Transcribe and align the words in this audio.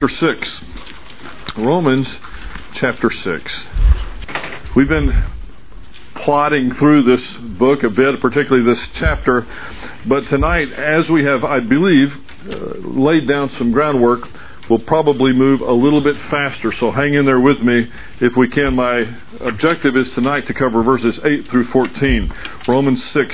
chapter 0.00 0.36
6. 0.38 0.48
Romans 1.56 2.06
chapter 2.80 3.10
6. 3.10 3.52
We've 4.76 4.88
been 4.88 5.10
plodding 6.24 6.70
through 6.78 7.02
this 7.02 7.20
book 7.58 7.82
a 7.82 7.90
bit, 7.90 8.20
particularly 8.22 8.64
this 8.64 8.78
chapter, 9.00 9.44
but 10.08 10.20
tonight, 10.30 10.68
as 10.72 11.10
we 11.10 11.24
have, 11.24 11.42
I 11.42 11.58
believe, 11.58 12.10
uh, 12.48 12.88
laid 12.88 13.26
down 13.26 13.50
some 13.58 13.72
groundwork, 13.72 14.20
we'll 14.70 14.78
probably 14.86 15.32
move 15.32 15.62
a 15.62 15.72
little 15.72 16.00
bit 16.00 16.14
faster, 16.30 16.72
so 16.78 16.92
hang 16.92 17.14
in 17.14 17.26
there 17.26 17.40
with 17.40 17.58
me 17.58 17.90
if 18.20 18.34
we 18.36 18.48
can. 18.48 18.76
My 18.76 19.02
objective 19.40 19.96
is 19.96 20.06
tonight 20.14 20.46
to 20.46 20.54
cover 20.54 20.84
verses 20.84 21.18
8 21.24 21.50
through 21.50 21.72
14. 21.72 22.32
Romans 22.68 23.02
6 23.14 23.26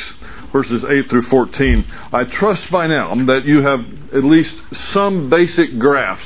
verses 0.54 0.84
8 0.88 1.10
through 1.10 1.28
14. 1.28 1.84
I 2.12 2.22
trust 2.38 2.70
by 2.70 2.86
now 2.86 3.12
that 3.26 3.42
you 3.44 3.58
have 3.62 3.80
at 4.14 4.22
least 4.22 4.54
some 4.94 5.28
basic 5.28 5.80
grasp, 5.80 6.22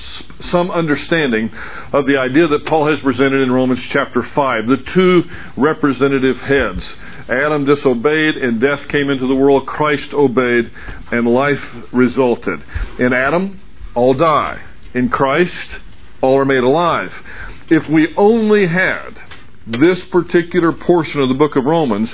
some 0.53 0.71
understanding 0.71 1.49
of 1.95 2.05
the 2.05 2.19
idea 2.19 2.47
that 2.47 2.67
Paul 2.67 2.91
has 2.91 3.01
presented 3.01 3.41
in 3.41 3.51
Romans 3.51 3.81
chapter 3.91 4.23
5, 4.23 4.67
the 4.67 4.85
two 4.95 5.23
representative 5.57 6.37
heads. 6.37 6.85
Adam 7.31 7.65
disobeyed 7.65 8.37
and 8.37 8.61
death 8.61 8.87
came 8.93 9.09
into 9.09 9.27
the 9.27 9.35
world. 9.35 9.67
Christ 9.67 10.13
obeyed 10.13 10.71
and 11.11 11.27
life 11.27 11.65
resulted. 11.95 12.61
In 12.99 13.15
Adam, 13.15 13.63
all 13.95 14.13
die. 14.13 14.63
In 14.95 15.09
Christ, 15.09 15.81
all 16.21 16.39
are 16.39 16.45
made 16.45 16.63
alive. 16.63 17.11
If 17.71 17.89
we 17.91 18.15
only 18.17 18.67
had 18.67 19.17
this 19.67 19.99
particular 20.11 20.73
portion 20.73 21.21
of 21.21 21.29
the 21.29 21.35
book 21.35 21.57
of 21.57 21.65
Romans, 21.65 22.09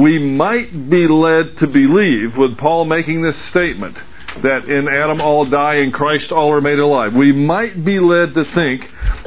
we 0.00 0.18
might 0.18 0.90
be 0.90 1.06
led 1.08 1.58
to 1.60 1.66
believe, 1.66 2.36
with 2.36 2.56
Paul 2.58 2.84
making 2.84 3.22
this 3.22 3.34
statement, 3.50 3.96
that 4.42 4.64
in 4.68 4.88
Adam 4.88 5.20
all 5.20 5.48
die, 5.48 5.76
in 5.76 5.90
Christ 5.90 6.30
all 6.30 6.52
are 6.52 6.60
made 6.60 6.78
alive. 6.78 7.14
We 7.14 7.32
might 7.32 7.84
be 7.84 7.98
led 7.98 8.34
to 8.34 8.44
think 8.54 8.82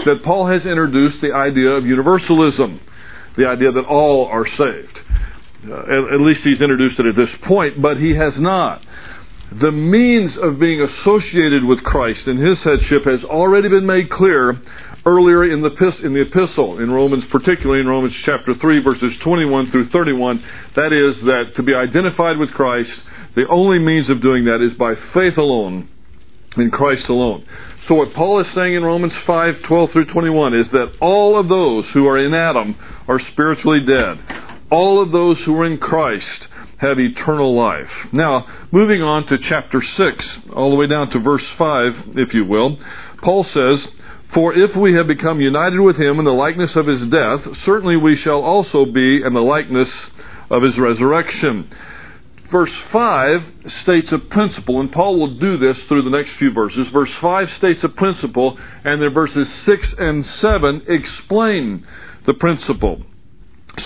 that 0.06 0.24
Paul 0.24 0.48
has 0.48 0.66
introduced 0.66 1.22
the 1.22 1.34
idea 1.34 1.70
of 1.70 1.86
universalism, 1.86 2.80
the 3.38 3.48
idea 3.48 3.72
that 3.72 3.86
all 3.86 4.28
are 4.28 4.46
saved. 4.46 5.00
Uh, 5.68 5.74
at, 5.74 6.14
at 6.16 6.22
least 6.22 6.42
he's 6.44 6.62
introduced 6.62 7.00
it 7.00 7.06
at 7.06 7.16
this 7.16 7.30
point, 7.48 7.82
but 7.82 7.98
he 7.98 8.16
has 8.16 8.34
not. 8.38 8.82
The 9.60 9.72
means 9.72 10.32
of 10.42 10.60
being 10.60 10.80
associated 10.80 11.66
with 11.66 11.84
Christ 11.84 12.22
and 12.26 12.40
his 12.40 12.58
headship 12.64 13.04
has 13.04 13.22
already 13.26 13.68
been 13.68 13.86
made 13.86 14.10
clear 14.10 14.58
earlier 15.06 15.44
in 15.44 15.62
the, 15.62 15.72
in 16.04 16.14
the 16.14 16.22
epistle, 16.22 16.80
in 16.80 16.90
Romans, 16.90 17.26
particularly 17.30 17.82
in 17.82 17.88
Romans 17.88 18.14
chapter 18.24 18.56
3, 18.56 18.80
verses 18.80 19.12
21 19.22 19.72
through 19.72 19.90
31. 19.90 20.42
That 20.78 20.94
is, 20.94 21.22
that 21.26 21.52
to 21.58 21.64
be 21.64 21.74
identified 21.74 22.38
with 22.38 22.52
Christ, 22.52 22.92
the 23.36 23.46
only 23.50 23.80
means 23.80 24.10
of 24.10 24.22
doing 24.22 24.46
that 24.46 24.62
is 24.66 24.78
by 24.78 24.94
faith 25.14 25.38
alone, 25.38 25.90
in 26.56 26.72
Christ 26.72 27.10
alone. 27.10 27.46
So 27.90 27.96
what 27.96 28.14
Paul 28.14 28.40
is 28.40 28.48
saying 28.56 28.76
in 28.76 28.84
Romans 28.84 29.14
5, 29.28 29.56
12 29.68 29.92
through 29.92 30.14
21 30.14 30.54
is 30.54 30.68
that 30.72 30.94
all 31.02 31.38
of 31.38 31.50
those 31.50 31.84
who 31.94 32.08
are 32.08 32.18
in 32.18 32.34
Adam 32.34 32.78
are 33.06 33.20
spiritually 33.34 33.82
dead. 33.86 34.18
All 34.70 35.02
of 35.04 35.12
those 35.12 35.38
who 35.46 35.60
are 35.60 35.66
in 35.66 35.78
Christ 35.78 36.48
have 36.82 37.00
eternal 37.00 37.56
life. 37.56 37.90
Now, 38.12 38.48
moving 38.72 39.04
on 39.04 39.28
to 39.28 39.38
chapter 39.38 39.82
6, 39.82 40.26
all 40.56 40.72
the 40.72 40.76
way 40.76 40.88
down 40.88 41.12
to 41.12 41.20
verse 41.20 41.46
5, 41.58 42.18
if 42.18 42.34
you 42.34 42.44
will, 42.46 42.78
Paul 43.24 43.46
says, 43.54 43.88
for 44.34 44.54
if 44.54 44.76
we 44.76 44.96
have 44.96 45.08
become 45.08 45.42
united 45.42 45.80
with 45.80 45.98
him 45.98 46.18
in 46.18 46.26
the 46.26 46.32
likeness 46.32 46.72
of 46.76 46.88
his 46.88 47.08
death, 47.10 47.42
certainly 47.66 47.98
we 47.98 48.18
shall 48.18 48.42
also 48.42 48.86
be 48.86 49.22
in 49.24 49.34
the 49.34 49.42
likeness 49.42 49.90
of 50.50 50.64
his 50.64 50.78
resurrection. 50.80 51.70
Verse 52.52 52.72
5 52.92 53.42
states 53.84 54.08
a 54.12 54.18
principle, 54.18 54.80
and 54.80 54.92
Paul 54.92 55.20
will 55.20 55.38
do 55.38 55.58
this 55.58 55.78
through 55.88 56.04
the 56.04 56.10
next 56.10 56.32
few 56.40 56.52
verses. 56.52 56.88
Verse 56.92 57.12
5 57.22 57.48
states 57.60 57.80
a 57.84 57.90
principle, 57.90 58.58
and 58.84 59.02
then 59.02 59.14
verses 59.14 59.48
6 59.66 59.88
and 60.00 60.26
7 60.42 60.82
explain 60.88 61.86
the 62.26 62.34
principle. 62.34 63.04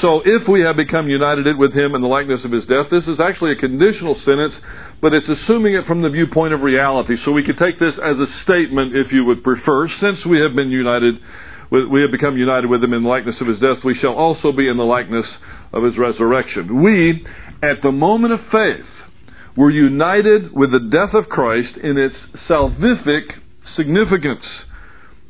So 0.02 0.22
if 0.26 0.48
we 0.48 0.62
have 0.62 0.76
become 0.76 1.08
united 1.08 1.58
with 1.58 1.74
him 1.74 1.96
in 1.96 2.02
the 2.02 2.08
likeness 2.08 2.44
of 2.44 2.52
his 2.52 2.66
death, 2.66 2.88
this 2.92 3.04
is 3.06 3.20
actually 3.20 3.52
a 3.52 3.56
conditional 3.56 4.16
sentence 4.26 4.54
but 5.02 5.14
it's 5.14 5.28
assuming 5.28 5.76
it 5.76 5.86
from 5.86 6.02
the 6.02 6.10
viewpoint 6.10 6.54
of 6.54 6.62
reality. 6.62 7.16
So 7.24 7.32
we 7.32 7.44
could 7.44 7.58
take 7.58 7.80
this 7.80 7.94
as 8.04 8.18
a 8.18 8.26
statement, 8.44 8.96
if 8.96 9.12
you 9.12 9.26
would 9.26 9.44
prefer. 9.44 9.88
Since 10.02 10.26
we 10.26 10.40
have 10.40 10.56
been 10.56 10.70
united, 10.70 11.20
we 11.70 12.02
have 12.02 12.12
become 12.12 12.38
united 12.38 12.68
with 12.68 12.84
him 12.84 12.94
in 12.94 13.04
the 13.04 13.10
likeness 13.10 13.36
of 13.42 13.48
his 13.48 13.60
death, 13.60 13.84
we 13.84 13.96
shall 13.96 14.14
also 14.14 14.52
be 14.52 14.68
in 14.68 14.78
the 14.78 14.84
likeness 14.84 15.26
of 15.74 15.84
his 15.84 15.98
resurrection. 15.98 16.82
We, 16.82 17.26
at 17.62 17.82
the 17.84 17.92
moment 17.92 18.34
of 18.34 18.40
faith, 18.52 18.86
were 19.56 19.70
united 19.70 20.52
with 20.54 20.72
the 20.72 20.80
death 20.80 21.14
of 21.14 21.30
Christ 21.30 21.78
in 21.78 21.98
its 21.98 22.16
salvific 22.50 23.26
significance. 23.76 24.46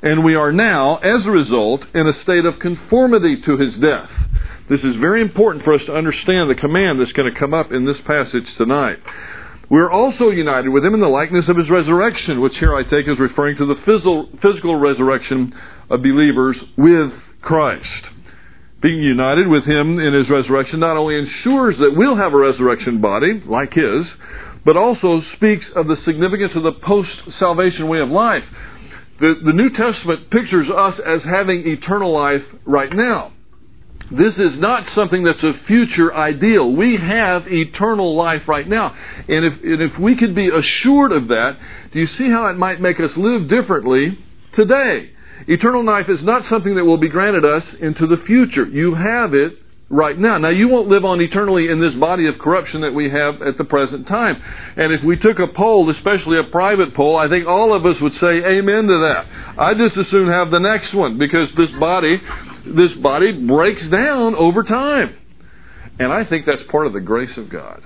And 0.02 0.24
we 0.24 0.36
are 0.36 0.52
now, 0.52 0.98
as 0.98 1.26
a 1.26 1.32
result, 1.32 1.82
in 1.94 2.08
a 2.08 2.24
state 2.24 2.46
of 2.46 2.60
conformity 2.60 3.42
to 3.46 3.58
his 3.58 3.74
death. 3.82 4.10
This 4.68 4.81
is 4.81 4.96
very 5.00 5.22
important 5.22 5.64
for 5.64 5.76
us 5.76 5.81
to 5.86 5.96
understand 5.96 6.50
the 6.50 6.56
command 6.56 7.00
that's 7.00 7.12
going 7.12 7.31
to 7.31 7.40
come 7.40 7.53
up 7.53 7.72
in 7.72 7.86
this 7.86 7.98
passage 8.08 8.46
tonight. 8.58 8.98
We're 9.70 9.92
also 9.92 10.30
united 10.30 10.70
with 10.70 10.84
him 10.84 10.96
in 10.96 11.02
the 11.02 11.08
likeness 11.08 11.46
of 11.48 11.58
his 11.58 11.70
resurrection, 11.70 12.42
which 12.42 12.58
here 12.59 12.76
I 12.76 12.81
take 12.81 13.08
as 13.08 13.20
referring 13.20 13.58
to 13.58 13.68
the 13.68 13.76
physical, 13.86 14.28
physical 14.42 14.76
resurrection 14.76 15.53
of 15.92 16.02
believers 16.02 16.58
with 16.78 17.12
Christ. 17.42 17.86
Being 18.81 19.03
united 19.03 19.48
with 19.48 19.66
him 19.66 20.00
in 20.00 20.14
his 20.16 20.31
resurrection 20.31 20.80
not 20.80 20.97
only 20.97 21.18
ensures 21.18 21.78
that 21.78 21.94
we'll 21.96 22.18
have 22.18 22.34
a 22.34 22.38
resurrection 22.38 23.02
body, 23.02 23.44
like 23.46 23.74
his, 23.74 24.08
but 24.66 24.76
also 24.76 25.22
speaks 25.36 25.66
of 25.76 25.86
the 25.86 25.97
significance 26.06 26.53
of 26.56 26.64
the 26.64 26.72
post 26.72 27.12
salvation 27.38 27.88
way 27.88 28.00
of 28.00 28.09
life. 28.09 28.44
The, 29.20 29.36
the 29.46 29.53
New 29.53 29.70
Testament 29.70 30.32
pictures 30.32 30.68
us 30.76 30.96
as 31.06 31.22
having 31.24 31.68
eternal 31.68 32.12
life 32.12 32.44
right 32.66 32.92
now. 32.92 33.32
This 34.12 34.34
is 34.36 34.60
not 34.60 34.86
something 34.94 35.24
that's 35.24 35.42
a 35.42 35.54
future 35.68 36.14
ideal. 36.14 36.72
We 36.72 36.98
have 36.98 37.48
eternal 37.48 38.16
life 38.16 38.44
right 38.48 38.68
now. 38.68 38.96
And 39.28 39.46
if, 39.46 39.54
and 39.64 39.82
if 39.82 40.00
we 40.00 40.16
could 40.16 40.36
be 40.36 40.50
assured 40.50 41.12
of 41.12 41.28
that, 41.30 41.58
do 41.92 42.00
you 42.00 42.08
see 42.18 42.30
how 42.30 42.48
it 42.48 42.58
might 42.58 42.80
make 42.80 43.00
us 43.00 43.12
live 43.18 43.50
differently 43.50 44.18
today? 44.56 45.10
Eternal 45.48 45.84
life 45.84 46.06
is 46.08 46.24
not 46.24 46.44
something 46.50 46.76
that 46.76 46.86
will 46.86 46.98
be 46.98 47.10
granted 47.10 47.46
us 47.46 47.64
into 47.82 48.08
the 48.08 48.18
future. 48.26 48.66
You 48.66 48.96
have 48.96 49.34
it 49.34 49.58
right 49.90 50.18
now. 50.18 50.38
Now, 50.38 50.50
you 50.50 50.68
won't 50.68 50.88
live 50.88 51.06
on 51.06 51.22
eternally 51.22 51.70
in 51.70 51.80
this 51.80 51.94
body 51.94 52.28
of 52.28 52.40
corruption 52.40 52.82
that 52.82 52.94
we 52.94 53.10
have 53.10 53.42
at 53.42 53.58
the 53.58 53.64
present 53.64 54.08
time. 54.08 54.42
And 54.76 54.92
if 54.92 55.04
we 55.04 55.18
took 55.18 55.40
a 55.40 55.48
poll, 55.48 55.90
especially 55.90 56.40
a 56.40 56.44
private 56.52 56.96
poll, 56.96 57.18
I 57.18 57.30
think 57.30 57.48
all 57.48 57.76
of 57.76 57.86
us 57.86 57.96
would 58.02 58.14
say 58.14 58.44
amen 58.46 58.88
to 58.88 58.98
that. 59.00 59.26
I 59.60 59.74
just 59.74 59.98
as 59.98 60.10
soon 60.10 60.30
have 60.30 60.52
the 60.52 60.60
next 60.60 60.94
one 60.94 61.18
because 61.18 61.50
this 61.58 61.70
body 61.80 62.20
this 62.66 62.94
body 63.02 63.46
breaks 63.46 63.81
down 63.92 64.36
over 64.36 64.64
time. 64.64 65.16
And 66.00 66.12
I 66.12 66.26
think 66.26 66.46
that's 66.46 66.62
part 66.70 66.88
of 66.88 66.94
the 66.94 67.00
grace 67.00 67.38
of 67.38 67.50
God. 67.50 67.81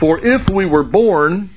For 0.00 0.18
if 0.18 0.48
we 0.52 0.66
were 0.66 0.84
born 0.84 1.50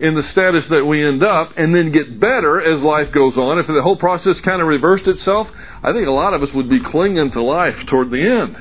in 0.00 0.14
the 0.14 0.22
status 0.32 0.64
that 0.70 0.84
we 0.84 1.06
end 1.06 1.22
up 1.22 1.52
and 1.56 1.74
then 1.74 1.92
get 1.92 2.20
better 2.20 2.60
as 2.60 2.82
life 2.82 3.12
goes 3.12 3.34
on, 3.36 3.58
if 3.58 3.66
the 3.66 3.82
whole 3.82 3.96
process 3.96 4.36
kind 4.44 4.60
of 4.60 4.68
reversed 4.68 5.06
itself, 5.06 5.46
I 5.82 5.92
think 5.92 6.06
a 6.06 6.10
lot 6.10 6.34
of 6.34 6.42
us 6.42 6.48
would 6.54 6.68
be 6.68 6.80
clinging 6.90 7.30
to 7.32 7.42
life 7.42 7.74
toward 7.88 8.10
the 8.10 8.20
end. 8.20 8.56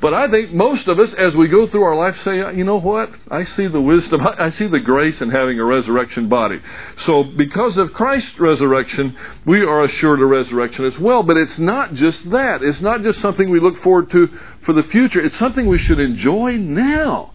But 0.00 0.14
I 0.14 0.30
think 0.30 0.52
most 0.52 0.86
of 0.86 1.00
us, 1.00 1.08
as 1.18 1.34
we 1.34 1.48
go 1.48 1.68
through 1.68 1.82
our 1.82 1.96
life, 1.96 2.14
say, 2.24 2.36
you 2.56 2.62
know 2.62 2.78
what? 2.78 3.10
I 3.32 3.44
see 3.56 3.66
the 3.66 3.80
wisdom, 3.80 4.20
I 4.38 4.52
see 4.56 4.68
the 4.68 4.78
grace 4.78 5.16
in 5.20 5.30
having 5.30 5.58
a 5.58 5.64
resurrection 5.64 6.28
body. 6.28 6.60
So, 7.04 7.24
because 7.36 7.76
of 7.76 7.92
Christ's 7.94 8.38
resurrection, 8.38 9.16
we 9.44 9.62
are 9.62 9.84
assured 9.84 10.20
a 10.20 10.26
resurrection 10.26 10.84
as 10.84 10.92
well. 11.00 11.24
But 11.24 11.36
it's 11.36 11.58
not 11.58 11.94
just 11.94 12.18
that. 12.30 12.60
It's 12.62 12.80
not 12.80 13.02
just 13.02 13.20
something 13.20 13.50
we 13.50 13.60
look 13.60 13.82
forward 13.82 14.10
to 14.12 14.28
for 14.64 14.72
the 14.72 14.84
future. 14.92 15.20
It's 15.20 15.38
something 15.40 15.66
we 15.66 15.78
should 15.84 15.98
enjoy 15.98 16.52
now. 16.52 17.32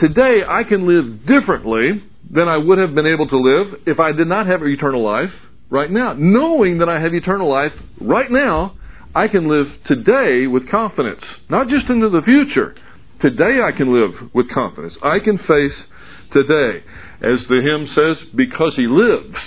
Today, 0.00 0.40
I 0.48 0.64
can 0.64 0.86
live 0.86 1.26
differently 1.26 2.02
than 2.30 2.48
I 2.48 2.56
would 2.56 2.78
have 2.78 2.94
been 2.94 3.06
able 3.06 3.28
to 3.28 3.36
live 3.36 3.80
if 3.86 4.00
I 4.00 4.12
did 4.12 4.28
not 4.28 4.46
have 4.46 4.62
eternal 4.62 5.02
life 5.02 5.30
right 5.68 5.90
now. 5.90 6.14
Knowing 6.16 6.78
that 6.78 6.88
I 6.88 7.00
have 7.00 7.12
eternal 7.12 7.50
life 7.50 7.72
right 8.00 8.30
now 8.30 8.76
I 9.16 9.28
can 9.28 9.48
live 9.48 9.68
today 9.86 10.46
with 10.46 10.68
confidence, 10.70 11.22
not 11.48 11.68
just 11.68 11.88
into 11.88 12.10
the 12.10 12.20
future. 12.20 12.74
Today 13.22 13.62
I 13.62 13.72
can 13.72 13.90
live 13.90 14.12
with 14.34 14.50
confidence. 14.52 14.92
I 15.02 15.20
can 15.20 15.38
face 15.38 15.72
today. 16.34 16.84
As 17.22 17.38
the 17.48 17.62
hymn 17.62 17.88
says, 17.94 18.18
because 18.34 18.74
he 18.76 18.86
lives. 18.86 19.38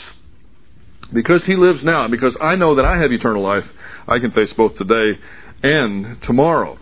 Because 1.14 1.42
he 1.46 1.56
lives 1.56 1.82
now, 1.84 2.08
because 2.08 2.36
I 2.42 2.56
know 2.56 2.74
that 2.78 2.86
I 2.86 2.98
have 3.00 3.12
eternal 3.12 3.44
life, 3.44 3.64
I 4.08 4.18
can 4.18 4.32
face 4.32 4.50
both 4.58 4.76
today 4.76 5.20
and 5.62 6.20
tomorrow. 6.24 6.80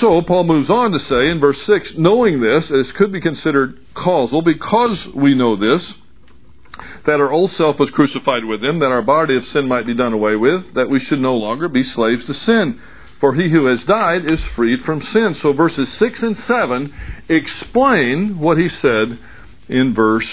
So 0.00 0.22
Paul 0.22 0.44
moves 0.44 0.70
on 0.70 0.92
to 0.92 0.98
say 1.10 1.28
in 1.28 1.40
verse 1.40 1.58
6, 1.66 1.88
knowing 1.98 2.40
this, 2.40 2.64
this 2.70 2.86
could 2.96 3.12
be 3.12 3.20
considered 3.20 3.78
causal, 3.94 4.40
because 4.40 4.96
we 5.14 5.34
know 5.34 5.56
this, 5.56 5.82
that 7.06 7.20
our 7.20 7.30
old 7.30 7.50
self 7.56 7.78
was 7.78 7.90
crucified 7.90 8.44
with 8.44 8.62
him, 8.62 8.78
that 8.78 8.86
our 8.86 9.02
body 9.02 9.36
of 9.36 9.42
sin 9.52 9.68
might 9.68 9.86
be 9.86 9.94
done 9.94 10.12
away 10.12 10.36
with, 10.36 10.74
that 10.74 10.88
we 10.88 11.00
should 11.00 11.20
no 11.20 11.34
longer 11.34 11.68
be 11.68 11.84
slaves 11.94 12.24
to 12.26 12.34
sin. 12.34 12.80
For 13.20 13.34
he 13.34 13.50
who 13.50 13.66
has 13.66 13.80
died 13.86 14.24
is 14.24 14.38
freed 14.56 14.80
from 14.84 15.02
sin. 15.12 15.36
So 15.42 15.52
verses 15.52 15.88
6 15.98 16.18
and 16.22 16.36
7 16.46 16.94
explain 17.28 18.38
what 18.38 18.56
he 18.56 18.68
said 18.80 19.18
in 19.68 19.94
verse 19.94 20.28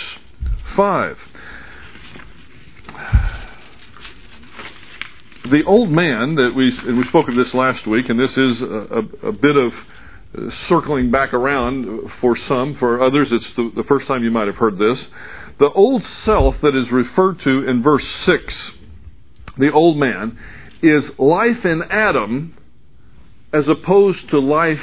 5. 0.76 1.18
the 5.52 5.64
old 5.66 5.90
man 5.90 6.36
that 6.36 6.52
we 6.56 6.72
and 6.88 6.98
we 6.98 7.04
spoke 7.06 7.30
of 7.30 7.36
this 7.36 7.54
last 7.54 7.88
week, 7.88 8.10
and 8.10 8.20
this 8.20 8.32
is 8.32 8.62
a, 8.62 8.66
a, 8.66 9.30
a 9.30 9.32
bit 9.32 9.56
of 9.56 9.72
uh, 9.72 10.50
circling 10.68 11.12
back 11.12 11.34
around 11.34 12.12
for 12.22 12.38
some. 12.48 12.76
For 12.80 13.02
others, 13.02 13.28
it's 13.32 13.46
the, 13.56 13.72
the 13.76 13.84
first 13.84 14.08
time 14.08 14.24
you 14.24 14.32
might 14.32 14.48
have 14.48 14.56
heard 14.56 14.78
this. 14.78 14.98
The 15.60 15.70
old 15.70 16.04
self 16.26 16.56
that 16.62 16.76
is 16.76 16.92
referred 16.92 17.40
to 17.44 17.68
in 17.68 17.82
verse 17.82 18.04
six, 18.26 18.54
the 19.58 19.72
old 19.72 19.98
man, 19.98 20.38
is 20.84 21.04
life 21.18 21.66
in 21.66 21.82
Adam 21.90 22.56
as 23.54 23.64
opposed 23.68 24.30
to 24.30 24.40
life 24.40 24.78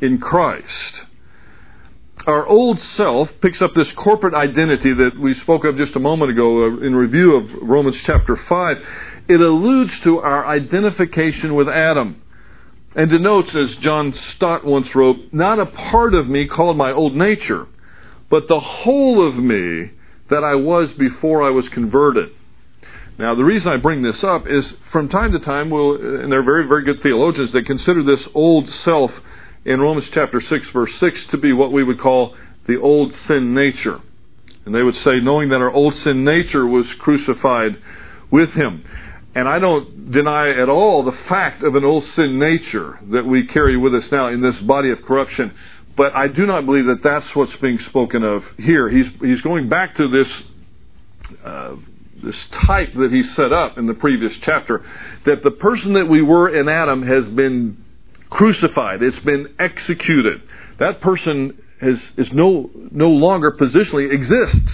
in 0.00 0.18
Christ. 0.18 0.66
Our 2.26 2.46
old 2.46 2.78
self 2.96 3.28
picks 3.42 3.60
up 3.62 3.72
this 3.74 3.86
corporate 3.96 4.34
identity 4.34 4.92
that 4.94 5.18
we 5.20 5.34
spoke 5.42 5.64
of 5.64 5.76
just 5.76 5.96
a 5.96 6.00
moment 6.00 6.30
ago 6.30 6.64
uh, 6.64 6.86
in 6.86 6.94
review 6.94 7.36
of 7.36 7.68
Romans 7.68 7.96
chapter 8.06 8.38
5 8.48 8.76
it 9.28 9.40
alludes 9.40 9.92
to 10.04 10.18
our 10.18 10.46
identification 10.46 11.54
with 11.54 11.68
Adam 11.68 12.20
and 12.94 13.10
denotes, 13.10 13.48
as 13.54 13.76
John 13.82 14.14
Stott 14.36 14.64
once 14.64 14.86
wrote, 14.94 15.16
not 15.32 15.58
a 15.58 15.66
part 15.66 16.14
of 16.14 16.28
me 16.28 16.46
called 16.46 16.76
my 16.76 16.92
old 16.92 17.16
nature, 17.16 17.66
but 18.34 18.48
the 18.48 18.58
whole 18.58 19.28
of 19.28 19.36
me 19.36 19.92
that 20.28 20.42
I 20.42 20.56
was 20.56 20.90
before 20.98 21.46
I 21.46 21.50
was 21.50 21.66
converted. 21.72 22.30
Now, 23.16 23.36
the 23.36 23.44
reason 23.44 23.68
I 23.68 23.76
bring 23.76 24.02
this 24.02 24.24
up 24.24 24.48
is 24.48 24.64
from 24.90 25.08
time 25.08 25.30
to 25.30 25.38
time, 25.38 25.70
we'll, 25.70 25.94
and 25.94 26.32
they're 26.32 26.42
very, 26.42 26.66
very 26.66 26.82
good 26.82 27.00
theologians 27.00 27.52
they 27.52 27.62
consider 27.62 28.02
this 28.02 28.26
old 28.34 28.68
self 28.84 29.12
in 29.64 29.80
Romans 29.80 30.08
chapter 30.12 30.42
6, 30.50 30.64
verse 30.72 30.90
6, 30.98 31.16
to 31.30 31.38
be 31.38 31.52
what 31.52 31.70
we 31.70 31.84
would 31.84 32.00
call 32.00 32.34
the 32.66 32.76
old 32.80 33.12
sin 33.28 33.54
nature. 33.54 34.00
And 34.66 34.74
they 34.74 34.82
would 34.82 34.96
say, 35.04 35.20
knowing 35.22 35.50
that 35.50 35.60
our 35.60 35.70
old 35.70 35.94
sin 36.02 36.24
nature 36.24 36.66
was 36.66 36.86
crucified 36.98 37.76
with 38.32 38.50
him. 38.50 38.84
And 39.36 39.48
I 39.48 39.60
don't 39.60 40.10
deny 40.10 40.60
at 40.60 40.68
all 40.68 41.04
the 41.04 41.16
fact 41.28 41.62
of 41.62 41.76
an 41.76 41.84
old 41.84 42.02
sin 42.16 42.40
nature 42.40 42.98
that 43.12 43.24
we 43.24 43.46
carry 43.46 43.76
with 43.76 43.94
us 43.94 44.10
now 44.10 44.26
in 44.26 44.42
this 44.42 44.56
body 44.66 44.90
of 44.90 45.02
corruption. 45.02 45.54
But 45.96 46.14
I 46.14 46.28
do 46.28 46.46
not 46.46 46.66
believe 46.66 46.86
that 46.86 47.00
that's 47.04 47.26
what's 47.34 47.52
being 47.62 47.78
spoken 47.88 48.24
of 48.24 48.42
here. 48.58 48.88
He's, 48.88 49.06
he's 49.20 49.40
going 49.42 49.68
back 49.68 49.96
to 49.96 50.08
this, 50.08 50.26
uh, 51.44 51.76
this 52.22 52.34
type 52.66 52.92
that 52.94 53.10
he 53.12 53.22
set 53.36 53.52
up 53.52 53.78
in 53.78 53.86
the 53.86 53.94
previous 53.94 54.32
chapter, 54.44 54.84
that 55.24 55.44
the 55.44 55.52
person 55.52 55.94
that 55.94 56.06
we 56.06 56.20
were 56.20 56.48
in 56.48 56.68
Adam 56.68 57.02
has 57.06 57.32
been 57.34 57.84
crucified. 58.30 59.02
It's 59.02 59.24
been 59.24 59.54
executed. 59.60 60.42
That 60.80 61.00
person 61.00 61.58
has, 61.80 61.94
is 62.16 62.26
no, 62.32 62.70
no 62.90 63.10
longer 63.10 63.52
positionally 63.52 64.12
exists. 64.12 64.72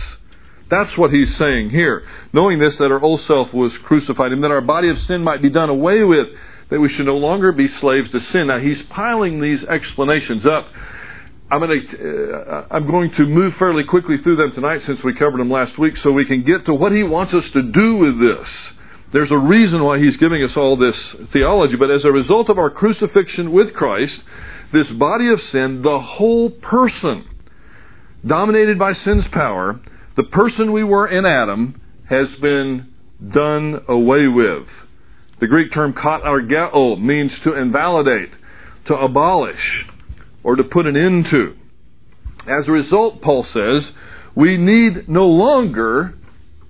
That's 0.70 0.96
what 0.96 1.11
he's 1.11 1.28
saying 1.38 1.70
here. 1.70 2.05
Knowing 2.32 2.61
this, 2.61 2.75
that 2.78 2.90
our 2.90 3.02
old 3.02 3.20
self 3.26 3.52
was 3.52 3.73
crucified, 3.84 4.32
and 4.32 4.43
that 4.44 4.50
our 4.50 4.61
body 4.61 4.88
of 4.88 4.96
sin 5.06 5.23
might 5.23 5.43
be 5.43 5.50
done 5.50 5.69
away 5.69 6.05
with, 6.05 6.28
that 6.70 6.81
we 6.81 6.88
should 6.88 7.06
no 7.06 7.16
longer 7.16 7.52
be 7.52 7.69
slaves 7.81 8.11
to 8.12 8.20
sin. 8.32 8.46
Now, 8.46 8.61
he's 8.61 8.78
piling 8.88 9.40
these 9.40 9.58
explanations 9.64 10.46
up. 10.46 10.69
I'm 11.50 11.61
going, 11.61 11.87
to, 11.91 12.32
uh, 12.32 12.67
I'm 12.70 12.87
going 12.87 13.11
to 13.17 13.26
move 13.26 13.55
fairly 13.58 13.82
quickly 13.82 14.17
through 14.23 14.37
them 14.37 14.52
tonight 14.55 14.82
since 14.87 15.00
we 15.05 15.14
covered 15.14 15.41
them 15.41 15.50
last 15.50 15.79
week 15.79 15.94
so 16.02 16.12
we 16.12 16.25
can 16.25 16.44
get 16.44 16.64
to 16.67 16.75
what 16.75 16.93
he 16.93 17.02
wants 17.02 17.35
us 17.35 17.44
to 17.55 17.62
do 17.62 17.97
with 17.97 18.20
this. 18.20 18.47
There's 19.12 19.32
a 19.32 19.38
reason 19.38 19.82
why 19.82 19.99
he's 19.99 20.17
giving 20.19 20.44
us 20.44 20.52
all 20.56 20.76
this 20.76 20.94
theology, 21.32 21.75
but 21.75 21.91
as 21.91 22.05
a 22.05 22.12
result 22.12 22.49
of 22.49 22.58
our 22.58 22.70
crucifixion 22.70 23.50
with 23.50 23.75
Christ, 23.75 24.12
this 24.73 24.87
body 24.97 25.29
of 25.29 25.41
sin, 25.50 25.82
the 25.82 25.99
whole 25.99 26.50
person, 26.50 27.25
dominated 28.25 28.79
by 28.79 28.93
sin's 29.05 29.25
power, 29.32 29.81
the 30.17 30.23
person 30.23 30.70
we 30.70 30.85
were 30.85 31.08
in 31.08 31.26
Adam 31.26 31.81
has 32.08 32.29
been 32.41 32.93
done 33.32 33.81
away 33.88 34.29
with. 34.29 34.67
The 35.41 35.49
Greek 35.49 35.73
term 35.73 35.94
katargeo 35.94 37.00
means 37.00 37.32
to 37.43 37.55
invalidate, 37.55 38.31
to 38.87 38.94
abolish, 38.94 39.87
or 40.42 40.56
to 40.56 40.64
put 40.64 40.87
an 40.87 40.96
end 40.96 41.26
to. 41.31 41.54
As 42.42 42.66
a 42.66 42.72
result, 42.72 43.20
Paul 43.22 43.46
says, 43.52 43.82
we 44.34 44.56
need 44.56 45.08
no 45.08 45.26
longer 45.26 46.14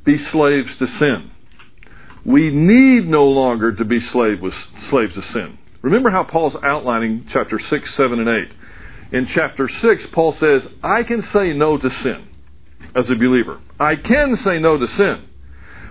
be 0.04 0.16
slaves 0.32 0.68
to 0.78 0.86
sin. 0.98 1.30
We 2.24 2.50
need 2.50 3.08
no 3.08 3.24
longer 3.24 3.72
to 3.74 3.84
be 3.84 4.00
slave 4.12 4.40
with, 4.40 4.54
slaves 4.90 5.14
to 5.14 5.22
sin. 5.32 5.58
Remember 5.82 6.10
how 6.10 6.24
Paul's 6.24 6.54
outlining 6.62 7.26
chapter 7.32 7.58
6, 7.58 7.88
7, 7.96 8.18
and 8.18 8.28
8. 8.28 9.16
In 9.16 9.28
chapter 9.34 9.68
6, 9.68 10.02
Paul 10.12 10.36
says, 10.38 10.62
I 10.82 11.02
can 11.02 11.22
say 11.32 11.52
no 11.52 11.78
to 11.78 11.88
sin 12.02 12.28
as 12.94 13.06
a 13.10 13.14
believer. 13.14 13.60
I 13.78 13.96
can 13.96 14.36
say 14.44 14.58
no 14.58 14.78
to 14.78 14.86
sin. 14.96 15.29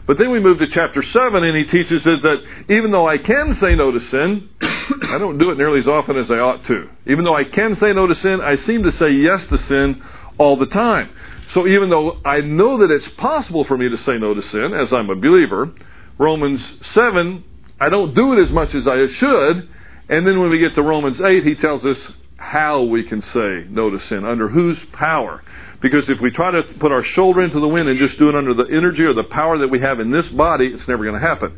But 0.09 0.17
then 0.17 0.31
we 0.31 0.39
move 0.39 0.57
to 0.57 0.65
chapter 0.73 1.03
7 1.03 1.43
and 1.43 1.55
he 1.55 1.65
teaches 1.65 2.01
us 2.01 2.17
that 2.23 2.73
even 2.73 2.89
though 2.89 3.07
I 3.07 3.19
can 3.19 3.55
say 3.61 3.75
no 3.75 3.91
to 3.91 3.99
sin, 4.09 4.49
I 5.07 5.19
don't 5.19 5.37
do 5.37 5.51
it 5.51 5.57
nearly 5.59 5.81
as 5.81 5.85
often 5.85 6.17
as 6.17 6.25
I 6.31 6.41
ought 6.41 6.65
to. 6.65 6.89
Even 7.05 7.23
though 7.23 7.35
I 7.35 7.43
can 7.43 7.77
say 7.79 7.93
no 7.93 8.07
to 8.07 8.15
sin, 8.15 8.41
I 8.41 8.55
seem 8.65 8.81
to 8.81 8.91
say 8.97 9.11
yes 9.11 9.37
to 9.51 9.59
sin 9.67 10.01
all 10.39 10.57
the 10.57 10.65
time. 10.65 11.11
So 11.53 11.67
even 11.67 11.91
though 11.91 12.17
I 12.25 12.41
know 12.41 12.79
that 12.79 12.89
it's 12.89 13.05
possible 13.19 13.65
for 13.67 13.77
me 13.77 13.87
to 13.87 13.97
say 13.97 14.17
no 14.17 14.33
to 14.33 14.41
sin 14.51 14.73
as 14.73 14.87
I'm 14.91 15.11
a 15.11 15.15
believer, 15.15 15.71
Romans 16.17 16.59
7, 16.95 17.43
I 17.79 17.89
don't 17.89 18.15
do 18.15 18.33
it 18.33 18.43
as 18.43 18.49
much 18.51 18.69
as 18.73 18.87
I 18.87 19.05
should. 19.19 19.69
And 20.09 20.25
then 20.25 20.39
when 20.39 20.49
we 20.49 20.57
get 20.57 20.73
to 20.73 20.81
Romans 20.81 21.17
8, 21.23 21.43
he 21.43 21.53
tells 21.53 21.85
us 21.85 21.97
how 22.35 22.81
we 22.81 23.03
can 23.03 23.21
say 23.31 23.67
no 23.69 23.91
to 23.91 23.99
sin, 24.09 24.25
under 24.25 24.49
whose 24.49 24.77
power. 24.91 25.43
Because 25.81 26.03
if 26.09 26.19
we 26.21 26.31
try 26.31 26.51
to 26.51 26.61
put 26.79 26.91
our 26.91 27.03
shoulder 27.15 27.41
into 27.41 27.59
the 27.59 27.67
wind 27.67 27.87
and 27.87 27.97
just 27.97 28.19
do 28.19 28.27
it 28.27 28.35
under 28.35 28.53
the 28.53 28.65
energy 28.65 29.03
or 29.03 29.13
the 29.13 29.23
power 29.23 29.57
that 29.59 29.69
we 29.69 29.79
have 29.79 29.99
in 29.99 30.11
this 30.11 30.25
body, 30.35 30.67
it's 30.67 30.87
never 30.87 31.03
going 31.03 31.19
to 31.19 31.25
happen. 31.25 31.57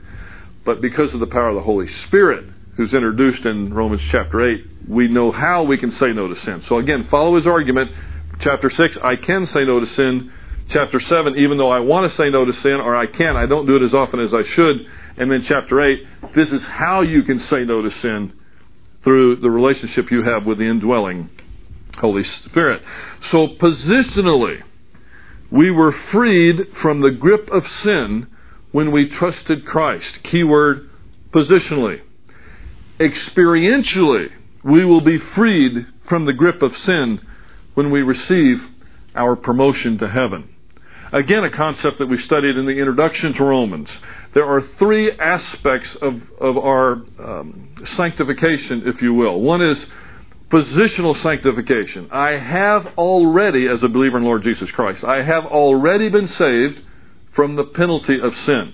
But 0.63 0.81
because 0.81 1.13
of 1.13 1.19
the 1.19 1.27
power 1.27 1.50
of 1.50 1.56
the 1.56 1.62
Holy 1.62 1.88
Spirit, 2.07 2.45
who's 2.77 2.94
introduced 2.94 3.45
in 3.45 3.73
Romans 3.73 4.01
chapter 4.12 4.47
8, 4.47 4.89
we 4.89 5.07
know 5.07 5.31
how 5.31 5.63
we 5.63 5.77
can 5.77 5.91
say 6.00 6.13
no 6.13 6.27
to 6.27 6.35
sin. 6.45 6.63
So 6.69 6.77
again, 6.77 7.07
follow 7.09 7.35
his 7.35 7.47
argument. 7.47 7.91
Chapter 8.41 8.71
6, 8.75 8.95
I 9.03 9.15
can 9.15 9.47
say 9.53 9.65
no 9.65 9.79
to 9.79 9.88
sin. 9.95 10.31
Chapter 10.71 11.01
7, 11.01 11.35
even 11.38 11.57
though 11.57 11.71
I 11.71 11.79
want 11.79 12.12
to 12.12 12.18
say 12.18 12.29
no 12.29 12.45
to 12.45 12.53
sin, 12.62 12.73
or 12.73 12.95
I 12.95 13.07
can, 13.07 13.35
I 13.35 13.45
don't 13.45 13.65
do 13.65 13.75
it 13.75 13.83
as 13.83 13.94
often 13.94 14.19
as 14.19 14.33
I 14.33 14.44
should. 14.56 14.77
And 15.18 15.31
then 15.31 15.45
chapter 15.47 15.81
8, 15.81 16.33
this 16.35 16.47
is 16.50 16.62
how 16.68 17.01
you 17.01 17.23
can 17.23 17.39
say 17.50 17.65
no 17.65 17.81
to 17.81 17.89
sin 18.01 18.33
through 19.03 19.38
the 19.38 19.50
relationship 19.50 20.12
you 20.12 20.23
have 20.23 20.45
with 20.45 20.59
the 20.59 20.65
indwelling 20.65 21.29
Holy 22.01 22.24
Spirit. 22.45 22.81
So 23.31 23.48
positionally, 23.62 24.62
we 25.51 25.71
were 25.71 25.94
freed 26.12 26.57
from 26.81 27.01
the 27.01 27.12
grip 27.12 27.48
of 27.51 27.63
sin 27.83 28.27
when 28.71 28.92
we 28.92 29.09
trusted 29.18 29.65
Christ. 29.65 30.06
Keyword 30.30 30.89
positionally. 31.33 32.02
Experientially, 32.99 34.28
we 34.64 34.85
will 34.85 35.02
be 35.02 35.18
freed 35.35 35.85
from 36.07 36.26
the 36.26 36.33
grip 36.33 36.61
of 36.61 36.71
sin 36.85 37.19
when 37.73 37.92
we 37.92 38.02
receive 38.02 38.57
our 39.16 39.35
promotion 39.35 39.97
to 39.97 40.07
heaven. 40.07 40.49
Again, 41.14 41.44
a 41.44 41.56
concept 41.56 41.99
that 41.99 42.07
we 42.07 42.18
studied 42.26 42.56
in 42.56 42.66
the 42.66 42.71
introduction 42.71 43.33
to 43.33 43.44
Romans. 43.44 43.90
There 44.33 44.45
are 44.45 44.61
three 44.80 45.11
aspects 45.11 45.90
of, 46.02 46.14
of 46.40 46.57
our 46.57 46.94
um, 47.19 47.76
sanctification, 47.97 48.83
if 48.85 49.02
you 49.02 49.14
will. 49.14 49.42
One 49.42 49.61
is 49.61 49.78
positional 50.52 51.22
sanctification. 51.24 52.10
I 52.12 52.31
have 52.31 52.98
already, 52.98 53.68
as 53.68 53.80
a 53.84 53.88
believer 53.88 54.18
in 54.18 54.24
Lord 54.24 54.44
Jesus 54.44 54.70
Christ, 54.76 55.04
I 55.04 55.24
have 55.24 55.46
already 55.46 56.10
been 56.10 56.28
saved 56.38 56.86
from 57.36 57.56
the 57.56 57.64
penalty 57.64 58.20
of 58.22 58.34
sin. 58.46 58.74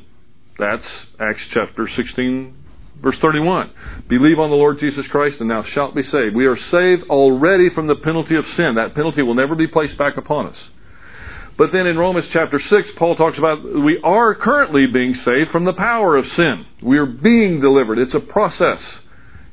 That's 0.58 0.88
Acts 1.20 1.44
chapter 1.54 1.88
16, 1.96 2.56
verse 3.02 3.16
31. 3.22 3.72
Believe 4.10 4.40
on 4.40 4.50
the 4.50 4.56
Lord 4.56 4.80
Jesus 4.80 5.06
Christ 5.12 5.38
and 5.40 5.52
thou 5.52 5.64
shalt 5.74 5.94
be 5.94 6.04
saved. 6.04 6.36
We 6.36 6.48
are 6.48 6.58
saved 6.72 7.10
already 7.10 7.70
from 7.70 7.88
the 7.88 7.96
penalty 7.96 8.36
of 8.36 8.46
sin. 8.56 8.76
That 8.76 8.96
penalty 8.96 9.22
will 9.22 9.36
never 9.36 9.56
be 9.56 9.68
placed 9.68 9.98
back 9.98 10.18
upon 10.18 10.48
us. 10.48 10.58
But 11.58 11.72
then 11.72 11.88
in 11.88 11.98
Romans 11.98 12.28
chapter 12.34 12.60
6, 12.60 12.90
Paul 12.98 13.16
talks 13.16 13.38
about 13.38 13.64
we 13.64 14.00
are 14.04 14.36
currently 14.36 14.86
being 14.88 15.16
saved 15.26 15.52
from 15.52 15.66
the 15.66 15.74
power 15.74 16.16
of 16.16 16.26
sin. 16.36 16.66
We 16.84 16.98
are 16.98 17.06
being 17.06 17.62
delivered. 17.62 17.98
It's 17.98 18.14
a 18.14 18.20
process. 18.20 18.80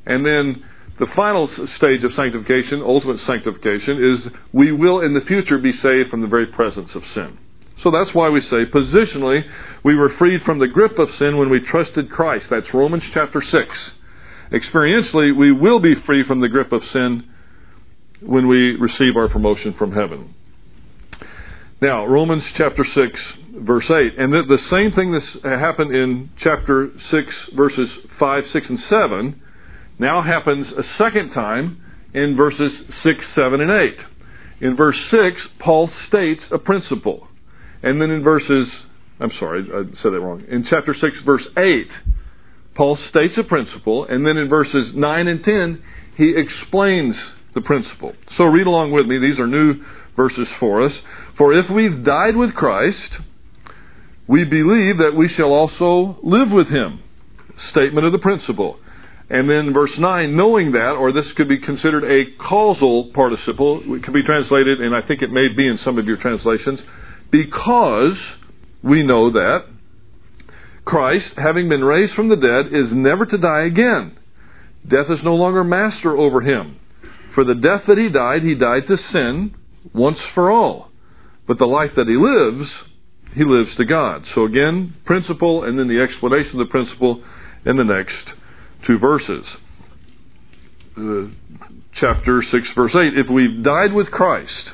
And 0.06 0.24
then 0.24 0.64
the 0.98 1.06
final 1.16 1.48
stage 1.76 2.04
of 2.04 2.12
sanctification, 2.14 2.80
ultimate 2.80 3.20
sanctification, 3.26 4.02
is 4.02 4.32
we 4.52 4.70
will 4.70 5.00
in 5.00 5.14
the 5.14 5.20
future 5.22 5.58
be 5.58 5.72
saved 5.72 6.10
from 6.10 6.20
the 6.20 6.28
very 6.28 6.46
presence 6.46 6.90
of 6.94 7.02
sin. 7.14 7.38
So 7.82 7.90
that's 7.90 8.14
why 8.14 8.28
we 8.28 8.40
say 8.42 8.64
positionally, 8.66 9.42
we 9.84 9.96
were 9.96 10.10
freed 10.18 10.42
from 10.42 10.60
the 10.60 10.68
grip 10.68 10.98
of 10.98 11.08
sin 11.18 11.36
when 11.36 11.50
we 11.50 11.60
trusted 11.60 12.10
Christ. 12.10 12.46
That's 12.48 12.72
Romans 12.72 13.02
chapter 13.12 13.42
6. 13.42 13.68
Experientially, 14.52 15.36
we 15.36 15.50
will 15.50 15.80
be 15.80 15.94
free 16.06 16.24
from 16.24 16.40
the 16.40 16.48
grip 16.48 16.70
of 16.72 16.82
sin 16.92 17.28
when 18.22 18.46
we 18.46 18.76
receive 18.76 19.16
our 19.16 19.28
promotion 19.28 19.74
from 19.76 19.92
heaven. 19.92 20.34
Now, 21.82 22.06
Romans 22.06 22.44
chapter 22.56 22.84
6, 22.84 23.20
verse 23.58 23.84
8. 23.90 24.18
And 24.18 24.32
the, 24.32 24.42
the 24.48 24.58
same 24.70 24.92
thing 24.92 25.12
that 25.12 25.22
uh, 25.44 25.58
happened 25.58 25.94
in 25.94 26.30
chapter 26.40 26.90
6, 27.10 27.26
verses 27.54 27.88
5, 28.18 28.44
6, 28.52 28.66
and 28.68 28.78
7 28.88 29.42
now 29.98 30.22
happens 30.22 30.66
a 30.68 30.82
second 30.98 31.32
time 31.32 31.80
in 32.12 32.36
verses 32.36 32.72
6, 33.02 33.24
7, 33.34 33.60
and 33.60 33.70
8. 33.70 33.96
In 34.60 34.76
verse 34.76 34.96
6, 35.10 35.40
Paul 35.58 35.90
states 36.08 36.42
a 36.50 36.58
principle. 36.58 37.28
And 37.82 38.00
then 38.00 38.10
in 38.10 38.22
verses, 38.22 38.68
I'm 39.20 39.32
sorry, 39.38 39.62
I 39.62 39.82
said 40.02 40.12
that 40.12 40.20
wrong. 40.20 40.44
In 40.48 40.66
chapter 40.68 40.94
6, 40.94 41.16
verse 41.24 41.46
8, 41.56 41.88
Paul 42.74 42.98
states 43.10 43.34
a 43.36 43.44
principle, 43.44 44.04
and 44.04 44.26
then 44.26 44.36
in 44.36 44.48
verses 44.48 44.92
9 44.94 45.28
and 45.28 45.44
10, 45.44 45.82
he 46.16 46.34
explains 46.36 47.14
the 47.54 47.60
principle. 47.60 48.14
So 48.36 48.44
read 48.44 48.66
along 48.66 48.92
with 48.92 49.06
me. 49.06 49.18
These 49.18 49.38
are 49.38 49.46
new 49.46 49.74
verses 50.16 50.48
for 50.58 50.84
us. 50.84 50.92
For 51.38 51.52
if 51.52 51.70
we've 51.70 52.04
died 52.04 52.36
with 52.36 52.54
Christ, 52.54 53.18
we 54.26 54.44
believe 54.44 54.98
that 54.98 55.14
we 55.16 55.28
shall 55.28 55.52
also 55.52 56.18
live 56.22 56.50
with 56.50 56.68
him. 56.68 57.00
Statement 57.70 58.06
of 58.06 58.12
the 58.12 58.18
principle. 58.18 58.78
And 59.30 59.48
then 59.48 59.72
verse 59.72 59.92
9, 59.98 60.36
knowing 60.36 60.72
that, 60.72 60.92
or 60.92 61.12
this 61.12 61.24
could 61.36 61.48
be 61.48 61.58
considered 61.58 62.04
a 62.04 62.36
causal 62.42 63.10
participle, 63.14 63.82
it 63.94 64.02
could 64.02 64.12
be 64.12 64.22
translated, 64.22 64.80
and 64.80 64.94
I 64.94 65.00
think 65.06 65.22
it 65.22 65.30
may 65.30 65.48
be 65.48 65.66
in 65.66 65.78
some 65.82 65.98
of 65.98 66.06
your 66.06 66.18
translations, 66.18 66.80
because 67.30 68.16
we 68.82 69.02
know 69.02 69.30
that 69.30 69.64
Christ, 70.84 71.26
having 71.38 71.70
been 71.70 71.82
raised 71.82 72.12
from 72.14 72.28
the 72.28 72.36
dead, 72.36 72.66
is 72.66 72.92
never 72.92 73.24
to 73.24 73.38
die 73.38 73.62
again. 73.62 74.18
Death 74.86 75.06
is 75.08 75.20
no 75.24 75.34
longer 75.34 75.64
master 75.64 76.16
over 76.16 76.42
him. 76.42 76.78
For 77.34 77.44
the 77.44 77.54
death 77.54 77.84
that 77.88 77.96
he 77.96 78.10
died, 78.10 78.42
he 78.42 78.54
died 78.54 78.86
to 78.88 78.98
sin 79.10 79.54
once 79.94 80.18
for 80.34 80.50
all. 80.50 80.90
But 81.48 81.58
the 81.58 81.66
life 81.66 81.92
that 81.96 82.06
he 82.06 82.16
lives, 82.16 82.70
he 83.34 83.44
lives 83.44 83.74
to 83.78 83.86
God. 83.86 84.24
So 84.34 84.44
again, 84.44 84.94
principle 85.06 85.64
and 85.64 85.78
then 85.78 85.88
the 85.88 86.02
explanation 86.02 86.60
of 86.60 86.66
the 86.66 86.70
principle 86.70 87.24
in 87.64 87.76
the 87.78 87.84
next 87.84 88.14
two 88.86 88.98
verses. 88.98 89.44
Uh, 90.96 91.26
chapter 92.00 92.42
6, 92.50 92.68
verse 92.74 92.92
8. 92.94 93.18
If 93.18 93.28
we've 93.30 93.62
died 93.64 93.92
with 93.92 94.10
Christ, 94.10 94.70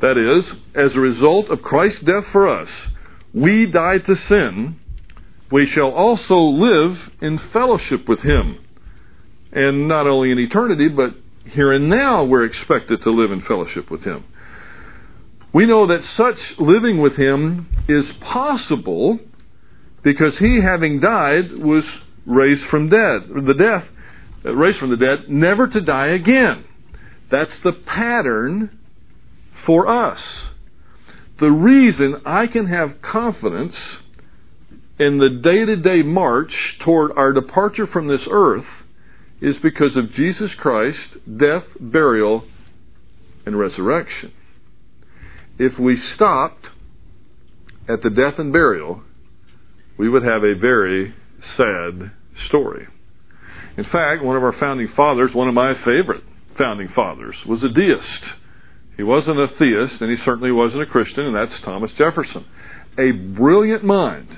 that 0.00 0.16
is, 0.16 0.44
as 0.74 0.96
a 0.96 1.00
result 1.00 1.50
of 1.50 1.62
Christ's 1.62 2.00
death 2.04 2.24
for 2.32 2.48
us, 2.48 2.68
we 3.34 3.70
die 3.70 3.98
to 3.98 4.14
sin, 4.28 4.76
we 5.50 5.70
shall 5.74 5.90
also 5.90 6.34
live 6.34 6.96
in 7.20 7.38
fellowship 7.52 8.08
with 8.08 8.20
Him. 8.20 8.58
And 9.52 9.86
not 9.86 10.06
only 10.06 10.32
in 10.32 10.38
eternity, 10.38 10.88
but 10.88 11.10
here 11.50 11.72
and 11.72 11.90
now 11.90 12.24
we're 12.24 12.44
expected 12.44 13.02
to 13.02 13.10
live 13.10 13.30
in 13.30 13.42
fellowship 13.42 13.90
with 13.90 14.02
Him. 14.02 14.24
We 15.52 15.66
know 15.66 15.86
that 15.86 16.00
such 16.16 16.38
living 16.58 17.02
with 17.02 17.16
Him 17.16 17.66
is 17.88 18.04
possible 18.22 19.18
because 20.02 20.32
He, 20.38 20.60
having 20.62 21.00
died, 21.00 21.52
was 21.52 21.84
raised 22.26 22.62
from 22.70 22.88
dead, 22.88 23.22
the 23.28 23.54
death, 23.58 23.84
uh, 24.44 24.54
raised 24.54 24.78
from 24.78 24.90
the 24.90 24.96
dead, 24.96 25.28
never 25.28 25.66
to 25.66 25.80
die 25.80 26.08
again. 26.08 26.64
That's 27.30 27.52
the 27.64 27.72
pattern 27.72 28.78
for 29.66 29.88
us. 29.88 30.20
The 31.40 31.50
reason 31.50 32.22
I 32.24 32.46
can 32.46 32.66
have 32.66 33.02
confidence 33.02 33.74
in 34.98 35.18
the 35.18 35.40
day 35.42 35.64
to 35.64 35.76
day 35.76 36.02
march 36.02 36.52
toward 36.84 37.12
our 37.16 37.32
departure 37.32 37.86
from 37.86 38.06
this 38.06 38.20
earth 38.30 38.66
is 39.40 39.56
because 39.62 39.96
of 39.96 40.12
Jesus 40.12 40.50
Christ, 40.58 40.98
death, 41.36 41.64
burial, 41.80 42.44
and 43.44 43.58
resurrection. 43.58 44.32
If 45.58 45.78
we 45.78 46.00
stopped 46.14 46.66
at 47.88 48.02
the 48.02 48.10
death 48.10 48.38
and 48.38 48.52
burial, 48.52 49.02
we 49.98 50.08
would 50.08 50.22
have 50.22 50.44
a 50.44 50.54
very 50.54 51.14
sad 51.56 52.12
story. 52.48 52.86
In 53.76 53.84
fact, 53.84 54.22
one 54.22 54.36
of 54.36 54.42
our 54.42 54.54
founding 54.58 54.88
fathers, 54.94 55.30
one 55.34 55.48
of 55.48 55.54
my 55.54 55.74
favorite 55.84 56.22
founding 56.58 56.88
fathers, 56.94 57.36
was 57.46 57.62
a 57.62 57.68
deist. 57.68 58.24
He 58.96 59.02
wasn't 59.02 59.38
a 59.38 59.48
theist, 59.58 60.00
and 60.00 60.10
he 60.10 60.22
certainly 60.24 60.52
wasn't 60.52 60.82
a 60.82 60.86
Christian, 60.86 61.24
and 61.24 61.34
that's 61.34 61.62
Thomas 61.64 61.90
Jefferson. 61.96 62.44
A 62.98 63.12
brilliant 63.12 63.82
mind, 63.82 64.28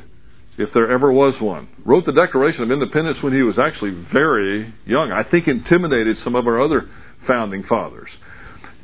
if 0.57 0.73
there 0.73 0.91
ever 0.91 1.13
was 1.13 1.35
one. 1.41 1.69
Wrote 1.85 2.07
the 2.07 2.13
Declaration 2.13 2.63
of 2.63 2.71
Independence 2.71 3.19
when 3.21 3.33
he 3.33 3.43
was 3.43 3.59
actually 3.59 4.07
very 4.13 4.73
young. 4.87 5.11
I 5.11 5.29
think 5.29 5.49
intimidated 5.49 6.17
some 6.23 6.37
of 6.37 6.47
our 6.47 6.63
other 6.63 6.89
founding 7.27 7.65
fathers. 7.65 8.11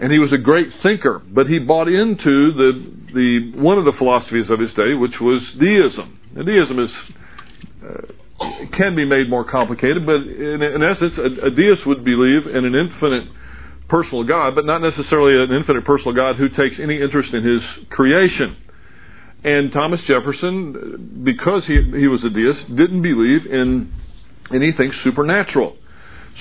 And 0.00 0.10
he 0.10 0.18
was 0.18 0.32
a 0.32 0.38
great 0.38 0.68
thinker, 0.82 1.20
but 1.30 1.46
he 1.46 1.58
bought 1.58 1.86
into 1.86 2.52
the, 2.52 2.72
the 3.14 3.60
one 3.60 3.78
of 3.78 3.84
the 3.84 3.92
philosophies 3.96 4.50
of 4.50 4.58
his 4.58 4.72
day, 4.72 4.94
which 4.94 5.20
was 5.20 5.42
deism. 5.60 6.18
And 6.34 6.46
deism 6.46 6.78
is 6.78 6.90
can 8.76 8.94
be 8.94 9.04
made 9.04 9.28
more 9.28 9.44
complicated, 9.44 10.06
but 10.06 10.16
in, 10.16 10.62
in 10.62 10.82
essence, 10.82 11.14
a, 11.18 11.46
a 11.46 11.50
deist 11.50 11.86
would 11.86 12.04
believe 12.04 12.46
in 12.46 12.64
an 12.64 12.74
infinite 12.74 13.28
personal 13.88 14.24
God, 14.24 14.54
but 14.54 14.64
not 14.64 14.80
necessarily 14.80 15.42
an 15.42 15.56
infinite 15.56 15.84
personal 15.84 16.14
God 16.14 16.36
who 16.36 16.48
takes 16.48 16.76
any 16.80 17.00
interest 17.00 17.34
in 17.34 17.44
his 17.44 17.60
creation. 17.90 18.56
And 19.42 19.72
Thomas 19.72 20.00
Jefferson, 20.06 21.22
because 21.24 21.64
he, 21.66 21.74
he 21.74 22.06
was 22.06 22.22
a 22.24 22.30
deist, 22.30 22.76
didn't 22.76 23.02
believe 23.02 23.46
in 23.46 23.92
anything 24.54 24.92
supernatural. 25.02 25.76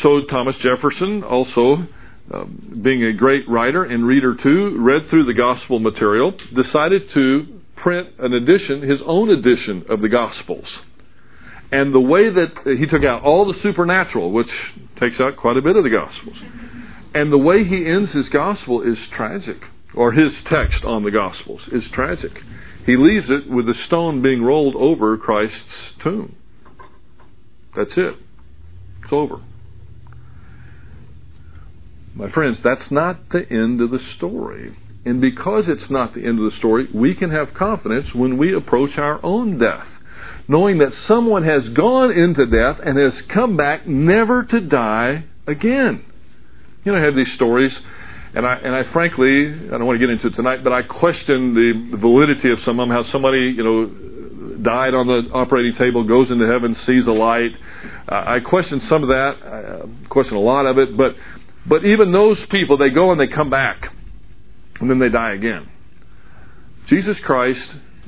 So 0.03 0.21
Thomas 0.29 0.55
Jefferson, 0.61 1.23
also 1.23 1.87
um, 2.31 2.81
being 2.83 3.03
a 3.03 3.13
great 3.13 3.49
writer 3.49 3.83
and 3.83 4.05
reader 4.05 4.35
too, 4.35 4.77
read 4.79 5.09
through 5.09 5.25
the 5.25 5.33
gospel 5.33 5.79
material, 5.79 6.33
decided 6.55 7.03
to 7.13 7.59
print 7.77 8.09
an 8.19 8.33
edition, 8.33 8.81
his 8.87 8.99
own 9.05 9.29
edition 9.29 9.85
of 9.89 10.01
the 10.01 10.09
Gospels. 10.09 10.65
And 11.71 11.93
the 11.93 11.99
way 11.99 12.29
that 12.29 12.53
uh, 12.65 12.69
he 12.71 12.85
took 12.87 13.03
out 13.03 13.23
all 13.23 13.45
the 13.45 13.59
supernatural, 13.61 14.31
which 14.31 14.49
takes 14.99 15.19
out 15.19 15.37
quite 15.37 15.57
a 15.57 15.61
bit 15.61 15.75
of 15.75 15.83
the 15.83 15.89
Gospels, 15.89 16.37
and 17.13 17.31
the 17.31 17.37
way 17.37 17.63
he 17.63 17.85
ends 17.85 18.11
his 18.11 18.29
Gospel 18.29 18.81
is 18.81 18.97
tragic, 19.15 19.57
or 19.93 20.11
his 20.11 20.31
text 20.49 20.83
on 20.83 21.03
the 21.03 21.11
Gospels 21.11 21.61
is 21.71 21.83
tragic. 21.93 22.31
He 22.85 22.95
leaves 22.97 23.27
it 23.29 23.49
with 23.49 23.67
the 23.67 23.75
stone 23.87 24.21
being 24.21 24.41
rolled 24.41 24.75
over 24.75 25.17
Christ's 25.17 25.55
tomb. 26.01 26.35
That's 27.75 27.91
it. 27.95 28.15
It's 29.03 29.11
over. 29.11 29.41
My 32.15 32.31
friends, 32.31 32.57
that's 32.63 32.91
not 32.91 33.29
the 33.29 33.45
end 33.49 33.79
of 33.79 33.91
the 33.91 33.99
story. 34.17 34.75
And 35.05 35.21
because 35.21 35.65
it's 35.67 35.89
not 35.89 36.13
the 36.13 36.25
end 36.25 36.39
of 36.39 36.51
the 36.51 36.57
story, 36.57 36.87
we 36.93 37.15
can 37.15 37.31
have 37.31 37.53
confidence 37.53 38.07
when 38.13 38.37
we 38.37 38.53
approach 38.53 38.97
our 38.97 39.23
own 39.23 39.57
death, 39.57 39.87
knowing 40.49 40.79
that 40.79 40.89
someone 41.07 41.43
has 41.43 41.61
gone 41.69 42.11
into 42.11 42.45
death 42.47 42.79
and 42.83 42.97
has 42.97 43.13
come 43.31 43.55
back 43.55 43.87
never 43.87 44.43
to 44.43 44.59
die 44.59 45.23
again. 45.45 46.03
You 46.83 46.91
know, 46.91 46.97
I 46.97 47.03
have 47.03 47.15
these 47.15 47.31
stories, 47.35 47.71
and 48.33 48.45
I 48.47 48.55
and 48.55 48.75
I 48.75 48.91
frankly 48.91 49.47
I 49.47 49.77
don't 49.77 49.85
want 49.85 49.99
to 49.99 50.05
get 50.05 50.09
into 50.09 50.27
it 50.27 50.35
tonight, 50.35 50.63
but 50.63 50.73
I 50.73 50.81
question 50.81 51.53
the, 51.53 51.97
validity 51.97 52.51
of 52.51 52.57
some 52.65 52.79
of 52.79 52.89
them. 52.89 52.95
How 52.95 53.09
somebody 53.11 53.53
you 53.55 53.63
know 53.63 54.57
died 54.63 54.93
on 54.93 55.07
the 55.07 55.29
operating 55.33 55.77
table, 55.77 56.03
goes 56.03 56.31
into 56.31 56.47
heaven, 56.47 56.75
sees 56.85 57.05
a 57.05 57.11
light. 57.11 57.51
Uh, 58.11 58.23
I 58.25 58.39
question 58.39 58.81
some 58.89 59.03
of 59.03 59.09
that. 59.09 59.35
I 59.43 60.09
question 60.09 60.35
a 60.35 60.41
lot 60.41 60.65
of 60.65 60.79
it, 60.79 60.97
but 60.97 61.15
but 61.67 61.85
even 61.85 62.11
those 62.11 62.37
people, 62.49 62.77
they 62.77 62.89
go 62.89 63.11
and 63.11 63.21
they 63.21 63.27
come 63.27 63.51
back 63.51 63.93
and 64.79 64.89
then 64.89 64.97
they 64.97 65.09
die 65.09 65.33
again. 65.33 65.69
Jesus 66.89 67.17
Christ 67.23 67.59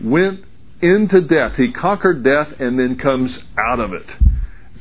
went 0.02 0.42
into 0.82 1.22
death. 1.22 1.54
He 1.58 1.72
conquered 1.72 2.24
death 2.24 2.48
and 2.60 2.80
then 2.80 2.98
comes 2.98 3.32
out 3.58 3.80
of 3.80 3.94
it. 3.94 4.06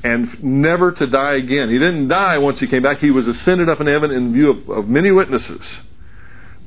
And 0.03 0.43
never 0.43 0.93
to 0.93 1.07
die 1.07 1.35
again. 1.35 1.69
He 1.69 1.79
didn't 1.79 2.09
die 2.09 2.39
once 2.39 2.59
he 2.59 2.67
came 2.67 2.83
back. 2.83 2.99
He 2.99 3.11
was 3.11 3.27
ascended 3.27 3.69
up 3.69 3.81
in 3.81 3.87
heaven 3.87 4.11
in 4.11 4.33
view 4.33 4.51
of, 4.51 4.71
of 4.71 4.89
many 4.89 5.11
witnesses. 5.11 5.61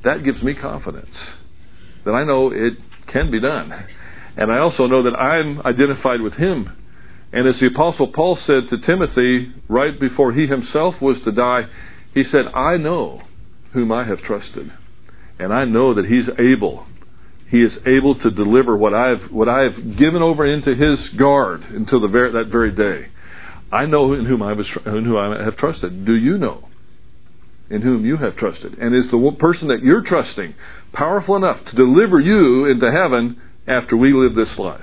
That 0.04 0.22
gives 0.22 0.42
me 0.42 0.54
confidence 0.54 1.14
that 2.04 2.12
I 2.12 2.24
know 2.24 2.50
it 2.52 2.74
can 3.12 3.30
be 3.30 3.40
done. 3.40 3.72
And 4.36 4.52
I 4.52 4.58
also 4.58 4.86
know 4.86 5.02
that 5.04 5.16
I'm 5.16 5.60
identified 5.62 6.20
with 6.20 6.34
him. 6.34 6.70
And 7.32 7.48
as 7.48 7.60
the 7.60 7.66
Apostle 7.66 8.12
Paul 8.12 8.38
said 8.46 8.68
to 8.70 8.86
Timothy 8.86 9.52
right 9.68 9.98
before 9.98 10.32
he 10.32 10.46
himself 10.46 10.94
was 11.00 11.16
to 11.24 11.32
die, 11.32 11.62
he 12.12 12.22
said, 12.30 12.46
I 12.54 12.76
know 12.76 13.22
whom 13.72 13.90
I 13.90 14.04
have 14.04 14.20
trusted 14.20 14.70
and 15.38 15.52
I 15.52 15.64
know 15.64 15.94
that 15.94 16.06
He's 16.06 16.28
able. 16.38 16.86
He 17.48 17.58
is 17.62 17.72
able 17.86 18.14
to 18.16 18.30
deliver 18.30 18.76
what 18.76 18.94
I've 18.94 19.30
what 19.30 19.48
I 19.48 19.62
have 19.62 19.98
given 19.98 20.22
over 20.22 20.46
into 20.46 20.74
His 20.74 20.98
guard 21.18 21.62
until 21.62 22.00
the 22.00 22.08
very, 22.08 22.32
that 22.32 22.50
very 22.50 22.72
day. 22.72 23.08
I 23.72 23.86
know 23.86 24.12
in 24.12 24.24
whom 24.24 24.42
I 24.42 24.52
was 24.52 24.66
in 24.86 25.04
whom 25.04 25.16
I 25.16 25.42
have 25.42 25.56
trusted. 25.56 26.04
Do 26.04 26.14
you 26.14 26.38
know 26.38 26.68
in 27.70 27.82
whom 27.82 28.04
you 28.04 28.16
have 28.16 28.36
trusted? 28.36 28.78
And 28.78 28.94
is 28.94 29.10
the 29.10 29.36
person 29.38 29.68
that 29.68 29.82
you're 29.82 30.02
trusting 30.02 30.54
powerful 30.92 31.36
enough 31.36 31.64
to 31.66 31.76
deliver 31.76 32.20
you 32.20 32.66
into 32.66 32.90
heaven 32.90 33.40
after 33.66 33.96
we 33.96 34.12
live 34.12 34.34
this 34.34 34.58
life? 34.58 34.80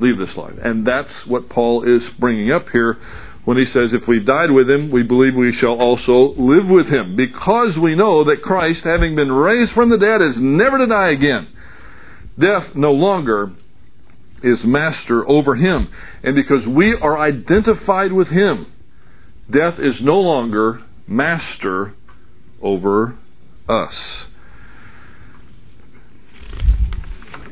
Leave 0.00 0.18
this 0.18 0.36
life, 0.36 0.54
and 0.62 0.86
that's 0.86 1.12
what 1.26 1.48
Paul 1.48 1.84
is 1.84 2.02
bringing 2.18 2.50
up 2.50 2.66
here 2.72 2.98
when 3.44 3.56
he 3.56 3.64
says, 3.66 3.90
If 3.92 4.06
we've 4.06 4.26
died 4.26 4.50
with 4.50 4.68
him, 4.68 4.90
we 4.90 5.02
believe 5.02 5.34
we 5.34 5.56
shall 5.60 5.80
also 5.80 6.34
live 6.40 6.66
with 6.66 6.86
him, 6.86 7.16
because 7.16 7.76
we 7.80 7.94
know 7.94 8.24
that 8.24 8.42
Christ, 8.42 8.80
having 8.84 9.16
been 9.16 9.32
raised 9.32 9.72
from 9.72 9.90
the 9.90 9.98
dead, 9.98 10.22
is 10.22 10.36
never 10.38 10.78
to 10.78 10.86
die 10.86 11.10
again. 11.10 11.48
Death 12.38 12.74
no 12.74 12.92
longer 12.92 13.52
is 14.42 14.58
master 14.64 15.28
over 15.28 15.54
him. 15.54 15.88
And 16.22 16.34
because 16.34 16.66
we 16.66 16.94
are 16.94 17.18
identified 17.18 18.12
with 18.12 18.28
him, 18.28 18.66
death 19.50 19.74
is 19.78 19.94
no 20.00 20.18
longer 20.18 20.82
master 21.06 21.94
over 22.60 23.18
us. 23.68 23.94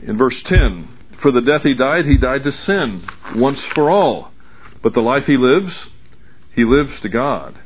In 0.03 0.17
verse 0.17 0.37
10, 0.47 0.89
for 1.23 1.31
the 1.31 1.43
death 1.43 1.63
he 1.63 1.75
died, 1.75 2.07
he 2.07 2.17
died 2.17 2.43
to 2.45 2.53
sin 2.67 3.07
once 3.37 3.59
for 3.75 3.91
all 3.91 4.31
But 4.83 4.95
the 4.95 5.01
life 5.01 5.25
he 5.27 5.37
lives, 5.37 5.73
he 6.55 6.65
lives 6.65 7.01
to 7.03 7.09
God. 7.09 7.59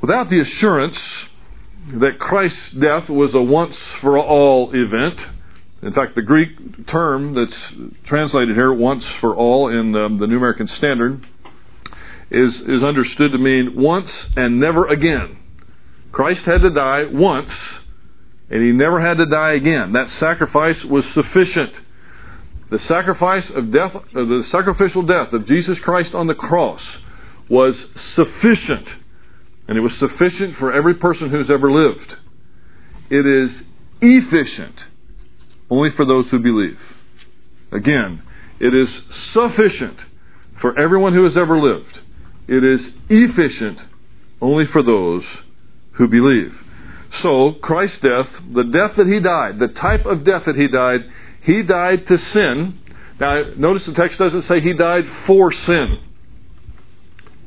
Without 0.00 0.30
the 0.30 0.40
assurance 0.40 0.96
that 1.94 2.18
Christ's 2.18 2.72
death 2.80 3.08
was 3.08 3.34
a 3.34 3.42
once 3.42 3.76
for 4.00 4.18
all 4.18 4.70
event, 4.72 5.18
in 5.82 5.92
fact, 5.92 6.14
the 6.14 6.22
Greek 6.22 6.86
term 6.86 7.34
that's 7.34 7.92
translated 8.06 8.54
here, 8.54 8.72
once 8.72 9.02
for 9.20 9.34
all, 9.34 9.68
in 9.68 9.90
the, 9.90 10.16
the 10.20 10.28
New 10.28 10.36
American 10.36 10.68
Standard, 10.78 11.26
is, 12.30 12.54
is 12.68 12.84
understood 12.84 13.32
to 13.32 13.38
mean 13.38 13.74
once 13.76 14.08
and 14.36 14.60
never 14.60 14.86
again. 14.86 15.38
Christ 16.12 16.42
had 16.46 16.58
to 16.62 16.70
die 16.70 17.06
once, 17.10 17.50
and 18.48 18.62
he 18.62 18.70
never 18.70 19.00
had 19.00 19.16
to 19.16 19.26
die 19.26 19.54
again. 19.54 19.92
That 19.94 20.06
sacrifice 20.20 20.76
was 20.84 21.04
sufficient. 21.14 21.72
The 22.70 22.78
sacrifice 22.86 23.44
of 23.52 23.72
death, 23.72 23.90
uh, 23.96 24.00
the 24.14 24.44
sacrificial 24.52 25.02
death 25.02 25.32
of 25.32 25.48
Jesus 25.48 25.78
Christ 25.82 26.14
on 26.14 26.28
the 26.28 26.34
cross 26.34 26.80
was 27.50 27.74
sufficient. 28.14 28.86
And 29.66 29.76
it 29.76 29.80
was 29.80 29.92
sufficient 29.98 30.58
for 30.58 30.72
every 30.72 30.94
person 30.94 31.28
who's 31.28 31.50
ever 31.50 31.72
lived. 31.72 32.14
It 33.10 33.26
is 33.26 33.50
efficient 34.00 34.76
only 35.72 35.88
for 35.96 36.04
those 36.04 36.26
who 36.30 36.38
believe. 36.38 36.76
Again, 37.72 38.22
it 38.60 38.74
is 38.74 38.88
sufficient 39.32 39.96
for 40.60 40.78
everyone 40.78 41.14
who 41.14 41.24
has 41.24 41.32
ever 41.34 41.58
lived. 41.58 41.98
It 42.46 42.62
is 42.62 42.80
efficient 43.08 43.78
only 44.42 44.64
for 44.70 44.82
those 44.82 45.22
who 45.92 46.08
believe. 46.08 46.52
So, 47.22 47.54
Christ's 47.62 47.96
death, 48.02 48.26
the 48.54 48.64
death 48.64 48.96
that 48.98 49.06
he 49.06 49.20
died, 49.20 49.58
the 49.58 49.72
type 49.80 50.04
of 50.04 50.26
death 50.26 50.42
that 50.44 50.56
he 50.56 50.68
died, 50.68 51.00
he 51.42 51.62
died 51.62 52.06
to 52.06 52.18
sin. 52.34 52.78
Now, 53.18 53.42
notice 53.56 53.82
the 53.86 53.94
text 53.94 54.18
doesn't 54.18 54.44
say 54.48 54.60
he 54.60 54.74
died 54.74 55.04
for 55.26 55.52
sin. 55.52 55.98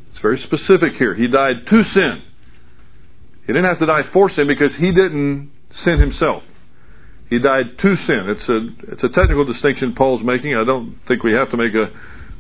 It's 0.10 0.22
very 0.22 0.42
specific 0.48 0.94
here. 0.98 1.14
He 1.14 1.28
died 1.28 1.68
to 1.70 1.84
sin. 1.94 2.24
He 3.42 3.54
didn't 3.54 3.66
have 3.66 3.80
to 3.80 3.86
die 3.86 4.04
for 4.12 4.32
sin 4.32 4.48
because 4.48 4.72
he 4.80 4.88
didn't 4.88 5.52
sin 5.84 6.00
himself. 6.00 6.42
He 7.30 7.40
died 7.40 7.78
to 7.82 7.96
sin. 8.08 8.26
It's 8.30 8.50
a 8.50 8.92
it's 8.94 9.04
a 9.04 9.10
technical 9.10 9.46
distinction 9.46 9.96
Paul's 9.96 10.24
making. 10.24 10.56
I 10.56 10.64
don't 10.64 10.98
think 11.08 11.24
we 11.24 11.34
have 11.34 11.50
to 11.52 11.58
make 11.58 11.74
a, 11.74 11.90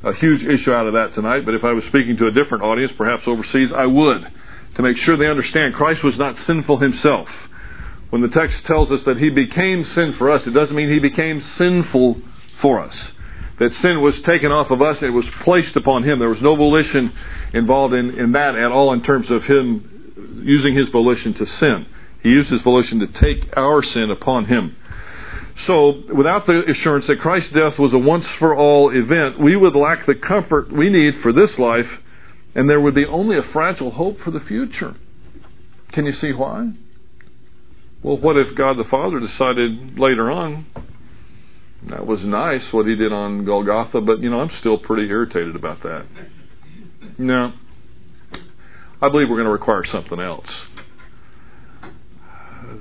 a 0.08 0.14
huge 0.16 0.42
issue 0.42 0.72
out 0.72 0.88
of 0.88 0.94
that 0.94 1.16
tonight. 1.16 1.44
But 1.46 1.56
if 1.56 1.64
I 1.64 1.74
was 1.74 1.84
speaking 1.90 2.18
to 2.18 2.28
a 2.28 2.32
different 2.32 2.64
audience, 2.64 2.92
perhaps 2.98 3.24
overseas, 3.26 3.70
I 3.76 3.86
would 3.88 4.28
to 4.76 4.82
make 4.82 4.98
sure 4.98 5.18
they 5.18 5.28
understand 5.28 5.74
Christ 5.74 6.04
was 6.04 6.18
not 6.18 6.36
sinful 6.46 6.80
himself. 6.80 7.28
When 8.10 8.22
the 8.22 8.28
text 8.28 8.58
tells 8.68 8.92
us 8.92 9.02
that 9.06 9.18
he 9.18 9.30
became 9.30 9.86
sin 9.96 10.16
for 10.18 10.32
us, 10.32 10.42
it 10.46 10.52
doesn't 10.52 10.76
mean 10.76 10.92
he 10.92 11.00
became 11.00 11.44
sinful 11.58 12.22
for 12.62 12.80
us. 12.80 12.94
That 13.60 13.72
sin 13.82 14.02
was 14.02 14.14
taken 14.26 14.52
off 14.52 14.70
of 14.70 14.82
us, 14.82 14.98
it 15.02 15.10
was 15.10 15.26
placed 15.44 15.76
upon 15.76 16.04
him. 16.04 16.20
There 16.20 16.30
was 16.30 16.42
no 16.42 16.56
volition 16.56 17.12
involved 17.54 17.94
in, 17.94 18.20
in 18.20 18.34
that 18.34 18.56
at 18.56 18.72
all 18.72 18.94
in 18.94 19.02
terms 19.02 19.28
of 19.32 19.44
him 19.44 20.44
using 20.44 20.76
his 20.76 20.90
volition 20.90 21.34
to 21.36 21.46
sin. 21.60 21.86
He 22.26 22.32
used 22.32 22.50
his 22.50 22.64
volition 22.64 23.02
to 23.02 23.08
take 23.22 23.56
our 23.56 23.84
sin 23.84 24.10
upon 24.10 24.46
him. 24.46 24.76
So, 25.68 26.02
without 26.12 26.48
the 26.48 26.64
assurance 26.68 27.06
that 27.08 27.20
Christ's 27.20 27.54
death 27.54 27.78
was 27.78 27.94
a 27.94 28.00
once 28.00 28.26
for 28.40 28.56
all 28.56 28.90
event, 28.90 29.40
we 29.40 29.56
would 29.56 29.76
lack 29.76 30.08
the 30.08 30.16
comfort 30.16 30.74
we 30.74 30.90
need 30.90 31.14
for 31.22 31.32
this 31.32 31.52
life, 31.60 31.86
and 32.56 32.68
there 32.68 32.82
would 32.82 32.96
be 32.96 33.06
only 33.06 33.38
a 33.38 33.44
fragile 33.54 33.92
hope 33.92 34.18
for 34.24 34.32
the 34.32 34.40
future. 34.40 34.96
Can 35.92 36.08
you 36.08 36.14
see 36.20 36.34
why? 36.34 36.72
Well, 38.02 38.18
what 38.18 38.38
if 38.38 38.58
God 38.58 38.80
the 38.80 38.90
Father 38.90 39.20
decided 39.20 40.00
later 40.00 40.32
on, 40.32 40.66
that 41.92 42.08
was 42.08 42.22
nice 42.24 42.64
what 42.72 42.88
he 42.88 42.96
did 42.96 43.14
on 43.14 43.46
Golgotha, 43.46 44.02
but, 44.02 44.22
you 44.22 44.32
know, 44.32 44.40
I'm 44.40 44.52
still 44.62 44.80
pretty 44.80 45.08
irritated 45.10 45.56
about 45.56 45.84
that. 45.84 46.08
No. 47.20 47.54
I 49.00 49.10
believe 49.10 49.30
we're 49.30 49.36
going 49.36 49.46
to 49.46 49.52
require 49.52 49.84
something 49.92 50.20
else 50.20 50.48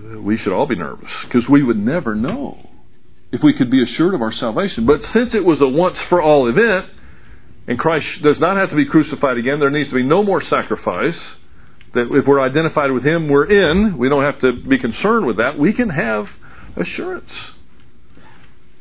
we 0.04 0.38
should 0.38 0.52
all 0.52 0.66
be 0.66 0.76
nervous 0.76 1.10
because 1.24 1.48
we 1.48 1.62
would 1.62 1.78
never 1.78 2.14
know 2.14 2.58
if 3.32 3.42
we 3.42 3.52
could 3.52 3.70
be 3.70 3.82
assured 3.82 4.14
of 4.14 4.22
our 4.22 4.32
salvation. 4.32 4.86
But 4.86 5.00
since 5.12 5.30
it 5.34 5.44
was 5.44 5.60
a 5.60 5.68
once 5.68 5.96
for 6.08 6.22
all 6.22 6.48
event, 6.48 6.86
and 7.66 7.78
Christ 7.78 8.06
does 8.22 8.36
not 8.38 8.56
have 8.56 8.70
to 8.70 8.76
be 8.76 8.86
crucified 8.86 9.38
again, 9.38 9.58
there 9.58 9.70
needs 9.70 9.88
to 9.88 9.96
be 9.96 10.02
no 10.02 10.22
more 10.22 10.42
sacrifice. 10.48 11.18
That 11.94 12.08
if 12.10 12.26
we're 12.26 12.40
identified 12.40 12.90
with 12.90 13.04
Him, 13.04 13.28
we're 13.28 13.46
in. 13.46 13.96
We 13.98 14.08
don't 14.08 14.24
have 14.24 14.40
to 14.40 14.52
be 14.68 14.78
concerned 14.78 15.26
with 15.26 15.38
that. 15.38 15.58
We 15.58 15.72
can 15.72 15.90
have 15.90 16.26
assurance. 16.76 17.30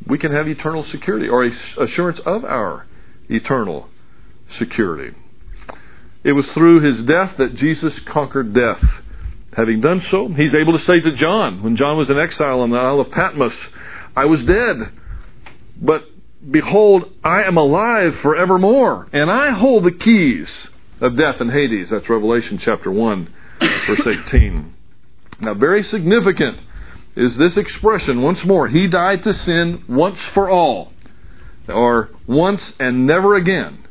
We 0.08 0.18
can 0.18 0.32
have 0.34 0.48
eternal 0.48 0.86
security, 0.92 1.30
or 1.30 1.50
assurance 1.80 2.20
of 2.26 2.44
our 2.44 2.86
eternal 3.30 3.90
security. 4.60 5.16
It 6.24 6.34
was 6.34 6.46
through 6.54 6.82
His 6.82 7.06
death 7.08 7.38
that 7.38 7.56
Jesus 7.56 7.94
conquered 8.12 8.54
death. 8.54 8.84
Having 9.56 9.82
done 9.82 10.02
so, 10.10 10.30
he's 10.30 10.54
able 10.54 10.78
to 10.78 10.86
say 10.86 11.00
to 11.00 11.16
John, 11.16 11.62
when 11.64 11.78
John 11.78 11.98
was 11.98 12.10
in 12.10 12.18
exile 12.18 12.62
on 12.62 12.72
the 12.72 12.78
Isle 12.78 13.02
of 13.02 13.12
Patmos, 13.12 13.54
I 14.16 14.26
was 14.26 14.40
dead, 14.46 14.92
but 15.82 16.04
behold, 16.50 17.04
I 17.24 17.44
am 17.44 17.58
alive 17.58 18.14
forevermore, 18.22 19.08
and 19.14 19.30
I 19.30 19.52
hold 19.52 19.86
the 19.86 19.92
keys 19.92 20.48
of 21.02 21.18
death 21.18 21.36
and 21.40 21.52
Hades. 21.52 21.88
That's 21.92 22.10
Revelation 22.10 22.60
chapter 22.64 22.92
1, 22.92 23.34
verse 23.88 24.18
18. 24.28 24.74
Now, 25.42 25.54
very 25.54 25.84
significant 25.92 26.58
is 27.16 27.32
this 27.38 27.56
expression 27.56 28.22
once 28.22 28.40
more. 28.46 28.68
He 28.68 28.88
died 28.88 29.24
to 29.24 29.34
sin 29.46 29.84
once 29.88 30.18
for 30.34 30.50
all, 30.50 30.94
or 31.68 32.10
once 32.28 32.62
and 32.80 33.06
never 33.06 33.36
again. 33.36 33.83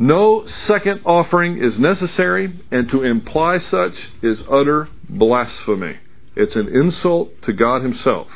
No 0.00 0.46
second 0.66 1.02
offering 1.04 1.62
is 1.62 1.78
necessary, 1.78 2.58
and 2.70 2.88
to 2.90 3.02
imply 3.02 3.58
such 3.70 3.92
is 4.22 4.38
utter 4.50 4.88
blasphemy. 5.10 5.96
It's 6.34 6.56
an 6.56 6.68
insult 6.74 7.32
to 7.44 7.52
God 7.52 7.82
Himself. 7.82 8.28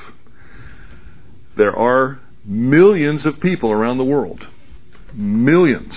There 1.57 1.74
are 1.74 2.20
millions 2.44 3.24
of 3.24 3.40
people 3.40 3.72
around 3.72 3.96
the 3.96 4.05
world, 4.05 4.42
millions, 5.14 5.94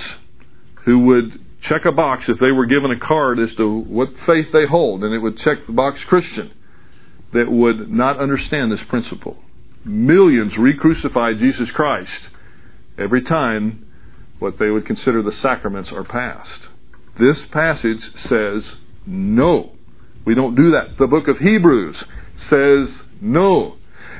who 0.85 0.99
would 0.99 1.33
check 1.67 1.83
a 1.83 1.91
box 1.91 2.23
if 2.29 2.39
they 2.39 2.51
were 2.51 2.65
given 2.65 2.91
a 2.91 3.05
card 3.05 3.37
as 3.37 3.53
to 3.57 3.81
what 3.81 4.07
faith 4.25 4.45
they 4.53 4.67
hold, 4.67 5.03
and 5.03 5.13
it 5.13 5.19
would 5.19 5.37
check 5.39 5.57
the 5.67 5.73
box 5.73 5.99
Christian, 6.07 6.49
that 7.33 7.51
would 7.51 7.91
not 7.91 8.19
understand 8.19 8.71
this 8.71 8.79
principle. 8.87 9.35
Millions 9.83 10.53
re 10.57 10.77
crucify 10.77 11.33
Jesus 11.33 11.67
Christ 11.75 12.09
every 12.97 13.21
time 13.21 13.86
what 14.39 14.59
they 14.59 14.69
would 14.69 14.85
consider 14.85 15.21
the 15.21 15.31
sacraments 15.41 15.89
are 15.91 16.03
passed. 16.03 16.67
This 17.19 17.37
passage 17.51 18.01
says 18.29 18.63
no. 19.05 19.71
We 20.25 20.35
don't 20.35 20.55
do 20.55 20.71
that. 20.71 20.97
The 20.99 21.07
book 21.07 21.27
of 21.27 21.37
Hebrews 21.37 21.95
says 22.49 22.89
no. 23.21 23.77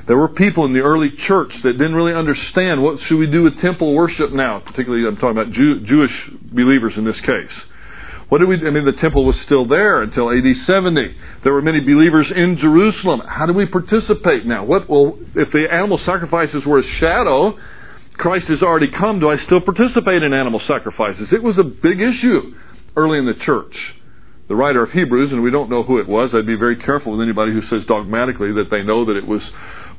There 0.08 0.18
were 0.18 0.30
people 0.30 0.66
in 0.66 0.74
the 0.74 0.80
early 0.80 1.12
church 1.28 1.52
that 1.64 1.74
didn't 1.74 1.94
really 1.94 2.14
understand 2.14 2.82
what 2.82 3.00
should 3.08 3.18
we 3.18 3.28
do 3.28 3.44
with 3.44 3.60
temple 3.60 3.94
worship 3.94 4.32
now. 4.32 4.60
Particularly, 4.60 5.06
I'm 5.06 5.16
talking 5.16 5.38
about 5.38 5.52
Jew, 5.52 5.82
Jewish 5.86 6.12
believers 6.54 6.94
in 6.96 7.04
this 7.04 7.20
case. 7.22 7.52
What 8.30 8.40
did 8.40 8.48
we? 8.48 8.56
I 8.56 8.72
mean, 8.72 8.86
the 8.86 9.00
temple 9.00 9.26
was 9.26 9.36
still 9.46 9.68
there 9.68 10.02
until 10.02 10.30
AD 10.30 10.44
70. 10.66 11.16
There 11.44 11.54
were 11.54 11.62
many 11.62 11.80
believers 11.80 12.28
in 12.34 12.58
Jerusalem. 12.58 13.22
How 13.26 13.46
do 13.46 13.54
we 13.54 13.66
participate 13.66 14.46
now? 14.46 14.66
What? 14.66 14.90
Well, 14.90 15.18
if 15.36 15.52
the 15.52 15.66
animal 15.72 16.00
sacrifices 16.06 16.64
were 16.66 16.80
a 16.80 16.98
shadow, 17.00 17.58
Christ 18.18 18.48
has 18.48 18.62
already 18.62 18.90
come, 18.92 19.20
do 19.20 19.30
I 19.30 19.38
still 19.46 19.62
participate 19.62 20.24
in 20.24 20.34
animal 20.34 20.62
sacrifices? 20.68 21.28
It 21.32 21.44
was 21.44 21.58
a 21.58 21.64
big 21.64 22.02
issue 22.02 22.54
early 22.96 23.20
in 23.20 23.26
the 23.26 23.36
church. 23.46 23.74
The 24.48 24.56
writer 24.56 24.84
of 24.84 24.92
Hebrews, 24.92 25.32
and 25.32 25.44
we 25.44 25.52
don't 25.52 25.70
know 25.70 25.84
who 25.84 26.00
it 26.00 26.08
was, 26.08 26.32
I'd 26.34 26.48
be 26.48 26.56
very 26.56 26.78
careful 26.78 27.18
with 27.18 27.22
anybody 27.22 27.52
who 27.52 27.62
says 27.70 27.86
dogmatically 27.88 28.54
that 28.54 28.70
they 28.72 28.82
know 28.82 29.06
that 29.06 29.18
it 29.18 29.28
was 29.28 29.42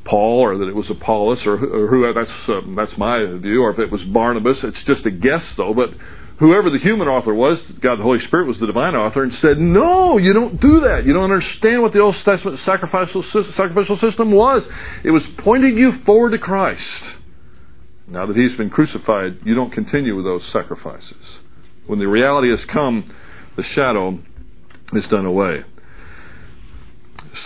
Paul 0.05 0.41
or 0.41 0.59
that 0.59 0.69
it 0.69 0.75
was 0.75 0.87
Apollos 0.91 1.39
or, 1.45 1.55
or 1.55 1.87
who. 1.89 2.13
That's 2.13 2.31
uh, 2.49 2.61
that's 2.75 2.97
my 2.99 3.19
view. 3.37 3.63
Or 3.63 3.73
if 3.73 3.79
it 3.79 3.93
was 3.93 4.01
Barnabas, 4.05 4.57
it's 4.63 4.79
just 4.87 5.05
a 5.07 5.11
guess 5.11 5.43
though. 5.57 5.75
But 5.75 5.91
whoever 6.39 6.71
the 6.71 6.79
human 6.79 7.09
author 7.09 7.35
was, 7.35 7.59
God 7.83 7.99
the 7.99 8.03
Holy 8.03 8.25
Spirit 8.27 8.47
was 8.47 8.59
the 8.59 8.67
divine 8.67 8.95
author, 8.95 9.23
and 9.23 9.33
said, 9.43 9.59
"No, 9.59 10.17
you 10.17 10.33
don't 10.33 10.61
do 10.61 10.81
that. 10.81 11.05
You 11.05 11.13
don't 11.13 11.31
understand 11.31 11.83
what 11.83 11.93
the 11.93 12.01
Old 12.01 12.17
Testament 12.25 12.59
sacrificial 12.65 13.23
sacrificial 13.55 13.99
system 13.99 14.33
was. 14.33 14.63
It 15.05 15.11
was 15.11 15.23
pointing 15.39 15.77
you 15.77 16.01
forward 16.07 16.31
to 16.31 16.39
Christ." 16.39 17.18
Now 18.11 18.25
that 18.25 18.37
he's 18.37 18.57
been 18.57 18.71
crucified, 18.71 19.39
you 19.45 19.55
don't 19.55 19.73
continue 19.73 20.17
with 20.17 20.25
those 20.25 20.43
sacrifices. 20.53 21.41
When 21.87 21.99
the 21.99 22.09
reality 22.09 22.51
has 22.51 22.61
come, 22.73 23.15
the 23.57 23.65
shadow 23.75 24.19
is 24.95 25.05
done 25.11 25.27
away. 25.27 25.65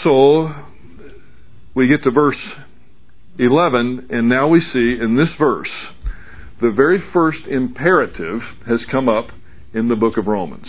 So, 0.04 0.52
we 1.74 1.88
get 1.88 2.04
to 2.04 2.10
verse 2.10 2.36
11, 3.38 4.08
and 4.10 4.28
now 4.28 4.46
we 4.46 4.60
see 4.60 4.98
in 5.00 5.16
this 5.16 5.30
verse, 5.38 5.70
the 6.60 6.70
very 6.70 7.02
first 7.12 7.46
imperative 7.48 8.40
has 8.68 8.80
come 8.90 9.08
up 9.08 9.28
in 9.74 9.88
the 9.88 9.96
book 9.96 10.16
of 10.16 10.26
Romans. 10.26 10.66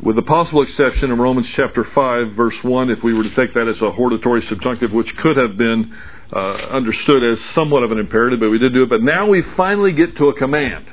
With 0.00 0.14
the 0.14 0.22
possible 0.22 0.62
exception 0.62 1.10
of 1.10 1.18
Romans 1.18 1.48
chapter 1.56 1.84
5, 1.92 2.32
verse 2.36 2.54
1, 2.62 2.90
if 2.90 3.02
we 3.02 3.12
were 3.12 3.24
to 3.24 3.34
take 3.34 3.54
that 3.54 3.66
as 3.66 3.82
a 3.82 3.90
hortatory 3.90 4.44
subjunctive, 4.48 4.92
which 4.92 5.08
could 5.20 5.36
have 5.36 5.56
been 5.56 5.92
Uh, 6.30 6.76
understood 6.76 7.24
as 7.24 7.38
somewhat 7.54 7.82
of 7.82 7.90
an 7.90 7.98
imperative, 7.98 8.38
but 8.38 8.50
we 8.50 8.58
did 8.58 8.74
do 8.74 8.82
it. 8.82 8.90
But 8.90 9.02
now 9.02 9.26
we 9.26 9.42
finally 9.56 9.92
get 9.92 10.14
to 10.18 10.28
a 10.28 10.34
command. 10.34 10.84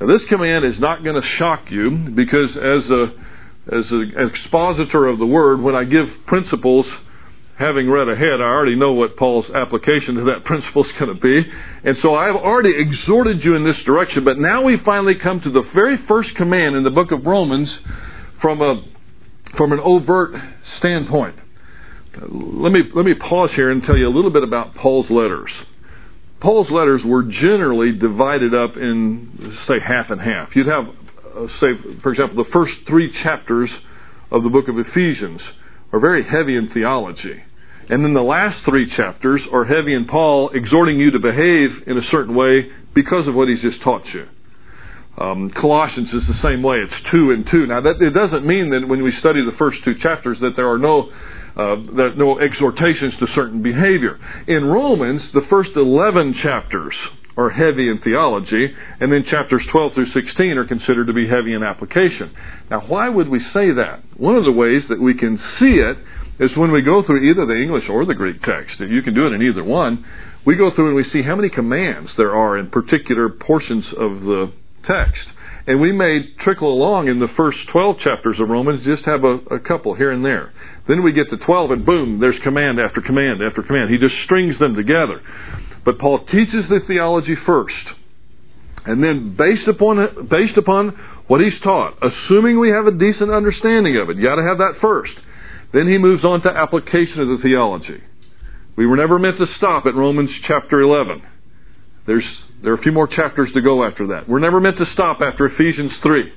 Now, 0.00 0.08
this 0.08 0.22
command 0.28 0.64
is 0.64 0.80
not 0.80 1.04
going 1.04 1.14
to 1.14 1.28
shock 1.38 1.70
you 1.70 1.90
because, 2.14 2.50
as 2.56 2.90
a 2.90 3.06
as 3.70 3.84
an 3.90 4.14
expositor 4.16 5.06
of 5.06 5.18
the 5.18 5.26
word, 5.26 5.60
when 5.60 5.74
I 5.74 5.84
give 5.84 6.06
principles, 6.26 6.86
having 7.58 7.90
read 7.90 8.08
ahead, 8.08 8.40
I 8.40 8.44
already 8.44 8.76
know 8.76 8.92
what 8.92 9.16
Paul's 9.16 9.44
application 9.54 10.14
to 10.14 10.24
that 10.24 10.44
principle 10.44 10.84
is 10.84 10.90
going 10.98 11.14
to 11.14 11.20
be. 11.20 11.42
And 11.84 11.96
so 12.02 12.14
I've 12.14 12.36
already 12.36 12.72
exhorted 12.76 13.44
you 13.44 13.56
in 13.56 13.64
this 13.64 13.76
direction, 13.84 14.24
but 14.24 14.38
now 14.38 14.62
we 14.62 14.78
finally 14.84 15.14
come 15.22 15.40
to 15.42 15.50
the 15.50 15.62
very 15.74 15.98
first 16.08 16.30
command 16.36 16.76
in 16.76 16.84
the 16.84 16.90
book 16.90 17.12
of 17.12 17.26
Romans 17.26 17.68
from 18.40 18.60
a 18.62 18.84
from 19.56 19.72
an 19.72 19.80
overt 19.80 20.34
standpoint. 20.78 21.36
Let 22.20 22.72
me 22.72 22.82
let 22.94 23.04
me 23.04 23.14
pause 23.14 23.50
here 23.54 23.70
and 23.70 23.82
tell 23.82 23.96
you 23.96 24.08
a 24.08 24.14
little 24.14 24.30
bit 24.30 24.42
about 24.42 24.74
Paul's 24.74 25.08
letters. 25.10 25.50
Paul's 26.40 26.70
letters 26.70 27.02
were 27.04 27.22
generally 27.22 27.92
divided 27.92 28.54
up 28.54 28.76
in 28.76 29.56
say 29.68 29.74
half 29.84 30.10
and 30.10 30.20
half. 30.20 30.54
You'd 30.54 30.66
have 30.66 30.86
uh, 30.86 31.46
say, 31.60 31.98
for 32.02 32.12
example, 32.12 32.42
the 32.42 32.50
first 32.50 32.72
three 32.88 33.12
chapters 33.22 33.70
of 34.30 34.42
the 34.42 34.48
book 34.48 34.68
of 34.68 34.78
Ephesians 34.78 35.40
are 35.92 36.00
very 36.00 36.24
heavy 36.24 36.56
in 36.56 36.70
theology. 36.72 37.42
And 37.88 38.04
then 38.04 38.14
the 38.14 38.22
last 38.22 38.64
three 38.64 38.92
chapters 38.96 39.40
are 39.52 39.64
heavy 39.64 39.94
in 39.94 40.06
Paul 40.06 40.50
exhorting 40.52 40.98
you 40.98 41.10
to 41.12 41.18
behave 41.18 41.86
in 41.86 41.96
a 41.96 42.02
certain 42.10 42.34
way 42.34 42.68
because 42.94 43.26
of 43.26 43.34
what 43.34 43.48
he's 43.48 43.62
just 43.62 43.82
taught 43.82 44.04
you. 44.12 44.26
Um, 45.16 45.50
Colossians 45.50 46.08
is 46.12 46.22
the 46.28 46.40
same 46.42 46.62
way. 46.62 46.76
It's 46.76 47.10
two 47.10 47.30
and 47.30 47.46
two. 47.50 47.66
Now, 47.66 47.80
that, 47.80 48.00
it 48.00 48.10
doesn't 48.10 48.46
mean 48.46 48.70
that 48.70 48.86
when 48.86 49.02
we 49.02 49.12
study 49.18 49.44
the 49.44 49.56
first 49.56 49.78
two 49.84 49.94
chapters 50.00 50.38
that 50.40 50.54
there 50.54 50.68
are 50.68 50.78
no 50.78 51.10
uh, 51.58 51.76
there 51.96 52.06
are 52.06 52.14
no 52.14 52.38
exhortations 52.38 53.14
to 53.18 53.26
certain 53.34 53.62
behavior. 53.62 54.18
In 54.46 54.64
Romans, 54.64 55.22
the 55.34 55.42
first 55.50 55.70
11 55.74 56.36
chapters 56.42 56.94
are 57.36 57.50
heavy 57.50 57.88
in 57.88 58.00
theology, 58.02 58.72
and 59.00 59.12
then 59.12 59.24
chapters 59.30 59.62
12 59.70 59.94
through 59.94 60.12
16 60.12 60.58
are 60.58 60.66
considered 60.66 61.06
to 61.06 61.12
be 61.12 61.28
heavy 61.28 61.54
in 61.54 61.62
application. 61.62 62.32
Now, 62.70 62.80
why 62.86 63.08
would 63.08 63.28
we 63.28 63.40
say 63.52 63.72
that? 63.72 64.02
One 64.16 64.36
of 64.36 64.44
the 64.44 64.52
ways 64.52 64.82
that 64.88 65.00
we 65.00 65.14
can 65.14 65.38
see 65.58 65.82
it 65.82 65.98
is 66.40 66.56
when 66.56 66.70
we 66.70 66.82
go 66.82 67.02
through 67.02 67.28
either 67.28 67.46
the 67.46 67.60
English 67.60 67.84
or 67.88 68.06
the 68.06 68.14
Greek 68.14 68.42
text. 68.42 68.78
You 68.78 69.02
can 69.02 69.14
do 69.14 69.26
it 69.26 69.32
in 69.32 69.42
either 69.42 69.64
one. 69.64 70.04
We 70.46 70.56
go 70.56 70.70
through 70.74 70.88
and 70.88 70.96
we 70.96 71.04
see 71.12 71.22
how 71.22 71.36
many 71.36 71.48
commands 71.48 72.10
there 72.16 72.34
are 72.34 72.58
in 72.58 72.70
particular 72.70 73.28
portions 73.28 73.84
of 73.96 74.20
the 74.22 74.52
text. 74.86 75.26
And 75.68 75.80
we 75.80 75.92
may 75.92 76.20
trickle 76.42 76.72
along 76.72 77.08
in 77.08 77.20
the 77.20 77.28
first 77.36 77.58
12 77.72 77.98
chapters 77.98 78.40
of 78.40 78.48
Romans, 78.48 78.84
just 78.86 79.04
have 79.04 79.22
a, 79.22 79.38
a 79.50 79.60
couple 79.60 79.94
here 79.94 80.10
and 80.12 80.24
there. 80.24 80.52
Then 80.88 81.02
we 81.02 81.12
get 81.12 81.28
to 81.28 81.36
12 81.36 81.70
and 81.70 81.86
boom, 81.86 82.18
there's 82.18 82.40
command 82.42 82.80
after 82.80 83.02
command 83.02 83.42
after 83.42 83.62
command. 83.62 83.90
He 83.90 83.98
just 83.98 84.14
strings 84.24 84.58
them 84.58 84.74
together. 84.74 85.20
But 85.84 85.98
Paul 85.98 86.24
teaches 86.24 86.64
the 86.68 86.80
theology 86.86 87.36
first. 87.46 87.74
And 88.86 89.04
then 89.04 89.36
based 89.36 89.68
upon 89.68 90.28
based 90.30 90.56
upon 90.56 90.98
what 91.26 91.42
he's 91.42 91.60
taught, 91.62 91.98
assuming 92.02 92.58
we 92.58 92.70
have 92.70 92.86
a 92.86 92.92
decent 92.92 93.30
understanding 93.30 93.98
of 93.98 94.08
it, 94.08 94.16
you 94.16 94.24
got 94.24 94.36
to 94.36 94.42
have 94.42 94.58
that 94.58 94.76
first. 94.80 95.12
Then 95.74 95.86
he 95.86 95.98
moves 95.98 96.24
on 96.24 96.40
to 96.42 96.48
application 96.48 97.20
of 97.20 97.28
the 97.28 97.38
theology. 97.42 98.02
We 98.76 98.86
were 98.86 98.96
never 98.96 99.18
meant 99.18 99.36
to 99.38 99.46
stop 99.58 99.84
at 99.84 99.94
Romans 99.94 100.30
chapter 100.46 100.80
11. 100.80 101.22
There's 102.06 102.24
there 102.62 102.72
are 102.72 102.76
a 102.76 102.82
few 102.82 102.92
more 102.92 103.06
chapters 103.06 103.50
to 103.52 103.60
go 103.60 103.84
after 103.84 104.06
that. 104.08 104.26
We're 104.26 104.38
never 104.38 104.58
meant 104.58 104.78
to 104.78 104.86
stop 104.94 105.20
after 105.20 105.44
Ephesians 105.46 105.92
3. 106.02 106.32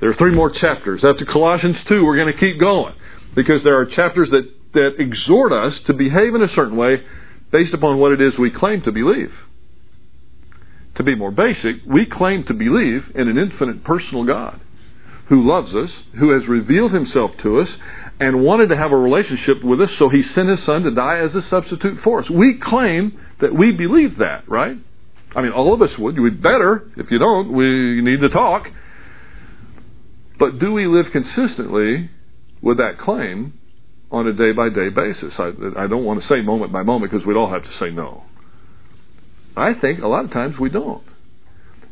There 0.00 0.10
are 0.10 0.14
three 0.14 0.34
more 0.34 0.50
chapters. 0.50 1.04
After 1.04 1.26
Colossians 1.26 1.76
2, 1.88 2.04
we're 2.04 2.16
going 2.16 2.32
to 2.32 2.40
keep 2.40 2.58
going 2.58 2.94
because 3.34 3.62
there 3.64 3.78
are 3.78 3.86
chapters 3.86 4.28
that, 4.30 4.48
that 4.74 4.90
exhort 4.98 5.52
us 5.52 5.74
to 5.86 5.94
behave 5.94 6.34
in 6.34 6.42
a 6.42 6.54
certain 6.54 6.76
way 6.76 7.02
based 7.52 7.74
upon 7.74 7.98
what 7.98 8.12
it 8.12 8.20
is 8.20 8.32
we 8.38 8.50
claim 8.50 8.82
to 8.82 8.92
believe. 8.92 9.32
To 10.96 11.02
be 11.02 11.14
more 11.14 11.32
basic, 11.32 11.76
we 11.86 12.06
claim 12.06 12.44
to 12.44 12.54
believe 12.54 13.02
in 13.14 13.28
an 13.28 13.38
infinite 13.38 13.84
personal 13.84 14.24
God 14.24 14.60
who 15.28 15.48
loves 15.48 15.74
us, 15.74 15.90
who 16.18 16.38
has 16.38 16.48
revealed 16.48 16.92
himself 16.92 17.30
to 17.42 17.60
us, 17.60 17.68
and 18.20 18.42
wanted 18.42 18.68
to 18.68 18.76
have 18.76 18.92
a 18.92 18.96
relationship 18.96 19.64
with 19.64 19.80
us, 19.80 19.88
so 19.98 20.08
he 20.08 20.22
sent 20.34 20.48
his 20.48 20.64
son 20.66 20.82
to 20.82 20.94
die 20.94 21.18
as 21.18 21.34
a 21.34 21.42
substitute 21.48 21.98
for 22.04 22.22
us. 22.22 22.30
We 22.30 22.60
claim 22.62 23.18
that 23.40 23.54
we 23.54 23.72
believe 23.72 24.18
that, 24.18 24.48
right? 24.48 24.76
I 25.34 25.42
mean, 25.42 25.52
all 25.52 25.74
of 25.74 25.82
us 25.82 25.90
would. 25.98 26.18
We'd 26.18 26.42
better. 26.42 26.88
If 26.96 27.10
you 27.10 27.18
don't, 27.18 27.52
we 27.52 28.00
need 28.02 28.20
to 28.20 28.28
talk. 28.28 28.66
But 30.38 30.58
do 30.58 30.72
we 30.72 30.86
live 30.86 31.06
consistently 31.12 32.10
with 32.64 32.78
that 32.78 32.98
claim 32.98 33.52
on 34.10 34.26
a 34.26 34.32
day 34.32 34.52
by 34.52 34.70
day 34.70 34.88
basis. 34.88 35.34
I, 35.38 35.52
I 35.76 35.86
don't 35.86 36.04
want 36.04 36.22
to 36.22 36.28
say 36.28 36.40
moment 36.40 36.72
by 36.72 36.82
moment 36.82 37.12
because 37.12 37.26
we'd 37.26 37.36
all 37.36 37.50
have 37.50 37.62
to 37.62 37.78
say 37.78 37.90
no. 37.90 38.24
I 39.56 39.74
think 39.74 40.02
a 40.02 40.08
lot 40.08 40.24
of 40.24 40.32
times 40.32 40.58
we 40.58 40.70
don't. 40.70 41.04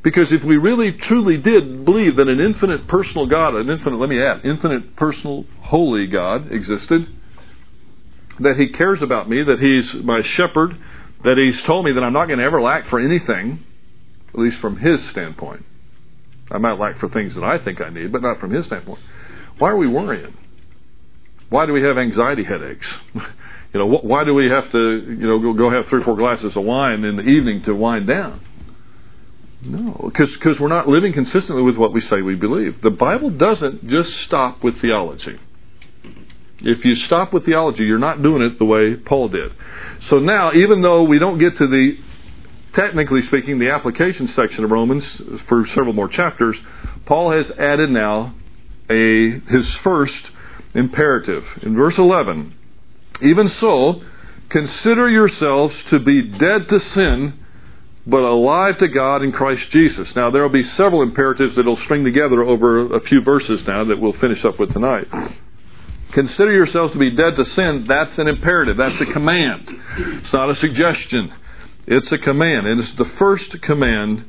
Because 0.02 0.28
if 0.30 0.42
we 0.42 0.56
really 0.56 0.96
truly 1.06 1.36
did 1.36 1.84
believe 1.84 2.16
that 2.16 2.26
an 2.26 2.40
infinite 2.40 2.88
personal 2.88 3.26
God, 3.26 3.54
an 3.54 3.70
infinite, 3.70 3.98
let 3.98 4.08
me 4.08 4.20
add, 4.20 4.44
infinite 4.44 4.96
personal 4.96 5.44
holy 5.60 6.08
God 6.08 6.50
existed, 6.50 7.06
that 8.40 8.56
He 8.56 8.76
cares 8.76 8.98
about 9.00 9.28
me, 9.28 9.44
that 9.44 9.60
He's 9.60 10.02
my 10.02 10.22
shepherd, 10.36 10.76
that 11.22 11.36
He's 11.36 11.64
told 11.66 11.84
me 11.84 11.92
that 11.92 12.02
I'm 12.02 12.12
not 12.12 12.26
going 12.26 12.40
to 12.40 12.44
ever 12.44 12.60
lack 12.60 12.88
for 12.88 12.98
anything, 12.98 13.64
at 14.30 14.40
least 14.40 14.56
from 14.60 14.78
His 14.78 14.98
standpoint. 15.12 15.64
I 16.50 16.58
might 16.58 16.80
lack 16.80 16.98
for 16.98 17.08
things 17.08 17.34
that 17.34 17.44
I 17.44 17.62
think 17.62 17.80
I 17.80 17.90
need, 17.90 18.10
but 18.10 18.22
not 18.22 18.40
from 18.40 18.50
His 18.50 18.66
standpoint. 18.66 18.98
Why 19.58 19.68
are 19.70 19.76
we 19.76 19.86
worrying? 19.86 20.36
Why 21.52 21.66
do 21.66 21.74
we 21.74 21.82
have 21.82 21.98
anxiety 21.98 22.44
headaches? 22.44 22.86
you 23.14 23.78
know, 23.78 23.86
why 23.86 24.24
do 24.24 24.32
we 24.32 24.48
have 24.48 24.72
to, 24.72 24.78
you 25.06 25.26
know, 25.26 25.38
go, 25.38 25.52
go 25.52 25.70
have 25.70 25.86
three 25.90 26.00
or 26.00 26.04
four 26.04 26.16
glasses 26.16 26.52
of 26.56 26.64
wine 26.64 27.04
in 27.04 27.16
the 27.16 27.22
evening 27.22 27.62
to 27.66 27.74
wind 27.74 28.06
down? 28.08 28.40
No, 29.60 30.10
because 30.18 30.58
we're 30.58 30.68
not 30.68 30.88
living 30.88 31.12
consistently 31.12 31.62
with 31.62 31.76
what 31.76 31.92
we 31.92 32.00
say 32.08 32.22
we 32.22 32.36
believe. 32.36 32.80
The 32.82 32.90
Bible 32.90 33.28
doesn't 33.28 33.86
just 33.86 34.08
stop 34.26 34.64
with 34.64 34.80
theology. 34.80 35.38
If 36.60 36.86
you 36.86 36.94
stop 37.06 37.34
with 37.34 37.44
theology, 37.44 37.82
you're 37.82 37.98
not 37.98 38.22
doing 38.22 38.40
it 38.40 38.58
the 38.58 38.64
way 38.64 38.96
Paul 38.96 39.28
did. 39.28 39.52
So 40.08 40.20
now, 40.20 40.54
even 40.54 40.80
though 40.80 41.02
we 41.02 41.18
don't 41.18 41.38
get 41.38 41.58
to 41.58 41.66
the, 41.66 41.98
technically 42.74 43.20
speaking, 43.28 43.58
the 43.58 43.72
application 43.72 44.32
section 44.34 44.64
of 44.64 44.70
Romans 44.70 45.04
for 45.50 45.66
several 45.74 45.92
more 45.92 46.08
chapters, 46.08 46.56
Paul 47.04 47.32
has 47.32 47.44
added 47.58 47.90
now 47.90 48.34
a 48.88 49.38
his 49.50 49.66
first 49.84 50.14
imperative. 50.74 51.44
In 51.62 51.76
verse 51.76 51.94
11, 51.98 52.54
even 53.22 53.50
so, 53.60 54.02
consider 54.50 55.08
yourselves 55.08 55.74
to 55.90 55.98
be 55.98 56.22
dead 56.22 56.68
to 56.68 56.78
sin, 56.94 57.34
but 58.06 58.20
alive 58.20 58.78
to 58.78 58.88
God 58.88 59.22
in 59.22 59.32
Christ 59.32 59.62
Jesus. 59.72 60.08
Now, 60.16 60.30
there 60.30 60.42
will 60.42 60.48
be 60.48 60.68
several 60.76 61.02
imperatives 61.02 61.54
that 61.56 61.66
will 61.66 61.78
string 61.84 62.04
together 62.04 62.42
over 62.42 62.94
a 62.94 63.00
few 63.00 63.22
verses 63.22 63.60
now 63.66 63.84
that 63.84 64.00
we'll 64.00 64.18
finish 64.20 64.44
up 64.44 64.58
with 64.58 64.72
tonight. 64.72 65.06
Consider 66.12 66.52
yourselves 66.52 66.92
to 66.92 66.98
be 66.98 67.10
dead 67.10 67.36
to 67.36 67.44
sin. 67.56 67.86
That's 67.88 68.18
an 68.18 68.28
imperative. 68.28 68.76
That's 68.76 69.00
a 69.00 69.12
command. 69.12 69.68
It's 69.68 70.32
not 70.32 70.50
a 70.50 70.60
suggestion. 70.60 71.32
It's 71.86 72.10
a 72.12 72.18
command. 72.18 72.66
And 72.66 72.80
it's 72.80 72.98
the 72.98 73.10
first 73.18 73.50
command 73.62 74.26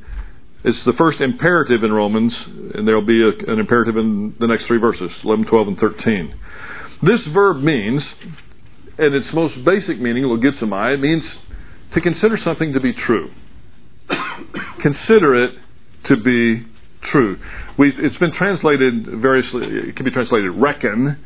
it's 0.64 0.78
the 0.86 0.94
first 0.94 1.20
imperative 1.20 1.84
in 1.84 1.92
Romans, 1.92 2.32
and 2.74 2.88
there 2.88 2.94
will 2.94 3.06
be 3.06 3.22
a, 3.22 3.52
an 3.52 3.58
imperative 3.58 3.98
in 3.98 4.34
the 4.40 4.46
next 4.46 4.64
three 4.66 4.78
verses 4.78 5.10
11, 5.22 5.44
12, 5.44 5.68
and 5.68 5.78
13. 5.78 6.34
This 7.02 7.20
verb 7.34 7.62
means, 7.62 8.02
and 8.96 9.14
its 9.14 9.26
most 9.34 9.62
basic 9.62 10.00
meaning, 10.00 10.24
logizomai, 10.24 10.94
it 10.94 11.00
means 11.00 11.22
to 11.92 12.00
consider 12.00 12.38
something 12.42 12.72
to 12.72 12.80
be 12.80 12.94
true. 12.94 13.30
consider 14.82 15.44
it 15.44 15.54
to 16.08 16.16
be 16.16 16.66
true. 17.12 17.36
we 17.78 17.92
it's 17.98 18.16
been 18.16 18.32
translated 18.32 19.06
variously, 19.20 19.66
it 19.66 19.96
can 19.96 20.06
be 20.06 20.10
translated 20.10 20.50
reckon, 20.54 21.18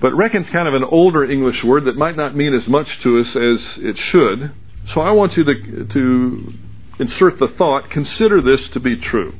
but 0.00 0.14
reckon's 0.14 0.46
kind 0.52 0.68
of 0.68 0.74
an 0.74 0.84
older 0.84 1.28
English 1.28 1.64
word 1.64 1.86
that 1.86 1.96
might 1.96 2.16
not 2.16 2.36
mean 2.36 2.54
as 2.54 2.68
much 2.68 2.86
to 3.02 3.18
us 3.18 3.26
as 3.34 3.84
it 3.84 3.96
should. 4.12 4.52
So 4.94 5.00
I 5.00 5.10
want 5.10 5.32
you 5.36 5.44
to, 5.44 5.84
to 5.92 6.52
insert 6.98 7.38
the 7.38 7.48
thought, 7.56 7.90
consider 7.90 8.40
this 8.42 8.60
to 8.72 8.80
be 8.80 8.96
true. 9.00 9.34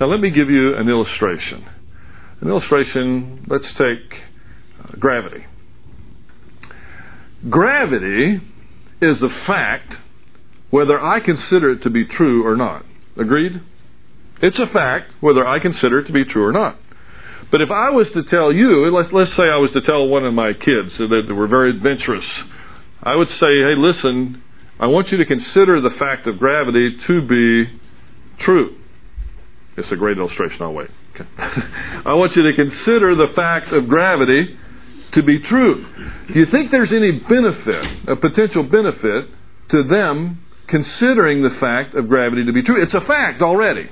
Now, 0.00 0.06
let 0.06 0.20
me 0.20 0.30
give 0.30 0.48
you 0.48 0.74
an 0.74 0.88
illustration. 0.88 1.66
An 2.40 2.48
illustration, 2.48 3.44
let's 3.48 3.66
take 3.76 4.20
uh, 4.82 4.96
gravity. 4.98 5.44
Gravity 7.48 8.40
is 9.00 9.22
a 9.22 9.46
fact 9.46 9.94
whether 10.70 11.00
I 11.00 11.20
consider 11.20 11.72
it 11.72 11.82
to 11.82 11.90
be 11.90 12.04
true 12.04 12.46
or 12.46 12.56
not. 12.56 12.84
Agreed? 13.16 13.60
It's 14.40 14.58
a 14.58 14.72
fact 14.72 15.10
whether 15.20 15.46
I 15.46 15.58
consider 15.58 16.00
it 16.00 16.06
to 16.06 16.12
be 16.12 16.24
true 16.24 16.44
or 16.44 16.52
not. 16.52 16.78
But 17.50 17.62
if 17.62 17.70
I 17.70 17.90
was 17.90 18.06
to 18.14 18.22
tell 18.24 18.52
you, 18.52 18.90
let's, 18.94 19.08
let's 19.12 19.30
say 19.30 19.44
I 19.44 19.56
was 19.56 19.70
to 19.72 19.80
tell 19.80 20.06
one 20.06 20.24
of 20.24 20.34
my 20.34 20.52
kids 20.52 20.92
that 20.98 21.24
they 21.26 21.32
were 21.32 21.48
very 21.48 21.70
adventurous, 21.70 22.24
I 23.02 23.16
would 23.16 23.28
say, 23.28 23.46
hey, 23.64 23.74
listen, 23.76 24.42
I 24.80 24.86
want 24.86 25.08
you 25.08 25.18
to 25.18 25.24
consider 25.24 25.80
the 25.80 25.90
fact 25.98 26.26
of 26.26 26.38
gravity 26.38 26.96
to 27.06 27.22
be 27.22 27.80
true. 28.44 28.76
It's 29.76 29.90
a 29.90 29.96
great 29.96 30.18
illustration. 30.18 30.62
I'll 30.62 30.72
wait. 30.72 30.90
Okay. 31.14 31.28
I 31.38 32.14
want 32.14 32.36
you 32.36 32.42
to 32.42 32.54
consider 32.54 33.14
the 33.14 33.28
fact 33.34 33.72
of 33.72 33.88
gravity 33.88 34.56
to 35.14 35.22
be 35.22 35.40
true. 35.40 35.84
Do 36.32 36.38
you 36.38 36.46
think 36.50 36.70
there's 36.70 36.92
any 36.92 37.12
benefit, 37.18 38.08
a 38.08 38.16
potential 38.16 38.62
benefit, 38.62 39.28
to 39.70 39.82
them 39.84 40.42
considering 40.68 41.42
the 41.42 41.56
fact 41.60 41.94
of 41.94 42.08
gravity 42.08 42.44
to 42.44 42.52
be 42.52 42.62
true? 42.62 42.80
It's 42.82 42.94
a 42.94 43.00
fact 43.06 43.42
already. 43.42 43.90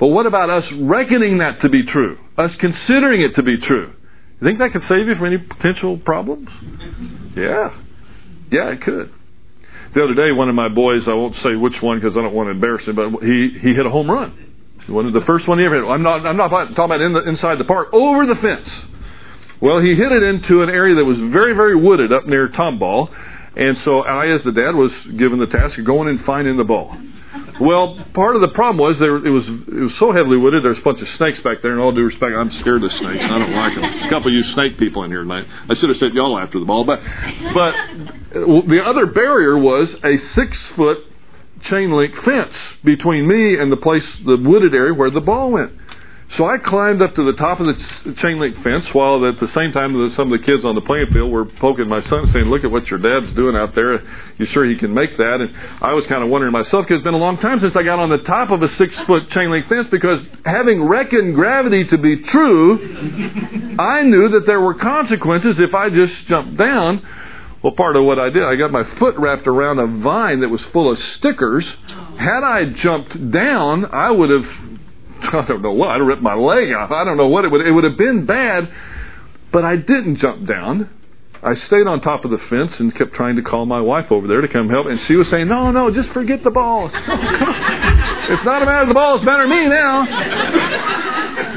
But 0.00 0.08
what 0.08 0.26
about 0.26 0.50
us 0.50 0.64
reckoning 0.80 1.38
that 1.38 1.60
to 1.60 1.68
be 1.68 1.84
true? 1.86 2.18
Us 2.36 2.50
considering 2.60 3.22
it 3.22 3.36
to 3.36 3.42
be 3.42 3.56
true? 3.58 3.92
You 4.40 4.48
think 4.48 4.58
that 4.58 4.72
could 4.72 4.82
save 4.88 5.06
you 5.06 5.14
from 5.14 5.26
any 5.26 5.38
potential 5.38 5.98
problems? 5.98 6.48
Yeah. 7.36 7.78
Yeah, 8.50 8.70
it 8.70 8.82
could. 8.82 9.12
The 9.94 10.02
other 10.04 10.14
day, 10.14 10.32
one 10.32 10.48
of 10.48 10.54
my 10.54 10.68
boys, 10.68 11.02
I 11.06 11.14
won't 11.14 11.36
say 11.42 11.54
which 11.54 11.74
one 11.82 12.00
because 12.00 12.16
I 12.16 12.22
don't 12.22 12.34
want 12.34 12.46
to 12.46 12.52
embarrass 12.52 12.86
him, 12.86 12.96
but 12.96 13.22
he, 13.22 13.58
he 13.60 13.74
hit 13.74 13.84
a 13.84 13.90
home 13.90 14.10
run. 14.10 14.32
One 14.88 15.06
of 15.06 15.12
the 15.12 15.20
first 15.26 15.46
one 15.46 15.58
he 15.58 15.64
ever 15.64 15.82
hit. 15.82 15.88
I'm 15.88 16.02
not, 16.02 16.26
I'm 16.26 16.36
not 16.36 16.48
talking 16.48 16.84
about 16.84 17.00
in 17.00 17.12
the, 17.12 17.28
inside 17.28 17.58
the 17.58 17.64
park, 17.64 17.88
over 17.92 18.26
the 18.26 18.34
fence. 18.36 18.68
Well, 19.60 19.80
he 19.80 19.94
hit 19.94 20.10
it 20.10 20.22
into 20.22 20.62
an 20.62 20.70
area 20.70 20.96
that 20.96 21.04
was 21.04 21.18
very, 21.30 21.54
very 21.54 21.76
wooded 21.76 22.12
up 22.12 22.26
near 22.26 22.48
Tomball. 22.48 23.14
And 23.54 23.76
so 23.84 24.00
I, 24.00 24.34
as 24.34 24.40
the 24.44 24.50
dad, 24.52 24.74
was 24.74 24.90
given 25.18 25.38
the 25.38 25.46
task 25.46 25.78
of 25.78 25.84
going 25.84 26.08
and 26.08 26.24
finding 26.24 26.56
the 26.56 26.64
ball. 26.64 26.96
Well, 27.60 28.02
part 28.14 28.34
of 28.34 28.40
the 28.40 28.48
problem 28.48 28.78
was 28.78 28.96
there 28.98 29.16
it 29.16 29.30
was 29.30 29.44
it 29.46 29.84
was 29.86 29.92
so 30.00 30.10
heavily 30.10 30.36
wooded. 30.36 30.64
There's 30.64 30.78
a 30.78 30.84
bunch 30.84 31.00
of 31.00 31.08
snakes 31.16 31.38
back 31.44 31.60
there. 31.62 31.72
And 31.72 31.80
all 31.80 31.92
due 31.92 32.08
respect, 32.08 32.32
I'm 32.32 32.50
scared 32.60 32.82
of 32.82 32.90
snakes. 32.90 33.22
I 33.22 33.38
don't 33.38 33.52
like 33.52 33.74
them. 33.76 33.84
A 33.84 34.10
couple 34.10 34.32
of 34.32 34.34
you 34.34 34.42
snake 34.56 34.78
people 34.78 35.04
in 35.04 35.10
here 35.12 35.22
tonight. 35.22 35.44
I 35.68 35.76
should 35.76 35.88
have 35.88 36.00
sent 36.00 36.14
y'all 36.14 36.36
after 36.38 36.58
the 36.58 36.64
ball, 36.64 36.84
but 36.84 37.00
but 37.52 37.72
the 38.32 38.80
other 38.84 39.06
barrier 39.06 39.58
was 39.58 39.88
a 40.04 40.16
six 40.34 40.56
foot 40.76 40.98
chain 41.70 41.92
link 41.92 42.12
fence 42.24 42.54
between 42.84 43.28
me 43.28 43.58
and 43.58 43.70
the 43.70 43.76
place, 43.76 44.02
the 44.24 44.36
wooded 44.36 44.74
area 44.74 44.94
where 44.94 45.10
the 45.10 45.20
ball 45.20 45.52
went. 45.52 45.72
So 46.38 46.46
I 46.48 46.56
climbed 46.56 47.02
up 47.02 47.14
to 47.16 47.30
the 47.30 47.36
top 47.36 47.60
of 47.60 47.66
the 47.66 48.14
chain 48.22 48.40
link 48.40 48.56
fence 48.64 48.86
while 48.94 49.20
at 49.28 49.38
the 49.38 49.52
same 49.52 49.70
time 49.72 49.92
some 50.16 50.32
of 50.32 50.40
the 50.40 50.44
kids 50.46 50.64
on 50.64 50.74
the 50.74 50.80
playing 50.80 51.12
field 51.12 51.30
were 51.30 51.44
poking 51.60 51.88
my 51.88 52.00
son 52.08 52.30
saying, 52.32 52.46
look 52.46 52.64
at 52.64 52.70
what 52.70 52.86
your 52.88 52.98
dad's 52.98 53.36
doing 53.36 53.54
out 53.54 53.74
there. 53.74 54.00
You 54.38 54.46
sure 54.54 54.64
he 54.64 54.78
can 54.78 54.94
make 54.94 55.18
that? 55.18 55.44
And 55.44 55.52
I 55.84 55.92
was 55.92 56.04
kind 56.08 56.24
of 56.24 56.30
wondering 56.30 56.52
myself 56.52 56.88
because 56.88 57.00
it's 57.00 57.04
been 57.04 57.12
a 57.12 57.20
long 57.20 57.36
time 57.36 57.60
since 57.60 57.76
I 57.76 57.82
got 57.82 57.98
on 57.98 58.08
the 58.08 58.24
top 58.24 58.48
of 58.48 58.62
a 58.62 58.68
six 58.78 58.94
foot 59.06 59.28
chain 59.36 59.50
link 59.50 59.68
fence 59.68 59.88
because 59.90 60.24
having 60.46 60.88
reckoned 60.88 61.34
gravity 61.34 61.84
to 61.92 61.98
be 61.98 62.24
true, 62.32 63.76
I 63.78 64.00
knew 64.00 64.32
that 64.32 64.44
there 64.46 64.60
were 64.60 64.74
consequences 64.74 65.56
if 65.58 65.74
I 65.74 65.90
just 65.90 66.14
jumped 66.28 66.56
down. 66.56 67.04
Well, 67.62 67.72
part 67.72 67.96
of 67.96 68.04
what 68.04 68.18
I 68.18 68.30
did, 68.30 68.42
I 68.42 68.56
got 68.56 68.72
my 68.72 68.82
foot 68.98 69.14
wrapped 69.16 69.46
around 69.46 69.78
a 69.78 69.86
vine 70.02 70.40
that 70.40 70.48
was 70.48 70.60
full 70.72 70.90
of 70.90 70.98
stickers. 71.18 71.64
Had 72.18 72.42
I 72.42 72.64
jumped 72.82 73.30
down, 73.30 73.86
I 73.86 74.10
would 74.10 74.30
have 74.30 74.44
I 75.32 75.46
don't 75.46 75.62
know 75.62 75.72
what. 75.72 75.90
I'd 75.90 75.98
have 75.98 76.06
ripped 76.06 76.22
my 76.22 76.34
leg 76.34 76.72
off. 76.72 76.90
I 76.90 77.04
don't 77.04 77.16
know 77.16 77.28
what 77.28 77.44
it 77.44 77.50
would. 77.50 77.66
It 77.66 77.70
would 77.70 77.84
have 77.84 77.96
been 77.96 78.26
bad, 78.26 78.68
but 79.52 79.64
I 79.64 79.76
didn't 79.76 80.18
jump 80.18 80.48
down. 80.48 80.90
I 81.42 81.54
stayed 81.66 81.86
on 81.88 82.00
top 82.00 82.24
of 82.24 82.30
the 82.30 82.38
fence 82.48 82.70
and 82.78 82.94
kept 82.96 83.14
trying 83.14 83.34
to 83.36 83.42
call 83.42 83.66
my 83.66 83.80
wife 83.80 84.12
over 84.12 84.28
there 84.28 84.40
to 84.40 84.48
come 84.48 84.68
help. 84.68 84.86
And 84.86 85.00
she 85.08 85.16
was 85.16 85.26
saying, 85.30 85.48
"No, 85.48 85.70
no, 85.70 85.92
just 85.92 86.10
forget 86.10 86.44
the 86.44 86.50
ball. 86.50 86.86
it's 86.92 88.44
not 88.44 88.62
a 88.62 88.66
matter 88.66 88.82
of 88.82 88.88
the 88.88 88.94
ball. 88.94 89.16
It's 89.16 89.22
a 89.22 89.26
matter 89.26 89.44
of 89.44 89.50
me 89.50 89.66
now." 89.66 90.06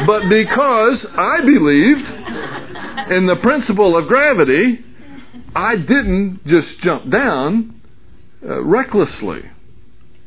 but 0.07 0.29
because 0.29 1.05
I 1.17 1.41
believed 1.41 3.11
in 3.11 3.27
the 3.27 3.35
principle 3.41 3.97
of 3.97 4.07
gravity, 4.07 4.83
I 5.55 5.77
didn't 5.77 6.41
just 6.45 6.67
jump 6.83 7.09
down 7.09 7.81
uh, 8.43 8.61
recklessly. 8.63 9.41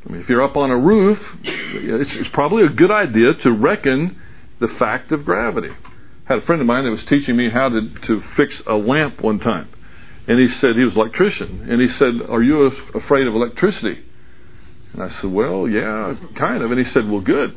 I 0.07 0.13
mean, 0.13 0.23
if 0.23 0.29
you're 0.29 0.43
up 0.43 0.57
on 0.57 0.71
a 0.71 0.79
roof, 0.79 1.19
it's, 1.45 2.11
it's 2.15 2.31
probably 2.33 2.65
a 2.65 2.71
good 2.71 2.91
idea 2.91 3.35
to 3.43 3.53
reckon 3.53 4.19
the 4.59 4.69
fact 4.79 5.13
of 5.13 5.25
gravity. 5.25 5.69
I 5.69 6.35
had 6.35 6.43
a 6.43 6.47
friend 6.47 6.61
of 6.61 6.67
mine 6.67 6.85
that 6.85 6.91
was 6.91 7.05
teaching 7.09 7.37
me 7.37 7.51
how 7.51 7.69
to, 7.69 7.81
to 8.07 8.23
fix 8.37 8.55
a 8.67 8.75
lamp 8.75 9.21
one 9.21 9.39
time. 9.39 9.69
And 10.27 10.39
he 10.39 10.49
said, 10.61 10.77
he 10.77 10.85
was 10.85 10.95
an 10.95 11.01
electrician. 11.01 11.67
And 11.71 11.81
he 11.81 11.89
said, 11.99 12.29
Are 12.29 12.43
you 12.43 12.71
afraid 12.95 13.27
of 13.27 13.35
electricity? 13.35 13.99
And 14.93 15.03
I 15.03 15.11
said, 15.21 15.31
Well, 15.31 15.69
yeah, 15.69 16.15
kind 16.39 16.63
of. 16.63 16.71
And 16.71 16.85
he 16.85 16.91
said, 16.93 17.09
Well, 17.09 17.21
good. 17.21 17.57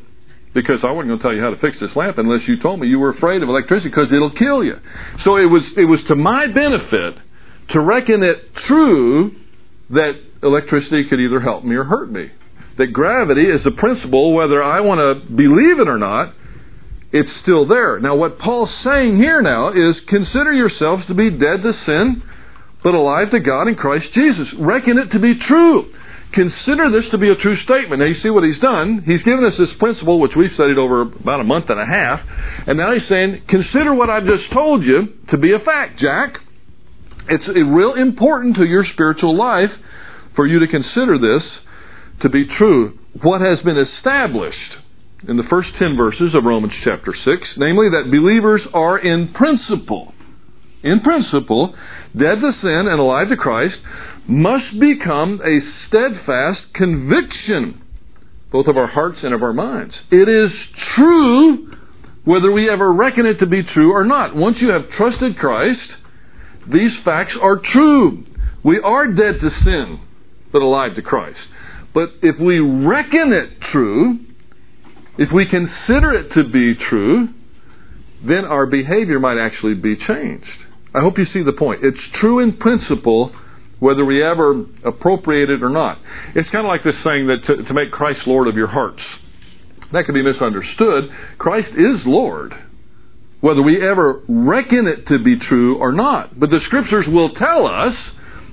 Because 0.54 0.80
I 0.84 0.92
wasn't 0.92 1.10
going 1.10 1.20
to 1.20 1.24
tell 1.24 1.34
you 1.34 1.42
how 1.42 1.52
to 1.52 1.60
fix 1.60 1.78
this 1.80 1.96
lamp 1.96 2.18
unless 2.18 2.42
you 2.48 2.62
told 2.62 2.82
me 2.82 2.88
you 2.88 3.00
were 3.00 3.12
afraid 3.12 3.42
of 3.44 3.48
electricity 3.48 3.90
because 3.90 4.12
it'll 4.12 4.36
kill 4.36 4.64
you. 4.64 4.76
So 5.24 5.38
it 5.38 5.46
was, 5.46 5.64
it 5.78 5.86
was 5.86 6.00
to 6.10 6.16
my 6.16 6.48
benefit 6.48 7.16
to 7.74 7.80
reckon 7.80 8.24
it 8.24 8.38
true 8.68 9.32
that 9.90 10.14
electricity 10.44 11.06
could 11.10 11.20
either 11.20 11.40
help 11.40 11.64
me 11.64 11.76
or 11.76 11.84
hurt 11.84 12.12
me 12.12 12.32
that 12.78 12.94
gravity 12.94 13.44
is 13.44 13.62
a 13.66 13.72
principle, 13.72 14.34
whether 14.34 14.64
I 14.64 14.82
want 14.82 15.00
to 15.00 15.36
believe 15.36 15.80
it 15.80 15.88
or 15.88 15.98
not, 15.98 16.34
it's 17.12 17.30
still 17.42 17.68
there. 17.68 18.00
Now, 18.00 18.16
what 18.16 18.40
Paul's 18.40 18.72
saying 18.84 19.18
here 19.18 19.42
now 19.42 19.70
is 19.70 19.96
consider 20.08 20.54
yourselves 20.54 21.06
to 21.08 21.14
be 21.14 21.30
dead 21.30 21.62
to 21.62 21.74
sin, 21.86 22.24
but 22.84 22.94
alive 22.94 23.32
to 23.32 23.40
God 23.40 23.68
in 23.68 23.76
Christ 23.76 24.08
Jesus. 24.14 24.48
Reckon 24.58 24.98
it 24.98 25.12
to 25.12 25.20
be 25.20 25.36
true. 25.48 25.94
Consider 26.34 26.90
this 26.90 27.12
to 27.12 27.18
be 27.18 27.30
a 27.30 27.36
true 27.36 27.58
statement. 27.64 28.00
Now, 28.00 28.06
you 28.06 28.16
see 28.24 28.30
what 28.30 28.46
he's 28.46 28.60
done? 28.60 29.04
He's 29.06 29.22
given 29.24 29.44
us 29.44 29.54
this 29.60 29.70
principle, 29.78 30.22
which 30.22 30.32
we've 30.38 30.54
studied 30.54 30.78
over 30.78 31.02
about 31.02 31.42
a 31.42 31.44
month 31.44 31.70
and 31.70 31.80
a 31.80 31.86
half, 31.86 32.22
and 32.68 32.78
now 32.78 32.94
he's 32.94 33.08
saying, 33.10 33.44
consider 33.50 33.94
what 33.94 34.10
I've 34.10 34.26
just 34.26 34.52
told 34.54 34.84
you 34.84 35.10
to 35.30 35.38
be 35.38 35.52
a 35.52 35.60
fact, 35.60 36.00
Jack. 36.00 36.40
It's 37.30 37.48
real 37.48 37.94
important 37.94 38.56
to 38.56 38.66
your 38.66 38.86
spiritual 38.86 39.36
life 39.38 39.72
for 40.36 40.48
you 40.48 40.60
to 40.60 40.68
consider 40.68 41.18
this 41.18 41.44
to 42.22 42.30
be 42.30 42.46
true 42.46 42.98
what 43.22 43.42
has 43.42 43.60
been 43.62 43.78
established 43.78 44.78
in 45.28 45.38
the 45.38 45.44
first 45.44 45.70
10 45.78 45.96
verses 45.98 46.34
of 46.34 46.46
Romans 46.46 46.74
chapter 46.84 47.14
6, 47.14 47.48
namely 47.58 47.90
that 47.90 48.10
believers 48.10 48.62
are 48.74 48.98
in 48.98 49.34
principle, 49.34 50.14
in 50.84 51.00
principle, 51.02 51.76
dead 52.18 52.42
to 52.42 52.52
sin 52.62 52.88
and 52.88 53.00
alive 53.00 53.30
to 53.30 53.38
Christ, 53.38 53.78
must 54.28 54.80
become 54.80 55.42
a 55.44 55.60
steadfast 55.88 56.74
conviction, 56.74 57.82
both 58.52 58.68
of 58.68 58.78
our 58.78 58.88
hearts 58.88 59.20
and 59.22 59.34
of 59.34 59.44
our 59.44 59.54
minds. 59.54 59.94
It 60.12 60.28
is 60.28 60.52
true 60.96 61.72
whether 62.24 62.52
we 62.52 62.70
ever 62.70 62.92
reckon 62.92 63.26
it 63.26 63.40
to 63.40 63.46
be 63.46 63.64
true 63.64 63.92
or 63.92 64.06
not. 64.06 64.36
Once 64.36 64.58
you 64.60 64.70
have 64.70 64.90
trusted 64.92 65.38
Christ, 65.38 65.80
these 66.68 66.92
facts 67.04 67.36
are 67.42 67.58
true. 67.58 68.24
We 68.64 68.80
are 68.80 69.08
dead 69.08 69.40
to 69.42 69.50
sin, 69.64 70.00
but 70.52 70.62
alive 70.62 70.96
to 70.96 71.02
Christ. 71.02 71.40
But 71.94 72.10
if 72.22 72.40
we 72.40 72.60
reckon 72.60 73.34
it 73.34 73.62
true, 73.72 74.20
if 75.18 75.32
we 75.32 75.46
consider 75.46 76.14
it 76.14 76.34
to 76.34 76.44
be 76.50 76.76
true, 76.76 77.30
then 78.26 78.46
our 78.46 78.66
behavior 78.66 79.20
might 79.20 79.38
actually 79.38 79.74
be 79.74 79.96
changed. 79.96 80.46
I 80.94 81.02
hope 81.02 81.18
you 81.18 81.26
see 81.26 81.44
the 81.44 81.54
point. 81.54 81.84
It's 81.84 81.98
true 82.20 82.40
in 82.40 82.58
principle 82.58 83.34
whether 83.80 84.06
we 84.06 84.24
ever 84.24 84.64
appropriate 84.86 85.50
it 85.50 85.64
or 85.64 85.70
not. 85.70 85.98
It's 86.36 86.50
kind 86.52 86.66
of 86.66 86.70
like 86.70 86.84
this 86.84 86.96
saying 87.04 87.28
that 87.28 87.44
to, 87.48 87.64
to 87.64 87.74
make 87.74 87.92
Christ 87.92 88.22
Lord 88.28 88.48
of 88.48 88.56
your 88.56 88.68
hearts. 88.68 89.02
That 89.92 90.06
can 90.06 90.14
be 90.14 90.22
misunderstood. 90.22 91.12
Christ 91.38 91.70
is 91.70 92.02
Lord, 92.06 92.54
whether 93.42 93.62
we 93.62 93.86
ever 93.86 94.22
reckon 94.28 94.88
it 94.88 95.08
to 95.08 95.20
be 95.20 95.38
true 95.38 95.78
or 95.78 95.92
not. 95.92 96.40
But 96.40 96.50
the 96.50 96.60
Scriptures 96.66 97.06
will 97.08 97.34
tell 97.34 97.68
us 97.68 97.96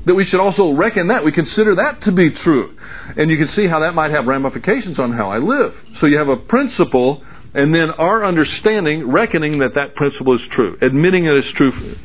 that 0.06 0.14
we 0.14 0.24
should 0.24 0.40
also 0.40 0.72
reckon 0.72 1.08
that. 1.08 1.24
We 1.24 1.32
consider 1.32 1.74
that 1.76 2.02
to 2.04 2.12
be 2.12 2.30
true. 2.42 2.74
And 3.16 3.30
you 3.30 3.36
can 3.36 3.54
see 3.54 3.68
how 3.68 3.80
that 3.80 3.94
might 3.94 4.10
have 4.10 4.26
ramifications 4.26 4.98
on 4.98 5.12
how 5.12 5.30
I 5.30 5.38
live. 5.38 5.74
So 6.00 6.06
you 6.06 6.18
have 6.18 6.28
a 6.28 6.36
principle, 6.36 7.22
and 7.54 7.74
then 7.74 7.90
our 7.98 8.24
understanding, 8.24 9.10
reckoning 9.10 9.58
that 9.58 9.74
that 9.74 9.94
principle 9.94 10.34
is 10.34 10.40
true, 10.52 10.76
admitting 10.80 11.26
it 11.26 11.36
is 11.36 11.44
true 11.56 11.96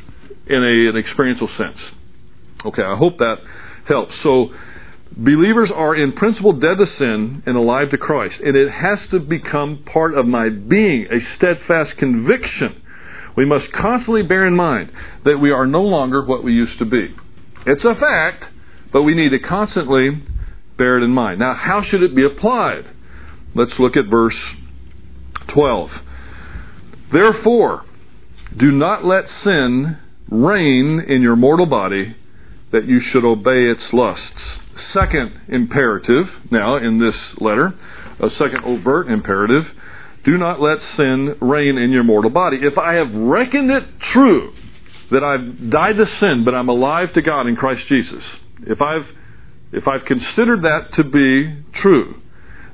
in 0.46 0.62
a, 0.62 0.90
an 0.90 0.96
experiential 0.96 1.48
sense. 1.56 1.78
Okay, 2.66 2.82
I 2.82 2.96
hope 2.96 3.18
that 3.18 3.36
helps. 3.88 4.12
So, 4.22 4.48
believers 5.16 5.70
are 5.74 5.94
in 5.94 6.12
principle 6.12 6.52
dead 6.52 6.78
to 6.78 6.86
sin 6.98 7.42
and 7.46 7.56
alive 7.56 7.90
to 7.90 7.98
Christ. 7.98 8.36
And 8.44 8.56
it 8.56 8.70
has 8.70 8.98
to 9.10 9.20
become 9.20 9.84
part 9.90 10.14
of 10.14 10.26
my 10.26 10.48
being, 10.48 11.06
a 11.10 11.18
steadfast 11.36 11.96
conviction. 11.98 12.82
We 13.36 13.44
must 13.44 13.72
constantly 13.72 14.22
bear 14.22 14.46
in 14.46 14.54
mind 14.54 14.92
that 15.24 15.38
we 15.38 15.50
are 15.50 15.66
no 15.66 15.82
longer 15.82 16.24
what 16.24 16.44
we 16.44 16.52
used 16.52 16.78
to 16.78 16.84
be. 16.84 17.14
It's 17.66 17.84
a 17.84 17.94
fact, 17.94 18.44
but 18.92 19.02
we 19.02 19.14
need 19.14 19.30
to 19.30 19.38
constantly 19.38 20.22
bear 20.76 20.98
it 20.98 21.04
in 21.04 21.10
mind. 21.10 21.40
Now, 21.40 21.54
how 21.54 21.82
should 21.88 22.02
it 22.02 22.14
be 22.14 22.24
applied? 22.24 22.84
Let's 23.54 23.72
look 23.78 23.96
at 23.96 24.06
verse 24.10 24.36
12. 25.52 25.90
Therefore, 27.12 27.84
do 28.56 28.70
not 28.70 29.04
let 29.04 29.24
sin 29.42 29.98
reign 30.30 31.04
in 31.06 31.22
your 31.22 31.36
mortal 31.36 31.66
body 31.66 32.16
that 32.74 32.86
you 32.88 33.00
should 33.12 33.24
obey 33.24 33.70
its 33.70 33.84
lusts. 33.92 34.58
Second 34.92 35.40
imperative, 35.46 36.26
now 36.50 36.76
in 36.76 36.98
this 36.98 37.14
letter, 37.38 37.72
a 38.18 38.28
second 38.30 38.64
overt 38.64 39.08
imperative, 39.08 39.62
do 40.24 40.36
not 40.36 40.60
let 40.60 40.78
sin 40.96 41.36
reign 41.40 41.78
in 41.78 41.92
your 41.92 42.02
mortal 42.02 42.32
body. 42.32 42.58
If 42.60 42.76
I 42.76 42.94
have 42.94 43.14
reckoned 43.14 43.70
it 43.70 43.84
true 44.12 44.52
that 45.12 45.22
I've 45.22 45.70
died 45.70 45.96
to 45.98 46.06
sin, 46.18 46.42
but 46.44 46.52
I'm 46.52 46.68
alive 46.68 47.12
to 47.14 47.22
God 47.22 47.46
in 47.46 47.54
Christ 47.54 47.82
Jesus, 47.88 48.24
if 48.66 48.82
I've 48.82 49.06
if 49.72 49.86
I've 49.86 50.04
considered 50.04 50.62
that 50.62 50.94
to 50.96 51.04
be 51.04 51.62
true, 51.80 52.20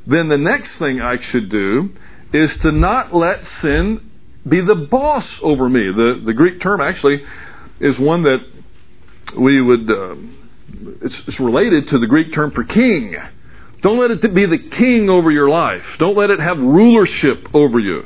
then 0.07 0.29
the 0.29 0.39
next 0.39 0.69
thing 0.79 1.01
I 1.01 1.17
should 1.31 1.51
do 1.51 1.91
is 2.33 2.51
to 2.63 2.73
not 2.73 3.15
let 3.15 3.41
sin 3.61 4.11
be 4.49 4.63
the 4.63 4.87
boss 4.91 5.25
over 5.43 5.69
me. 5.69 5.93
The 5.95 6.23
the 6.25 6.33
Greek 6.33 6.63
term 6.63 6.81
actually 6.81 7.21
is 7.81 7.99
one 7.99 8.23
that 8.23 8.39
we 9.39 9.61
would 9.61 9.91
uh, 9.91 10.15
it's, 11.03 11.15
it's 11.27 11.41
related 11.41 11.89
to 11.91 11.99
the 11.99 12.07
Greek 12.07 12.35
term 12.35 12.51
for 12.53 12.65
king. 12.65 13.17
Don't 13.83 13.99
let 13.99 14.11
it 14.11 14.35
be 14.35 14.47
the 14.47 14.59
king 14.77 15.09
over 15.09 15.31
your 15.31 15.49
life. 15.49 15.83
Don't 15.99 16.17
let 16.17 16.31
it 16.31 16.39
have 16.39 16.59
rulership 16.59 17.47
over 17.55 17.79
you. 17.79 18.03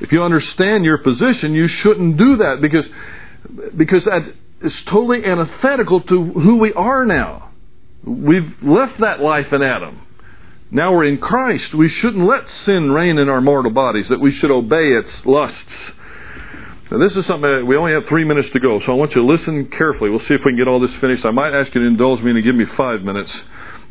If 0.00 0.12
you 0.12 0.22
understand 0.22 0.84
your 0.84 0.98
position, 0.98 1.54
you 1.54 1.66
shouldn't 1.82 2.18
do 2.18 2.36
that 2.36 2.58
because, 2.60 2.84
because 3.76 4.04
that 4.04 4.32
is 4.62 4.72
totally 4.90 5.24
antithetical 5.24 6.02
to 6.02 6.24
who 6.24 6.58
we 6.58 6.72
are 6.72 7.04
now. 7.06 7.50
We've 8.04 8.52
left 8.62 9.00
that 9.00 9.20
life 9.20 9.52
in 9.52 9.62
Adam. 9.62 10.06
Now 10.70 10.92
we're 10.92 11.06
in 11.06 11.18
Christ. 11.18 11.74
We 11.74 11.88
shouldn't 11.88 12.24
let 12.24 12.42
sin 12.66 12.92
reign 12.92 13.18
in 13.18 13.28
our 13.28 13.40
mortal 13.40 13.72
bodies, 13.72 14.06
that 14.10 14.20
we 14.20 14.38
should 14.38 14.50
obey 14.50 14.92
its 14.92 15.08
lusts. 15.24 15.56
Now, 16.90 16.96
this 16.98 17.12
is 17.12 17.26
something 17.26 17.42
that 17.42 17.64
we 17.66 17.76
only 17.76 17.92
have 17.92 18.04
three 18.08 18.24
minutes 18.24 18.48
to 18.54 18.60
go, 18.60 18.80
so 18.86 18.92
I 18.92 18.94
want 18.94 19.12
you 19.12 19.20
to 19.20 19.26
listen 19.28 19.68
carefully. 19.76 20.08
We'll 20.08 20.24
see 20.24 20.32
if 20.32 20.40
we 20.44 20.52
can 20.52 20.56
get 20.56 20.68
all 20.68 20.80
this 20.80 20.90
finished. 21.02 21.24
I 21.26 21.30
might 21.30 21.52
ask 21.52 21.74
you 21.74 21.82
to 21.82 21.86
indulge 21.86 22.22
me 22.22 22.30
and 22.30 22.42
give 22.42 22.54
me 22.54 22.64
five 22.78 23.02
minutes. 23.02 23.30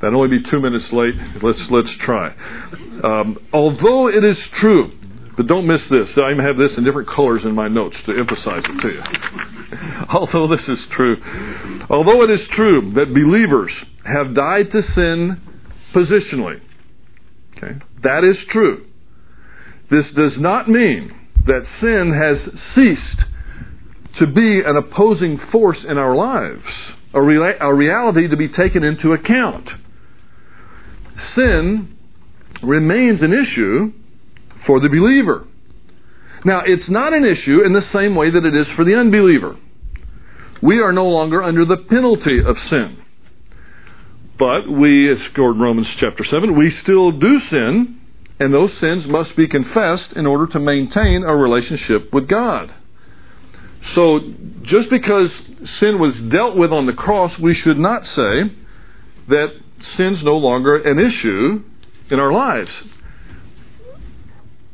That'd 0.01 0.15
only 0.15 0.39
be 0.39 0.49
two 0.49 0.59
minutes 0.59 0.85
late. 0.91 1.13
Let's 1.43 1.59
let's 1.69 1.89
try. 2.01 2.33
Um, 3.03 3.37
although 3.53 4.09
it 4.09 4.23
is 4.23 4.37
true, 4.59 4.91
but 5.35 5.45
don't 5.45 5.67
miss 5.67 5.81
this. 5.91 6.07
I 6.17 6.31
even 6.31 6.43
have 6.43 6.57
this 6.57 6.71
in 6.77 6.83
different 6.83 7.09
colors 7.09 7.41
in 7.45 7.53
my 7.53 7.67
notes 7.67 7.95
to 8.07 8.17
emphasize 8.17 8.63
it 8.65 8.81
to 8.81 8.89
you. 8.89 9.01
although 10.09 10.47
this 10.47 10.65
is 10.67 10.79
true, 10.95 11.17
although 11.89 12.23
it 12.23 12.31
is 12.31 12.41
true 12.55 12.93
that 12.95 13.13
believers 13.13 13.71
have 14.05 14.33
died 14.35 14.71
to 14.71 14.81
sin 14.95 15.41
positionally, 15.93 16.61
okay, 17.55 17.79
that 18.03 18.23
is 18.23 18.37
true. 18.51 18.85
This 19.89 20.05
does 20.15 20.33
not 20.37 20.67
mean 20.67 21.16
that 21.47 21.65
sin 21.81 22.13
has 22.13 22.37
ceased 22.75 23.27
to 24.19 24.27
be 24.27 24.61
an 24.65 24.77
opposing 24.77 25.39
force 25.51 25.79
in 25.87 25.97
our 25.97 26.15
lives, 26.15 26.63
a, 27.13 27.19
a 27.19 27.73
reality 27.73 28.27
to 28.27 28.37
be 28.37 28.49
taken 28.49 28.83
into 28.83 29.13
account 29.13 29.69
sin 31.35 31.97
remains 32.63 33.21
an 33.21 33.33
issue 33.33 33.93
for 34.65 34.79
the 34.79 34.89
believer. 34.89 35.45
Now, 36.45 36.61
it's 36.65 36.89
not 36.89 37.13
an 37.13 37.25
issue 37.25 37.61
in 37.65 37.73
the 37.73 37.83
same 37.93 38.15
way 38.15 38.29
that 38.29 38.45
it 38.45 38.55
is 38.55 38.67
for 38.75 38.85
the 38.85 38.95
unbeliever. 38.95 39.57
We 40.61 40.79
are 40.79 40.91
no 40.91 41.05
longer 41.05 41.43
under 41.43 41.65
the 41.65 41.77
penalty 41.77 42.39
of 42.43 42.55
sin. 42.69 42.97
But 44.39 44.69
we, 44.69 45.11
as 45.11 45.17
Romans 45.35 45.87
chapter 45.99 46.23
7, 46.23 46.57
we 46.57 46.75
still 46.83 47.11
do 47.11 47.39
sin, 47.49 47.96
and 48.39 48.53
those 48.53 48.71
sins 48.79 49.05
must 49.07 49.35
be 49.35 49.47
confessed 49.47 50.13
in 50.15 50.25
order 50.25 50.47
to 50.47 50.59
maintain 50.59 51.23
a 51.23 51.35
relationship 51.35 52.13
with 52.13 52.27
God. 52.27 52.73
So, 53.95 54.19
just 54.63 54.89
because 54.89 55.29
sin 55.79 55.99
was 55.99 56.13
dealt 56.31 56.55
with 56.55 56.71
on 56.71 56.85
the 56.85 56.93
cross, 56.93 57.31
we 57.39 57.55
should 57.55 57.79
not 57.79 58.03
say 58.03 58.51
that 59.29 59.47
sin's 59.95 60.23
no 60.23 60.37
longer 60.37 60.77
an 60.77 60.99
issue 60.99 61.63
in 62.11 62.19
our 62.19 62.31
lives. 62.31 62.69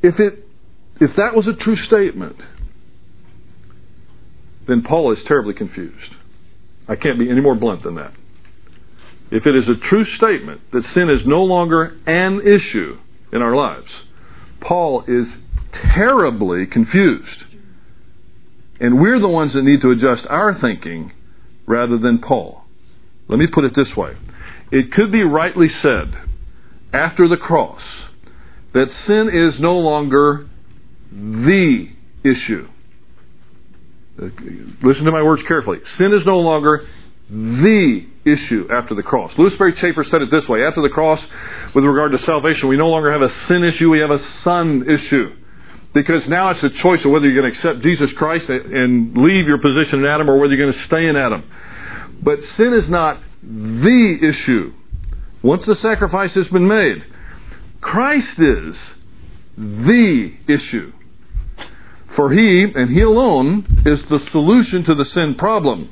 If 0.01 0.19
it 0.19 0.39
if 0.99 1.15
that 1.15 1.35
was 1.35 1.47
a 1.47 1.53
true 1.53 1.75
statement, 1.75 2.37
then 4.67 4.83
Paul 4.83 5.11
is 5.11 5.19
terribly 5.27 5.53
confused. 5.53 6.15
I 6.87 6.95
can't 6.95 7.17
be 7.17 7.29
any 7.29 7.41
more 7.41 7.55
blunt 7.55 7.83
than 7.83 7.95
that. 7.95 8.13
If 9.31 9.45
it 9.45 9.55
is 9.55 9.63
a 9.67 9.87
true 9.89 10.05
statement 10.17 10.61
that 10.71 10.83
sin 10.93 11.09
is 11.09 11.25
no 11.25 11.43
longer 11.43 11.97
an 12.05 12.41
issue 12.41 12.97
in 13.33 13.41
our 13.41 13.55
lives, 13.55 13.87
Paul 14.61 15.03
is 15.07 15.27
terribly 15.95 16.65
confused. 16.65 17.43
And 18.79 19.01
we're 19.01 19.19
the 19.19 19.27
ones 19.27 19.53
that 19.53 19.63
need 19.63 19.81
to 19.81 19.91
adjust 19.91 20.27
our 20.29 20.59
thinking 20.59 21.11
rather 21.65 21.97
than 21.97 22.19
Paul. 22.19 22.63
Let 23.27 23.39
me 23.39 23.47
put 23.47 23.63
it 23.63 23.73
this 23.75 23.95
way 23.97 24.13
it 24.71 24.91
could 24.91 25.11
be 25.11 25.23
rightly 25.23 25.67
said 25.81 26.13
after 26.93 27.27
the 27.27 27.37
cross 27.37 27.81
that 28.73 28.87
sin 29.07 29.29
is 29.31 29.59
no 29.59 29.77
longer 29.77 30.49
the 31.11 31.87
issue. 32.23 32.67
Uh, 34.19 34.25
listen 34.83 35.05
to 35.05 35.11
my 35.11 35.21
words 35.23 35.41
carefully. 35.47 35.79
Sin 35.97 36.13
is 36.13 36.25
no 36.25 36.39
longer 36.39 36.87
the 37.29 38.05
issue 38.25 38.67
after 38.71 38.95
the 38.95 39.03
cross. 39.03 39.31
Lewis 39.37 39.53
Sperry 39.53 39.73
Chafer 39.79 40.05
said 40.09 40.21
it 40.21 40.31
this 40.31 40.47
way 40.47 40.63
After 40.63 40.81
the 40.81 40.89
cross, 40.89 41.19
with 41.75 41.83
regard 41.83 42.11
to 42.11 42.17
salvation, 42.25 42.67
we 42.69 42.77
no 42.77 42.89
longer 42.89 43.11
have 43.11 43.21
a 43.21 43.29
sin 43.47 43.63
issue, 43.63 43.89
we 43.89 43.99
have 43.99 44.11
a 44.11 44.19
son 44.43 44.83
issue. 44.83 45.35
Because 45.93 46.23
now 46.27 46.49
it's 46.49 46.63
a 46.63 46.81
choice 46.81 47.01
of 47.05 47.11
whether 47.11 47.29
you're 47.29 47.39
going 47.39 47.53
to 47.53 47.57
accept 47.57 47.83
Jesus 47.83 48.09
Christ 48.17 48.45
and 48.49 49.15
leave 49.15 49.45
your 49.45 49.59
position 49.59 49.99
in 49.99 50.05
Adam 50.05 50.27
or 50.27 50.39
whether 50.39 50.55
you're 50.55 50.65
going 50.65 50.79
to 50.79 50.87
stay 50.87 51.05
in 51.05 51.15
Adam. 51.15 51.43
But 52.23 52.39
sin 52.57 52.73
is 52.73 52.89
not 52.89 53.19
the 53.43 54.17
issue. 54.21 54.73
Once 55.43 55.63
the 55.67 55.75
sacrifice 55.83 56.31
has 56.33 56.47
been 56.47 56.67
made, 56.67 57.03
Christ 57.79 58.39
is 58.39 58.75
the 59.55 60.31
issue. 60.47 60.93
For 62.15 62.31
He, 62.31 62.65
and 62.73 62.89
He 62.89 63.01
alone, 63.01 63.83
is 63.85 63.99
the 64.09 64.19
solution 64.31 64.83
to 64.85 64.95
the 64.95 65.05
sin 65.13 65.35
problem. 65.37 65.89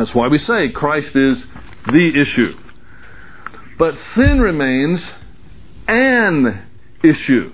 That's 0.00 0.14
why 0.14 0.28
we 0.28 0.38
say 0.38 0.70
Christ 0.74 1.14
is 1.14 1.36
the 1.84 2.10
issue. 2.14 2.54
But 3.78 3.92
sin 4.16 4.40
remains 4.40 4.98
an 5.86 6.66
issue. 7.04 7.52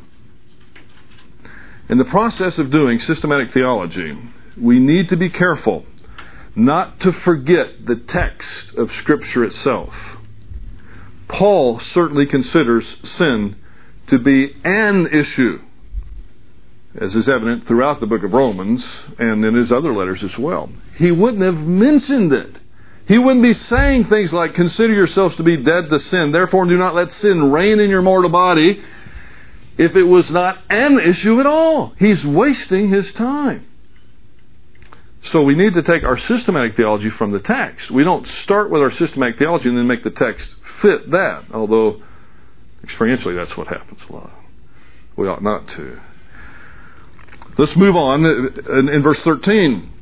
In 1.88 1.98
the 1.98 2.04
process 2.04 2.52
of 2.58 2.70
doing 2.70 3.00
systematic 3.04 3.52
theology, 3.52 4.16
we 4.62 4.78
need 4.78 5.08
to 5.08 5.16
be 5.16 5.28
careful 5.28 5.86
not 6.54 7.00
to 7.00 7.10
forget 7.24 7.84
the 7.84 8.00
text 8.12 8.78
of 8.78 8.90
Scripture 9.02 9.42
itself. 9.42 9.92
Paul 11.28 11.80
certainly 11.94 12.26
considers 12.26 12.84
sin 13.18 13.56
to 14.10 14.20
be 14.20 14.52
an 14.62 15.08
issue, 15.08 15.58
as 17.00 17.14
is 17.14 17.28
evident 17.28 17.66
throughout 17.66 18.00
the 18.00 18.06
book 18.06 18.22
of 18.22 18.32
Romans 18.32 18.82
and 19.18 19.44
in 19.44 19.54
his 19.54 19.70
other 19.70 19.94
letters 19.94 20.20
as 20.22 20.38
well. 20.38 20.70
He 20.96 21.10
wouldn't 21.10 21.42
have 21.42 21.66
mentioned 21.66 22.32
it. 22.32 22.56
He 23.06 23.18
wouldn't 23.18 23.42
be 23.42 23.54
saying 23.70 24.06
things 24.08 24.32
like, 24.32 24.54
Consider 24.54 24.92
yourselves 24.92 25.36
to 25.36 25.42
be 25.42 25.56
dead 25.56 25.88
to 25.90 25.98
sin, 26.10 26.32
therefore 26.32 26.66
do 26.66 26.76
not 26.76 26.94
let 26.94 27.08
sin 27.22 27.52
reign 27.52 27.78
in 27.78 27.88
your 27.88 28.02
mortal 28.02 28.30
body, 28.30 28.82
if 29.78 29.94
it 29.94 30.02
was 30.02 30.24
not 30.30 30.58
an 30.70 30.98
issue 30.98 31.38
at 31.38 31.46
all. 31.46 31.92
He's 31.98 32.24
wasting 32.24 32.90
his 32.90 33.06
time. 33.16 33.66
So 35.32 35.42
we 35.42 35.54
need 35.54 35.74
to 35.74 35.82
take 35.82 36.04
our 36.04 36.18
systematic 36.28 36.76
theology 36.76 37.10
from 37.16 37.32
the 37.32 37.40
text. 37.40 37.90
We 37.90 38.04
don't 38.04 38.26
start 38.44 38.70
with 38.70 38.80
our 38.80 38.92
systematic 38.98 39.38
theology 39.38 39.68
and 39.68 39.76
then 39.76 39.86
make 39.86 40.04
the 40.04 40.10
text 40.10 40.46
fit 40.82 41.10
that, 41.10 41.44
although 41.52 42.00
experientially 42.84 43.36
that's 43.36 43.56
what 43.56 43.66
happens 43.66 44.00
a 44.08 44.12
lot. 44.12 44.30
We 45.16 45.28
ought 45.28 45.42
not 45.42 45.66
to. 45.76 46.00
Let's 47.58 47.76
move 47.76 47.96
on 47.96 48.24
in, 48.24 48.88
in 48.88 49.02
verse 49.02 49.18
13. 49.24 49.92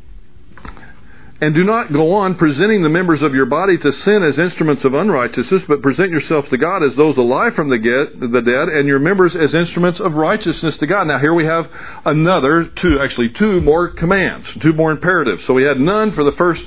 And 1.40 1.54
do 1.54 1.62
not 1.62 1.92
go 1.92 2.14
on 2.14 2.36
presenting 2.36 2.82
the 2.82 2.88
members 2.88 3.20
of 3.20 3.34
your 3.34 3.46
body 3.46 3.76
to 3.76 3.92
sin 4.04 4.22
as 4.22 4.38
instruments 4.38 4.84
of 4.84 4.94
unrighteousness, 4.94 5.62
but 5.68 5.82
present 5.82 6.10
yourselves 6.10 6.48
to 6.50 6.56
God 6.56 6.82
as 6.82 6.96
those 6.96 7.16
alive 7.16 7.54
from 7.54 7.70
the, 7.70 7.78
get, 7.78 8.18
the 8.18 8.40
dead, 8.40 8.68
and 8.72 8.88
your 8.88 8.98
members 8.98 9.32
as 9.34 9.52
instruments 9.52 10.00
of 10.00 10.14
righteousness 10.14 10.74
to 10.80 10.86
God. 10.86 11.04
Now, 11.04 11.18
here 11.18 11.34
we 11.34 11.44
have 11.44 11.66
another 12.06 12.70
two, 12.80 12.98
actually 13.02 13.30
two 13.38 13.60
more 13.60 13.88
commands, 13.88 14.46
two 14.62 14.72
more 14.72 14.92
imperatives. 14.92 15.42
So 15.46 15.54
we 15.54 15.64
had 15.64 15.78
none 15.78 16.14
for 16.14 16.24
the 16.24 16.32
first 16.38 16.62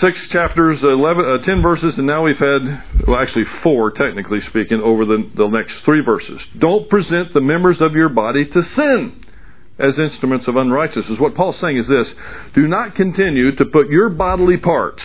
six 0.00 0.18
chapters, 0.32 0.80
11, 0.82 1.24
uh, 1.24 1.44
10 1.44 1.62
verses, 1.62 1.94
and 1.96 2.06
now 2.06 2.24
we've 2.24 2.36
had, 2.38 3.06
well, 3.06 3.20
actually 3.20 3.44
four, 3.62 3.92
technically 3.92 4.40
speaking, 4.50 4.80
over 4.82 5.04
the, 5.04 5.30
the 5.36 5.48
next 5.48 5.74
three 5.84 6.00
verses. 6.00 6.40
Don't 6.58 6.88
present 6.88 7.34
the 7.34 7.40
members 7.40 7.76
of 7.80 7.92
your 7.92 8.08
body 8.08 8.46
to 8.46 8.62
sin 8.74 9.25
as 9.78 9.98
instruments 9.98 10.48
of 10.48 10.56
unrighteousness. 10.56 11.18
What 11.18 11.34
Paul's 11.34 11.56
saying 11.60 11.78
is 11.78 11.86
this 11.86 12.06
do 12.54 12.66
not 12.66 12.94
continue 12.94 13.54
to 13.56 13.64
put 13.66 13.88
your 13.88 14.08
bodily 14.08 14.56
parts 14.56 15.02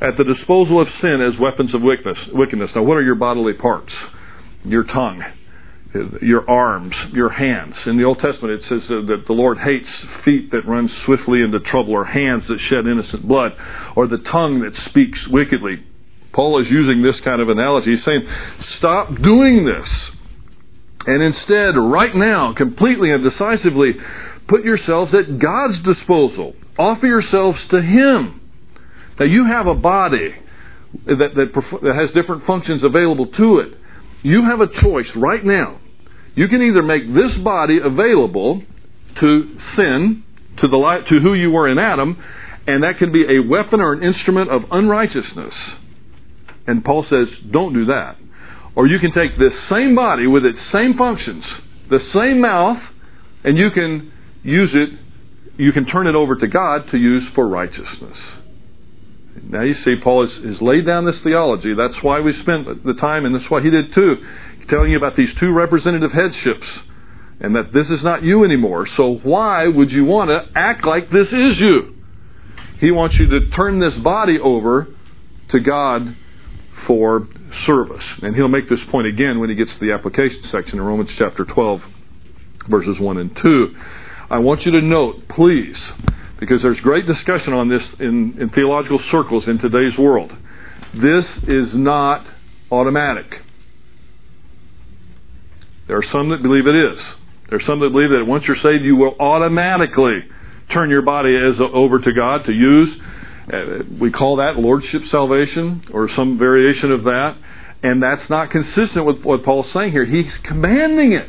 at 0.00 0.16
the 0.18 0.24
disposal 0.24 0.80
of 0.80 0.88
sin 1.00 1.20
as 1.20 1.38
weapons 1.40 1.74
of 1.74 1.80
wickedness. 1.82 2.70
Now, 2.74 2.82
what 2.82 2.96
are 2.96 3.02
your 3.02 3.14
bodily 3.14 3.54
parts? 3.54 3.92
Your 4.64 4.84
tongue, 4.84 5.22
your 6.20 6.48
arms, 6.48 6.94
your 7.12 7.30
hands. 7.30 7.74
In 7.86 7.96
the 7.96 8.04
Old 8.04 8.18
Testament, 8.18 8.60
it 8.60 8.62
says 8.68 8.88
that 8.88 9.24
the 9.26 9.32
Lord 9.32 9.58
hates 9.58 9.88
feet 10.24 10.50
that 10.50 10.66
run 10.66 10.90
swiftly 11.04 11.40
into 11.42 11.60
trouble, 11.60 11.92
or 11.92 12.04
hands 12.04 12.42
that 12.48 12.58
shed 12.68 12.86
innocent 12.86 13.26
blood, 13.26 13.52
or 13.94 14.06
the 14.06 14.18
tongue 14.18 14.60
that 14.60 14.72
speaks 14.90 15.18
wickedly. 15.28 15.84
Paul 16.32 16.60
is 16.60 16.66
using 16.68 17.02
this 17.02 17.16
kind 17.24 17.40
of 17.40 17.48
analogy. 17.48 17.94
He's 17.94 18.04
saying, 18.04 18.26
stop 18.78 19.08
doing 19.22 19.64
this 19.64 19.88
and 21.06 21.22
instead, 21.22 21.76
right 21.76 22.14
now, 22.14 22.54
completely 22.54 23.10
and 23.10 23.22
decisively, 23.22 23.92
put 24.48 24.64
yourselves 24.64 25.12
at 25.14 25.38
God's 25.38 25.82
disposal. 25.82 26.54
Offer 26.78 27.06
yourselves 27.06 27.58
to 27.70 27.82
Him. 27.82 28.40
Now, 29.18 29.26
you 29.26 29.46
have 29.46 29.66
a 29.66 29.74
body 29.74 30.34
that, 31.06 31.34
that, 31.34 31.80
that 31.82 31.94
has 31.94 32.10
different 32.14 32.46
functions 32.46 32.82
available 32.82 33.26
to 33.26 33.58
it. 33.58 33.78
You 34.22 34.44
have 34.44 34.60
a 34.60 34.68
choice 34.80 35.08
right 35.14 35.44
now. 35.44 35.80
You 36.34 36.48
can 36.48 36.62
either 36.62 36.82
make 36.82 37.06
this 37.14 37.36
body 37.44 37.78
available 37.82 38.62
to 39.20 39.58
sin, 39.76 40.24
to, 40.60 40.68
the 40.68 40.76
light, 40.76 41.06
to 41.08 41.20
who 41.20 41.34
you 41.34 41.50
were 41.50 41.68
in 41.68 41.78
Adam, 41.78 42.20
and 42.66 42.82
that 42.82 42.98
can 42.98 43.12
be 43.12 43.24
a 43.24 43.46
weapon 43.46 43.80
or 43.80 43.92
an 43.92 44.02
instrument 44.02 44.50
of 44.50 44.62
unrighteousness. 44.70 45.54
And 46.66 46.82
Paul 46.82 47.04
says, 47.08 47.28
don't 47.50 47.74
do 47.74 47.86
that. 47.86 48.16
Or 48.76 48.86
you 48.86 48.98
can 48.98 49.12
take 49.12 49.38
this 49.38 49.52
same 49.70 49.94
body 49.94 50.26
with 50.26 50.44
its 50.44 50.58
same 50.72 50.96
functions, 50.96 51.44
the 51.90 52.00
same 52.12 52.40
mouth, 52.40 52.78
and 53.44 53.56
you 53.56 53.70
can 53.70 54.12
use 54.42 54.70
it, 54.72 54.90
you 55.56 55.72
can 55.72 55.86
turn 55.86 56.06
it 56.06 56.14
over 56.14 56.34
to 56.36 56.46
God 56.48 56.90
to 56.90 56.98
use 56.98 57.22
for 57.34 57.46
righteousness. 57.46 58.16
Now 59.42 59.62
you 59.62 59.74
see, 59.84 59.96
Paul 60.02 60.26
has, 60.26 60.44
has 60.44 60.60
laid 60.60 60.86
down 60.86 61.06
this 61.06 61.16
theology. 61.22 61.74
That's 61.74 62.02
why 62.02 62.20
we 62.20 62.32
spent 62.42 62.84
the 62.84 62.94
time, 62.94 63.24
and 63.24 63.34
that's 63.34 63.50
why 63.50 63.62
he 63.62 63.70
did 63.70 63.94
too, 63.94 64.16
telling 64.68 64.90
you 64.90 64.96
about 64.96 65.16
these 65.16 65.30
two 65.38 65.52
representative 65.52 66.12
headships, 66.12 66.66
and 67.40 67.54
that 67.54 67.72
this 67.72 67.86
is 67.88 68.02
not 68.02 68.22
you 68.22 68.44
anymore. 68.44 68.86
So 68.96 69.20
why 69.22 69.68
would 69.68 69.90
you 69.90 70.04
want 70.04 70.30
to 70.30 70.58
act 70.58 70.84
like 70.84 71.10
this 71.10 71.28
is 71.28 71.58
you? 71.58 71.94
He 72.80 72.90
wants 72.90 73.16
you 73.18 73.28
to 73.28 73.50
turn 73.50 73.80
this 73.80 73.94
body 74.02 74.38
over 74.40 74.88
to 75.50 75.60
God 75.60 76.16
for 76.86 77.26
service. 77.66 78.04
And 78.22 78.34
he'll 78.34 78.48
make 78.48 78.68
this 78.68 78.80
point 78.90 79.06
again 79.06 79.40
when 79.40 79.48
he 79.48 79.56
gets 79.56 79.70
to 79.78 79.86
the 79.86 79.92
application 79.92 80.42
section 80.50 80.78
in 80.78 80.82
Romans 80.82 81.10
chapter 81.18 81.44
12, 81.44 81.80
verses 82.68 82.96
1 83.00 83.18
and 83.18 83.36
2. 83.42 83.74
I 84.30 84.38
want 84.38 84.62
you 84.62 84.72
to 84.72 84.80
note, 84.80 85.28
please, 85.28 85.76
because 86.40 86.62
there's 86.62 86.80
great 86.80 87.06
discussion 87.06 87.52
on 87.52 87.68
this 87.68 87.82
in, 88.00 88.36
in 88.40 88.50
theological 88.50 89.00
circles 89.10 89.44
in 89.46 89.58
today's 89.58 89.98
world. 89.98 90.32
This 90.94 91.24
is 91.46 91.68
not 91.74 92.26
automatic. 92.70 93.26
There 95.86 95.96
are 95.96 96.04
some 96.12 96.30
that 96.30 96.42
believe 96.42 96.66
it 96.66 96.74
is. 96.74 96.98
There 97.50 97.58
are 97.58 97.66
some 97.66 97.80
that 97.80 97.90
believe 97.90 98.10
that 98.10 98.24
once 98.26 98.44
you're 98.46 98.56
saved, 98.62 98.84
you 98.84 98.96
will 98.96 99.16
automatically 99.20 100.20
turn 100.72 100.88
your 100.88 101.02
body 101.02 101.36
as 101.36 101.60
over 101.60 101.98
to 101.98 102.12
God 102.12 102.44
to 102.46 102.52
use. 102.52 102.88
Uh, 103.52 103.84
we 104.00 104.10
call 104.10 104.36
that 104.36 104.56
lordship 104.56 105.02
salvation 105.10 105.84
or 105.92 106.08
some 106.16 106.38
variation 106.38 106.92
of 106.92 107.04
that. 107.04 107.36
And 107.82 108.02
that's 108.02 108.28
not 108.30 108.50
consistent 108.50 109.04
with 109.04 109.22
what 109.22 109.44
Paul's 109.44 109.66
saying 109.74 109.92
here. 109.92 110.06
He's 110.06 110.32
commanding 110.44 111.12
it. 111.12 111.28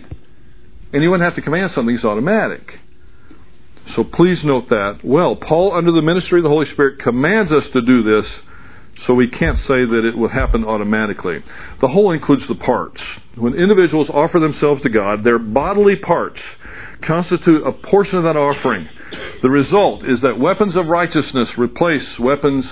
And 0.94 1.02
he 1.02 1.10
wouldn't 1.10 1.26
have 1.26 1.36
to 1.36 1.42
command 1.42 1.72
something, 1.76 1.94
it's 1.94 2.06
automatic. 2.06 2.80
So 3.96 4.04
please 4.04 4.40
note 4.44 4.70
that. 4.70 5.00
Well, 5.04 5.36
Paul, 5.36 5.74
under 5.74 5.92
the 5.92 6.02
ministry 6.02 6.40
of 6.40 6.44
the 6.44 6.50
Holy 6.50 6.72
Spirit, 6.72 7.00
commands 7.00 7.52
us 7.52 7.64
to 7.74 7.82
do 7.82 8.02
this, 8.04 8.26
so 9.06 9.14
we 9.14 9.28
can't 9.28 9.58
say 9.60 9.86
that 9.86 10.04
it 10.06 10.18
will 10.18 10.30
happen 10.30 10.64
automatically. 10.64 11.44
The 11.82 11.90
whole 11.90 12.12
includes 12.12 12.44
the 12.48 12.56
parts. 12.56 13.02
When 13.36 13.54
individuals 13.54 14.08
offer 14.10 14.40
themselves 14.40 14.82
to 14.84 14.90
God, 14.90 15.24
their 15.24 15.38
bodily 15.38 15.98
parts 15.98 16.40
constitute 17.06 17.68
a 17.68 17.74
portion 17.74 18.18
of 18.18 18.24
that 18.24 18.38
offering. 18.38 18.88
The 19.42 19.50
result 19.50 20.04
is 20.06 20.22
that 20.22 20.40
weapons 20.40 20.76
of 20.76 20.88
righteousness 20.88 21.50
replace 21.58 22.08
weapons 22.20 22.66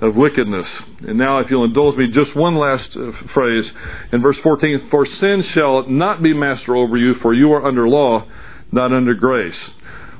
of 0.00 0.16
wickedness. 0.16 0.66
And 1.06 1.18
now, 1.18 1.38
if 1.38 1.50
you'll 1.50 1.64
indulge 1.64 1.96
me, 1.96 2.08
just 2.12 2.34
one 2.36 2.56
last 2.56 2.88
uh, 2.96 3.12
phrase 3.34 3.64
in 4.12 4.22
verse 4.22 4.36
14 4.42 4.88
For 4.90 5.06
sin 5.20 5.44
shall 5.54 5.86
not 5.88 6.22
be 6.22 6.32
master 6.32 6.76
over 6.76 6.96
you, 6.96 7.14
for 7.22 7.34
you 7.34 7.52
are 7.52 7.64
under 7.64 7.88
law, 7.88 8.26
not 8.72 8.92
under 8.92 9.14
grace. 9.14 9.54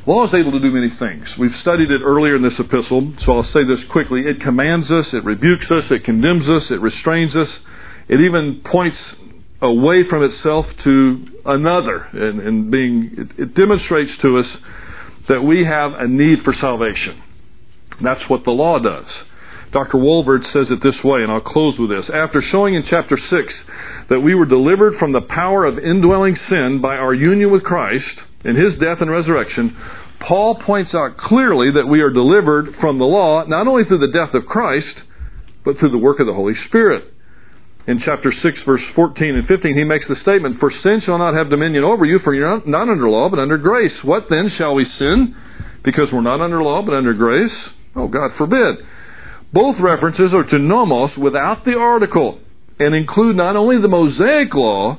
Law 0.07 0.27
is 0.27 0.35
able 0.35 0.53
to 0.53 0.61
do 0.61 0.71
many 0.71 0.91
things. 0.99 1.29
We've 1.39 1.55
studied 1.61 1.91
it 1.91 2.01
earlier 2.05 2.37
in 2.37 2.43
this 2.43 2.59
epistle, 2.59 3.13
so 3.25 3.39
I'll 3.39 3.53
say 3.53 3.65
this 3.65 3.81
quickly. 3.91 4.23
It 4.23 4.41
commands 4.41 4.91
us, 4.91 5.07
it 5.13 5.25
rebukes 5.25 5.71
us, 5.71 5.85
it 5.91 6.05
condemns 6.05 6.49
us, 6.49 6.65
it 6.71 6.81
restrains 6.81 7.37
us, 7.37 7.49
it 8.09 8.21
even 8.21 8.63
points 8.65 8.97
away 9.61 10.09
from 10.09 10.25
itself 10.25 10.65
to 10.85 11.27
another, 11.45 12.09
and, 12.13 12.41
and 12.41 12.71
being 12.71 13.11
it, 13.13 13.43
it 13.43 13.55
demonstrates 13.55 14.11
to 14.23 14.39
us 14.39 14.47
that 15.29 15.43
we 15.43 15.65
have 15.65 15.93
a 15.93 16.07
need 16.07 16.43
for 16.45 16.55
salvation. 16.61 17.23
That's 18.03 18.29
what 18.29 18.45
the 18.45 18.51
law 18.51 18.79
does. 18.79 19.07
Dr. 19.73 19.99
Walvoord 19.99 20.43
says 20.53 20.67
it 20.71 20.83
this 20.83 20.97
way, 21.05 21.23
and 21.23 21.31
I'll 21.31 21.41
close 21.41 21.79
with 21.79 21.91
this. 21.91 22.11
After 22.13 22.43
showing 22.43 22.75
in 22.75 22.85
chapter 22.91 23.17
6 23.17 23.55
that 24.09 24.21
we 24.21 24.35
were 24.35 24.47
delivered 24.47 24.99
from 24.99 25.13
the 25.13 25.21
power 25.21 25.65
of 25.65 25.79
indwelling 25.79 26.37
sin 26.49 26.81
by 26.83 26.97
our 26.97 27.15
union 27.15 27.53
with 27.53 27.63
Christ 27.63 28.21
in 28.45 28.57
his 28.57 28.79
death 28.81 29.01
and 29.01 29.11
resurrection, 29.11 29.77
Paul 30.27 30.57
points 30.57 30.93
out 30.93 31.17
clearly 31.17 31.71
that 31.73 31.87
we 31.87 32.01
are 32.01 32.11
delivered 32.11 32.75
from 32.81 32.99
the 32.99 33.05
law 33.05 33.45
not 33.45 33.69
only 33.69 33.85
through 33.85 33.99
the 33.99 34.13
death 34.13 34.35
of 34.35 34.47
Christ, 34.47 35.03
but 35.65 35.79
through 35.79 35.91
the 35.91 35.99
work 35.99 36.19
of 36.19 36.27
the 36.27 36.35
Holy 36.35 36.55
Spirit. 36.67 37.15
In 37.87 38.01
chapter 38.05 38.33
6, 38.33 38.59
verse 38.67 38.83
14 38.95 39.37
and 39.37 39.49
15, 39.49 39.77
he 39.77 39.85
makes 39.85 40.07
the 40.09 40.17
statement, 40.23 40.61
For 40.61 40.71
sin 40.83 41.01
shall 41.05 41.19
not 41.19 41.35
have 41.35 41.51
dominion 41.51 41.83
over 41.83 42.05
you, 42.05 42.19
for 42.23 42.35
you're 42.35 42.61
not 42.67 42.89
under 42.89 43.09
law, 43.09 43.29
but 43.29 43.39
under 43.39 43.57
grace. 43.57 43.93
What 44.03 44.27
then? 44.29 44.51
Shall 44.59 44.75
we 44.75 44.87
sin? 44.99 45.35
Because 45.83 46.09
we're 46.13 46.21
not 46.21 46.41
under 46.41 46.63
law, 46.63 46.83
but 46.83 46.95
under 46.95 47.15
grace? 47.15 47.57
Oh, 47.97 48.07
God 48.07 48.33
forbid. 48.37 48.85
Both 49.53 49.77
references 49.81 50.33
are 50.33 50.45
to 50.45 50.59
nomos 50.59 51.17
without 51.17 51.65
the 51.65 51.77
article 51.77 52.39
and 52.79 52.95
include 52.95 53.37
not 53.37 53.57
only 53.57 53.81
the 53.81 53.89
Mosaic 53.89 54.55
law, 54.55 54.99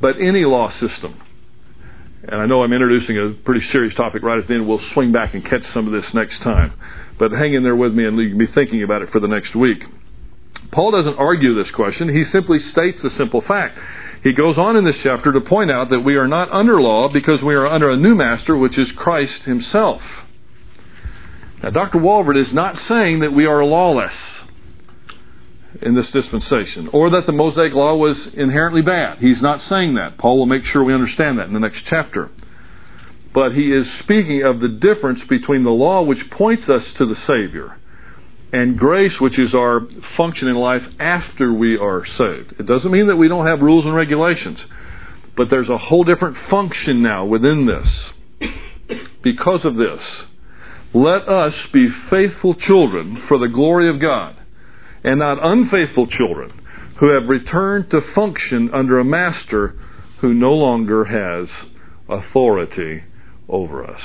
but 0.00 0.16
any 0.20 0.44
law 0.44 0.70
system. 0.72 1.20
And 2.26 2.40
I 2.40 2.46
know 2.46 2.62
I'm 2.62 2.72
introducing 2.72 3.18
a 3.18 3.32
pretty 3.44 3.66
serious 3.70 3.94
topic 3.94 4.22
right 4.22 4.38
at 4.38 4.48
the 4.48 4.54
end. 4.54 4.68
We'll 4.68 4.80
swing 4.92 5.12
back 5.12 5.34
and 5.34 5.44
catch 5.44 5.62
some 5.72 5.86
of 5.86 5.92
this 5.92 6.10
next 6.14 6.42
time. 6.42 6.72
But 7.18 7.32
hang 7.32 7.54
in 7.54 7.62
there 7.62 7.76
with 7.76 7.92
me 7.92 8.06
and 8.06 8.18
you 8.18 8.30
can 8.30 8.38
be 8.38 8.46
thinking 8.54 8.82
about 8.82 9.02
it 9.02 9.10
for 9.10 9.20
the 9.20 9.28
next 9.28 9.54
week. 9.54 9.82
Paul 10.72 10.90
doesn't 10.90 11.18
argue 11.18 11.54
this 11.54 11.70
question. 11.72 12.08
He 12.08 12.24
simply 12.32 12.58
states 12.72 12.98
the 13.02 13.10
simple 13.16 13.42
fact. 13.46 13.78
He 14.22 14.32
goes 14.32 14.56
on 14.56 14.76
in 14.76 14.84
this 14.84 14.96
chapter 15.02 15.32
to 15.32 15.40
point 15.40 15.70
out 15.70 15.90
that 15.90 16.00
we 16.00 16.16
are 16.16 16.26
not 16.26 16.50
under 16.50 16.80
law 16.80 17.08
because 17.12 17.42
we 17.42 17.54
are 17.54 17.66
under 17.66 17.90
a 17.90 17.96
new 17.96 18.14
master, 18.14 18.56
which 18.56 18.78
is 18.78 18.88
Christ 18.96 19.42
himself. 19.44 20.00
Now, 21.62 21.70
Dr. 21.70 21.98
Walvoord 21.98 22.40
is 22.40 22.52
not 22.52 22.76
saying 22.88 23.20
that 23.20 23.32
we 23.32 23.46
are 23.46 23.64
lawless 23.64 24.12
in 25.82 25.94
this 25.94 26.06
dispensation 26.12 26.88
or 26.92 27.10
that 27.10 27.26
the 27.26 27.32
Mosaic 27.32 27.72
law 27.72 27.96
was 27.96 28.16
inherently 28.34 28.82
bad. 28.82 29.18
He's 29.18 29.42
not 29.42 29.60
saying 29.68 29.94
that. 29.94 30.18
Paul 30.18 30.38
will 30.38 30.46
make 30.46 30.64
sure 30.72 30.84
we 30.84 30.94
understand 30.94 31.38
that 31.38 31.46
in 31.46 31.54
the 31.54 31.60
next 31.60 31.82
chapter. 31.88 32.30
But 33.34 33.52
he 33.52 33.72
is 33.72 33.86
speaking 34.04 34.42
of 34.42 34.60
the 34.60 34.68
difference 34.68 35.20
between 35.28 35.64
the 35.64 35.70
law, 35.70 36.02
which 36.02 36.30
points 36.30 36.68
us 36.68 36.82
to 36.98 37.06
the 37.06 37.16
Savior, 37.26 37.78
and 38.54 38.78
grace, 38.78 39.14
which 39.20 39.36
is 39.36 39.52
our 39.52 39.80
function 40.16 40.46
in 40.46 40.54
life 40.54 40.82
after 41.00 41.52
we 41.52 41.76
are 41.76 42.06
saved. 42.06 42.54
It 42.60 42.66
doesn't 42.66 42.92
mean 42.92 43.08
that 43.08 43.16
we 43.16 43.26
don't 43.26 43.48
have 43.48 43.58
rules 43.58 43.84
and 43.84 43.96
regulations, 43.96 44.60
but 45.36 45.50
there's 45.50 45.68
a 45.68 45.76
whole 45.76 46.04
different 46.04 46.36
function 46.48 47.02
now 47.02 47.24
within 47.24 47.66
this. 47.66 48.48
Because 49.24 49.64
of 49.64 49.74
this, 49.74 49.98
let 50.94 51.28
us 51.28 51.52
be 51.72 51.88
faithful 52.08 52.54
children 52.54 53.24
for 53.26 53.38
the 53.38 53.48
glory 53.48 53.90
of 53.90 54.00
God, 54.00 54.36
and 55.02 55.18
not 55.18 55.44
unfaithful 55.44 56.06
children 56.06 56.52
who 57.00 57.08
have 57.08 57.28
returned 57.28 57.90
to 57.90 58.00
function 58.14 58.70
under 58.72 59.00
a 59.00 59.04
master 59.04 59.76
who 60.20 60.32
no 60.32 60.52
longer 60.52 61.06
has 61.06 61.48
authority 62.08 63.02
over 63.48 63.84
us. 63.84 64.00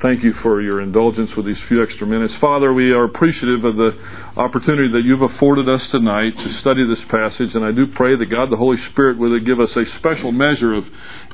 Thank 0.00 0.22
you 0.22 0.32
for 0.44 0.62
your 0.62 0.80
indulgence 0.80 1.30
with 1.36 1.44
these 1.44 1.58
few 1.66 1.82
extra 1.82 2.06
minutes. 2.06 2.32
Father, 2.40 2.72
we 2.72 2.92
are 2.92 3.02
appreciative 3.02 3.64
of 3.64 3.74
the 3.74 3.90
opportunity 4.36 4.92
that 4.92 5.02
you've 5.04 5.22
afforded 5.22 5.68
us 5.68 5.82
tonight 5.90 6.34
to 6.36 6.58
study 6.60 6.86
this 6.86 7.02
passage, 7.10 7.50
and 7.54 7.64
I 7.64 7.72
do 7.72 7.84
pray 7.96 8.14
that 8.14 8.26
God 8.26 8.48
the 8.48 8.56
Holy 8.56 8.76
Spirit 8.92 9.18
will 9.18 9.36
give 9.40 9.58
us 9.58 9.70
a 9.74 9.82
special 9.98 10.30
measure 10.30 10.72
of 10.72 10.84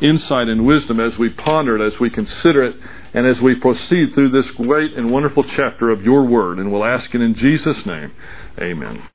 insight 0.01 0.49
and 0.49 0.65
wisdom 0.65 0.99
as 0.99 1.13
we 1.19 1.29
ponder 1.29 1.77
it, 1.77 1.87
as 1.87 2.01
we 2.01 2.09
consider 2.09 2.65
it, 2.65 2.77
and 3.13 3.27
as 3.27 3.37
we 3.43 3.55
proceed 3.55 4.15
through 4.15 4.31
this 4.31 4.51
great 4.57 4.95
and 4.95 5.13
wonderful 5.13 5.45
chapter 5.57 5.91
of 5.91 6.01
your 6.01 6.25
Word. 6.25 6.59
And 6.59 6.73
we'll 6.73 6.87
ask 6.87 7.15
it 7.15 7.21
in 7.21 7.35
Jesus' 7.35 7.85
name. 7.85 8.13
Amen. 8.59 9.11